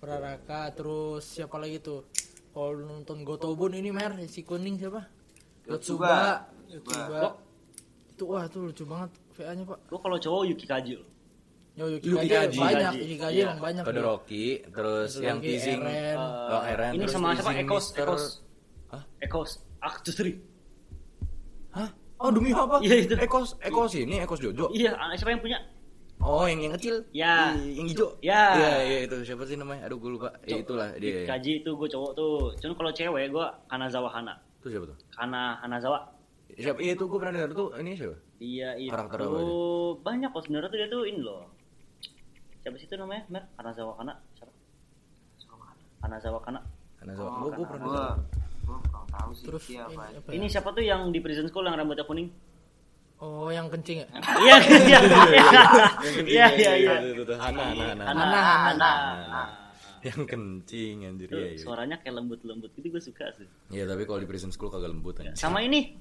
[0.00, 2.06] Uraraka, terus siapa lagi tuh?
[2.58, 5.06] Kalau lu nonton Gotobun ini mer si kuning siapa?
[5.70, 6.42] Yotsuba.
[6.66, 7.38] Yotsuba.
[8.10, 9.78] Itu wah itu lucu banget VA-nya pak.
[9.86, 10.92] Gue kalau cowok Yuki Kaji.
[10.98, 11.06] loh.
[11.78, 12.58] Yo Yuki, Yuki Kaji, Kaji.
[12.58, 12.92] banyak.
[12.98, 13.46] Yuki Kaji Iya.
[13.46, 13.82] yang banyak.
[13.86, 14.44] Todoroki,
[14.74, 16.18] terus yang teasing Eren.
[16.18, 16.90] Oh, Eren.
[16.98, 17.52] Ini terus sama siapa?
[17.62, 17.84] Ekos.
[17.94, 18.22] Mister- Ekos.
[18.90, 19.02] Hah?
[19.22, 19.50] Ekos.
[19.78, 20.34] Actus 3.
[21.78, 21.88] Hah?
[22.18, 22.82] Oh, demi apa?
[22.82, 23.14] Iya, itu.
[23.22, 24.66] Ekos, Ekos ini, Ekos Jojo.
[24.74, 25.62] Iya, siapa yang punya?
[26.18, 27.06] Oh, yang yang kecil.
[27.14, 27.54] Ya.
[27.54, 28.08] Yang hijau.
[28.18, 28.42] Ya.
[28.58, 29.86] Iya, iya itu siapa sih namanya?
[29.86, 30.34] Aduh, gue lupa.
[30.44, 31.22] Ya itulah dia.
[31.24, 32.38] Kaji itu gue cowok tuh.
[32.58, 34.34] Cuman kalau cewek gue Kanazawa Hana.
[34.58, 34.98] Itu siapa tuh?
[35.14, 36.10] Kana Hanazawa.
[36.58, 36.78] Siapa?
[36.82, 37.68] Iya, itu gue pernah dengar tuh.
[37.78, 38.16] Ini siapa?
[38.38, 39.40] Iya itu Karakter apa
[40.06, 41.42] banyak kok sebenarnya tuh dia tuh ini loh.
[42.62, 43.22] Siapa sih itu namanya?
[43.30, 44.14] Mer Kanazawa Kana.
[44.34, 44.52] Siapa?
[46.02, 46.60] Kanazawa Kana.
[46.98, 48.14] Karena oh, gue pernah dengar.
[48.68, 50.52] gue kurang tahu sih Terus dia ini apa apa Ini ya?
[50.58, 52.28] siapa tuh yang di prison school yang rambutnya kuning?
[53.18, 54.06] Oh yang kencing ya?
[54.38, 54.98] Iya iya
[56.22, 56.94] iya iya iya.
[57.34, 57.64] Hana,
[58.06, 58.38] Hana,
[58.70, 58.92] Hana.
[60.06, 61.58] Yang kencing anjir Tuh, iya, iya.
[61.58, 63.50] suaranya kayak lembut-lembut gitu gue suka sih.
[63.74, 65.34] Iya, tapi kalau di prison school kagak lembut anjir.
[65.34, 65.98] Sama ini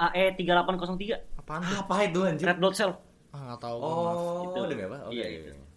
[0.00, 1.76] E AE 3803 Apaan tuh?
[1.82, 2.46] Apa itu anjir?
[2.46, 2.92] Red Blood Cell.
[3.34, 3.78] Ah nggak tahu.
[3.82, 4.60] Oh, Itu.
[4.70, 4.98] demi apa?
[5.10, 5.18] Oke.
[5.18, 5.52] Iya, iya, itu.
[5.54, 5.69] iya.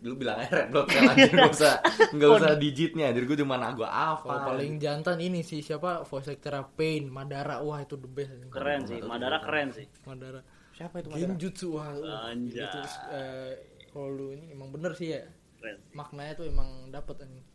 [0.00, 1.74] Lu bilang aja red blood cell anjir, enggak usah
[2.12, 4.24] enggak usah digitnya anjir, gue cuma gua apa.
[4.24, 6.06] Kalau paling jantan ini sih siapa?
[6.08, 7.60] Voice actor Pain Madara.
[7.60, 8.32] Wah itu the best.
[8.48, 9.86] Keren sih, Madara keren sih.
[10.08, 10.40] Madara.
[10.76, 11.88] Siapa itu Genjutsu wah
[12.28, 12.68] Anjay.
[12.68, 13.52] itu eh,
[13.88, 15.24] kalau lu ini emang bener sih ya.
[15.56, 15.80] Keren.
[15.96, 17.46] maknanya tuh emang dapet anjing.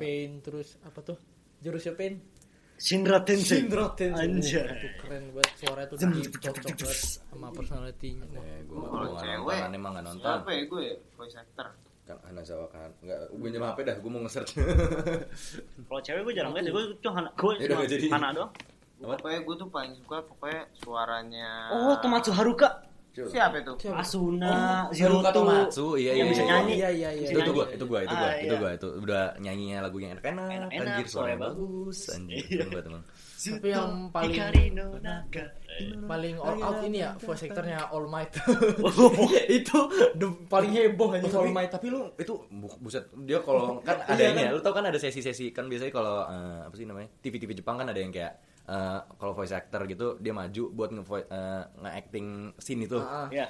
[0.00, 1.18] Pain terus apa tuh?
[1.60, 2.20] Jurusnya Pain
[2.76, 3.64] Shinra Tensei.
[3.64, 4.26] Shinra Tensei.
[4.28, 4.68] Anjay.
[4.68, 9.08] Itu keren banget suara itu deep, cocok banget sama personality-nya Eh, gue Gua gua kalau
[9.08, 10.28] nggak cewek nonton, emang nggak nonton.
[10.36, 11.66] siapa ya gue ya voice actor
[12.06, 12.90] Kan Hanazawa kan.
[13.02, 14.52] Enggak, gue nyala HP dah, gue mau nge-search.
[15.82, 17.66] Kalau cewek gue jarang lihat, gue cuma Hana, gue Ya
[18.06, 18.14] cuma.
[18.14, 18.52] Hana doang.
[18.96, 19.12] Apa?
[19.20, 22.80] pokoknya gue tuh paling suka pokoknya suaranya Oh, Tomatsu Haruka.
[23.24, 23.96] Siapa itu Siapa?
[23.96, 24.52] Asuna,
[24.92, 26.20] Zero Zero Tomatsu, iya iya.
[26.20, 26.50] yang bisa iya.
[26.52, 26.72] nyanyi.
[26.76, 28.60] iya iya iya Itu, itu gua, itu gua, itu gua, Ah, itu iya.
[28.60, 33.04] gua, itu udah nyanyinya lagunya enak-enak, Enak-enak, anjir suaranya bagus, anjir, banget emang.
[33.36, 34.32] tapi yang paling
[36.08, 38.32] paling all out ini ya voice actornya All Might
[38.80, 39.28] Oh.
[39.58, 39.78] itu
[40.46, 44.18] paling heboh Oh, tapi, All Might tapi lu itu bu- buset dia kalau kan ada
[44.18, 47.54] ini ya lu tau kan ada sesi-sesi kan biasanya kalau eh, apa sih namanya TV-TV
[47.54, 51.18] Jepang kan ada yang kayak eh, kalau voice actor gitu dia maju buat nge uh,
[51.78, 53.28] nge-acting scene itu Ah, ah.
[53.30, 53.46] Ya.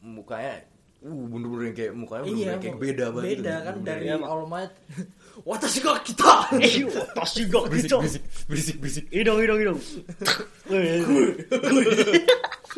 [0.00, 0.62] mukanya
[1.00, 3.36] uh bener-bener yang kayak mukanya Iya, bener-bener kayak beda banget gitu.
[3.36, 4.72] beda kan dari Iya, All Might.
[5.44, 6.32] Watashi ga kita.
[6.54, 7.98] Eh, gak berisik gitu.
[7.98, 9.78] berisik berisik berisik Hidung, hidung, hidung.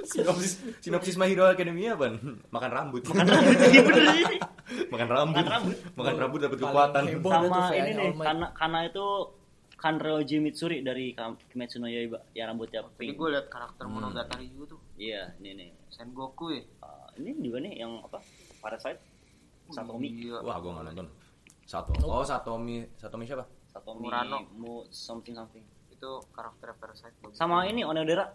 [0.07, 2.13] sinopsis sinopsis My Hero Academia apa
[2.51, 4.41] makan rambut makan Rambut ini bener sih.
[4.89, 5.77] makan rambut Makan rambut.
[5.95, 9.07] makan rambut dapat kekuatan Sama ini nih, karena karena itu
[9.77, 11.13] Kanroji Mitsuri dari
[11.47, 13.15] Kimetsu no Yaiba yang rambutnya Tapi pink.
[13.15, 15.71] gue liat karakter Monogatari juga tuh Iya, ini nih.
[15.89, 18.19] Sengoku ya Uh, ini juga nih yang apa?
[18.59, 19.01] Parasite.
[19.69, 20.09] Satomi.
[20.23, 20.41] Iya.
[20.41, 21.09] wah gua nggak nonton
[21.63, 24.39] satu oh Satomi Satomi siapa Satomi Murano.
[24.53, 25.61] Mu something something.
[25.89, 27.35] Itu karakter Parasite bagus.
[27.35, 28.31] Sama ini Onodera.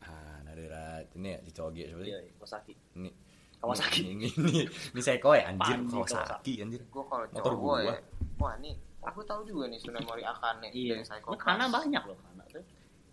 [0.00, 2.72] ah Nadira ini ya si Coge siapa sih Iya, Kawasaki.
[2.96, 3.10] ini
[3.56, 4.00] Kawasaki.
[4.08, 7.94] ini ini ini Seiko ya anjir Kawasaki anjir Gue kalau cowok ya
[8.36, 8.72] Wah ini
[9.02, 10.94] Aku tahu juga nih Tsunemori Akane Iya.
[10.94, 11.74] dari Psycho Ini karena Pass.
[11.78, 12.64] banyak loh karena tuh.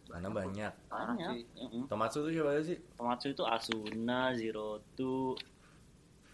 [0.08, 1.30] mana banyak Banyak.
[1.34, 1.44] sih.
[1.58, 1.84] Mm-mm.
[1.86, 5.36] Tomatsu tuh siapa sih Tomatsu itu Asuna, Zero Two.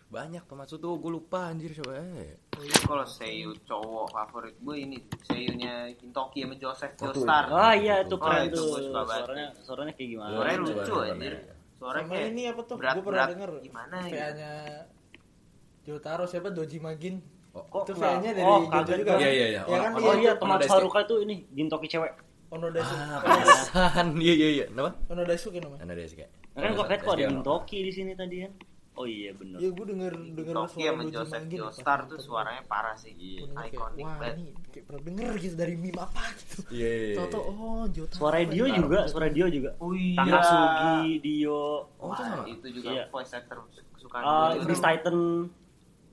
[0.08, 4.98] banyak Tomatsu tuh gue lupa anjir coba eh Ini kalau seiyu cowok favorit gue ini
[5.24, 7.10] seiyunya Kintoki sama Joseph Oh.
[7.10, 7.44] Joestar.
[7.48, 8.94] Wah iya itu Oh, keren itu tuh.
[8.94, 10.32] Suaranya suaranya kayak gimana?
[10.32, 11.34] Suaranya lucu, anjir.
[11.36, 11.54] ya.
[11.74, 12.76] suaranya kayak ini apa tuh?
[12.76, 13.52] berat Gue pernah denger.
[13.60, 13.96] gimana.
[14.06, 14.52] VA-nya
[15.84, 17.16] Jotaro siapa Doji Magin.
[17.54, 17.94] Oh, Kok itu?
[17.96, 19.06] VA-nya dari Oh, Jojo kaget juga.
[19.08, 19.20] gua.
[19.20, 19.62] Iya, iya, iya.
[19.64, 20.74] Ya kan Ono- dia Oh iya, Ono teman Daisuke.
[20.76, 22.14] Haruka itu ini Gintoki cewek.
[22.50, 23.02] Onodaisuke.
[23.04, 24.08] Ah, pantesan.
[24.16, 24.66] Iya, iya, iya.
[24.68, 24.92] Kenapa?
[25.08, 25.82] Onodaisuke namanya.
[25.82, 26.32] Ada deh sih kayak.
[26.52, 27.30] Nah, kan kok kayak kok ada Ono.
[27.32, 28.54] Gintoki di sini tadi kan.
[28.94, 29.58] Oh iya benar.
[29.58, 31.44] Iya, gue denger denger Toki suara sama Joseph.
[31.48, 35.74] Joestar tuh suaranya parah sih kayak, ikonik Wah, banget ini kayak pernah denger gitu dari
[35.74, 36.58] meme apa gitu.
[36.70, 37.16] Iya, iya, iya.
[37.20, 38.18] Toto, oh Jotaro.
[38.20, 39.74] Suara Dio juga, suara Dio juga.
[39.80, 41.62] oh iya Takatsugi, Dio,
[41.98, 42.44] Oh, itu Wah, sama.
[42.46, 43.04] itu juga Iya.
[43.10, 43.58] voice actor
[43.92, 45.18] kesukaan uh, gue Beast Titan,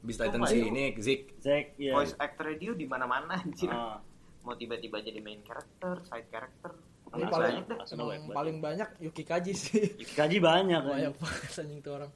[0.01, 1.37] Beast Titan Oh, sih ini Zik.
[1.39, 1.93] Zack, ya.
[1.93, 4.01] voice actor dia di mana-mana anjir Ah.
[4.41, 6.73] mau tiba-tiba jadi main character side character
[7.11, 9.99] Ini paling banyak paling banyak Yuki Kaji sih.
[10.15, 10.89] Kaji banyak kan.
[10.89, 12.11] banyak banget anjing tuh orang.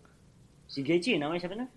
[0.65, 1.69] Si Geichi namanya siapa nih?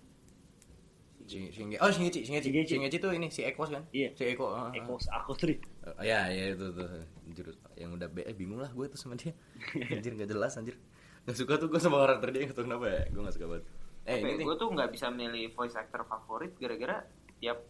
[1.28, 1.76] Shinge.
[1.76, 2.48] Oh, Shingechi, Shingechi.
[2.48, 2.72] Shingechi.
[2.72, 3.84] Shingechi tuh ini si Ekos kan?
[3.92, 4.16] Iya.
[4.16, 4.48] Si Eko.
[4.48, 4.72] ah.
[4.72, 5.60] Eko aku Tri.
[5.84, 6.88] Oh, ya, ya itu tuh.
[7.28, 9.36] Jurus yang udah be eh, bingung lah gue tuh sama dia.
[9.92, 10.80] anjir nggak jelas anjir.
[11.28, 13.02] Gak suka tuh gue sama karakter dia nggak tahu kenapa ya.
[13.12, 13.64] Gue gak suka banget.
[14.08, 17.04] Eh, ini gue tuh nggak bisa milih voice actor favorit gara-gara
[17.36, 17.60] tiap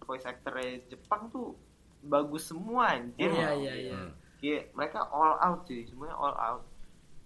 [0.00, 0.56] voice actor
[0.86, 1.52] Jepang tuh
[2.00, 3.92] bagus semua anjir Iya, iya, iya.
[3.94, 4.12] Hmm.
[4.36, 6.62] Kayak mereka all out sih semuanya all out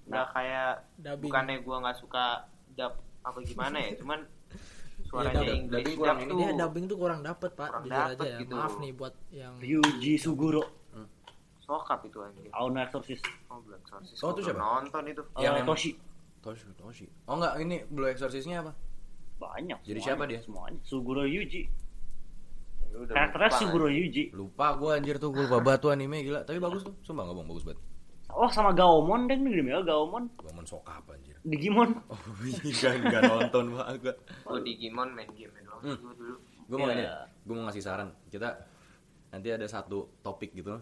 [0.03, 1.22] nggak kayak Dubbing.
[1.22, 2.24] bukannya gue nggak suka
[2.72, 4.20] dub apa gimana ya cuman
[5.07, 6.26] suaranya dubbing- Inggris kurang ini.
[6.26, 8.38] tuh Dia dubbing tuh kurang dapet pak, Kurang jujur aja dapet ya.
[8.40, 8.55] gitu.
[8.57, 10.62] Maaf nih buat yang Ryuji Suguro,
[11.61, 13.22] sokap itu anjir Aono Exorcist.
[13.46, 14.59] oh Black Exorcist Oh, itu siapa?
[14.59, 15.90] nonton itu Yang Toshi.
[16.41, 17.07] Toshi, Toshi.
[17.28, 18.72] Oh enggak, ini Blue Exorcist-nya apa?
[19.41, 19.84] Banyak.
[19.84, 20.41] Jadi semuanya, siapa dia?
[20.45, 20.80] Semuanya.
[20.84, 21.62] Suguro Yuji.
[22.91, 24.01] Ya Karakternya lupa, Suguro anjir.
[24.05, 24.24] Yuji.
[24.34, 26.43] Lupa gue anjir tuh, gue lupa tuh anime gila.
[26.45, 27.80] Tapi bagus tuh, sumpah nggak bohong, bagus banget.
[28.30, 30.30] Oh sama Gaomon deh nih ya Gaomon.
[30.38, 31.36] Gue sokap anjir.
[31.43, 31.91] Digimon.
[32.11, 34.16] Oh iya, nggak nonton banget.
[34.47, 35.97] gue Digimon main game doang Hmm.
[35.97, 36.36] Gua dulu
[36.68, 37.03] Gue mau ini,
[37.43, 38.09] gue mau ngasih saran.
[38.30, 38.49] Kita
[39.34, 40.78] nanti ada satu topik gitu.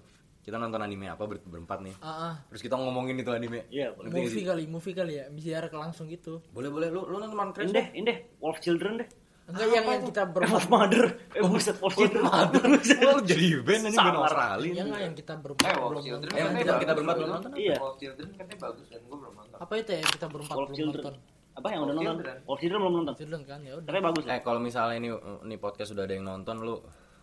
[0.48, 1.92] Kita nonton anime apa ber- berempat nih.
[2.00, 3.68] ah, ah, Terus kita ngomongin itu anime.
[3.68, 4.08] Iya, boleh.
[4.08, 4.42] Movie sih?
[4.42, 6.40] kali, movie kali ya, biar langsung gitu.
[6.48, 8.18] Boleh boleh lu lu nonton Minecraft Ini deh, ini deh.
[8.38, 9.08] Wolf Children deh.
[9.44, 11.04] Enggak yang yang kita Wolf berempat, Mother.
[11.30, 12.20] Eh buset Wolf Children.
[12.50, 13.00] Buset.
[13.06, 14.24] Lu jadi band ini band Sabar.
[14.24, 14.72] Australia.
[14.72, 16.32] yang enggak yang kita berempat eh Wolf belum Children nonton.
[16.32, 17.76] Eh, katanya kita- kita berempat Belum nonton Iya.
[17.78, 20.66] Wolf Children katanya bagus dan gue belum nonton Apa itu ya yang kita berempat Wolf
[20.66, 21.02] belum Children.
[21.02, 21.14] nonton?
[21.54, 22.08] Apa yang udah Wolf nonton?
[22.14, 22.36] Children.
[22.44, 23.14] Wolf Children belum nonton.
[23.16, 23.86] Children kan ya udah.
[23.86, 24.22] Tapi bagus.
[24.24, 25.08] Eh kalau misalnya ini
[25.44, 26.76] ini podcast sudah ada yang nonton lu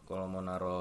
[0.04, 0.78] kalau mau naro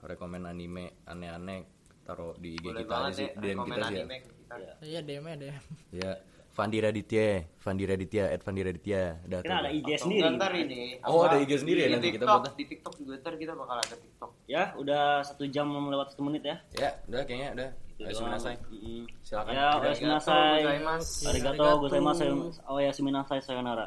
[0.00, 1.77] rekomen anime aneh-aneh
[2.08, 4.04] taruh di IG boleh kita aja sih, ya DM kita sih ya.
[4.48, 4.72] Iya.
[4.80, 5.56] Iya DM ya DM.
[5.92, 6.10] Ya,
[6.50, 9.02] Fandi Raditya, Fandi Raditya, at Fandi Raditya.
[9.22, 10.24] Udah ada IG sendiri.
[10.32, 12.54] ntar ini Oh, ada IG sendiri ya di nanti kita TikTok, buat.
[12.56, 16.42] di TikTok juga ntar kita bakal ada TikTok Ya, udah satu jam lewat satu menit
[16.42, 16.56] ya.
[16.74, 17.68] Ya, udah kayaknya udah.
[17.92, 18.26] Itu Ayo doang.
[18.30, 18.56] minasai.
[18.64, 19.02] Mm-mm.
[19.20, 19.52] Silakan.
[19.52, 20.56] Ya, Arigato oyasuminasai.
[20.56, 21.12] gozaimasu.
[21.28, 21.80] Arigato Arigato.
[21.82, 22.24] gozaimasu.
[22.64, 23.86] Oyasuminasai sayonara.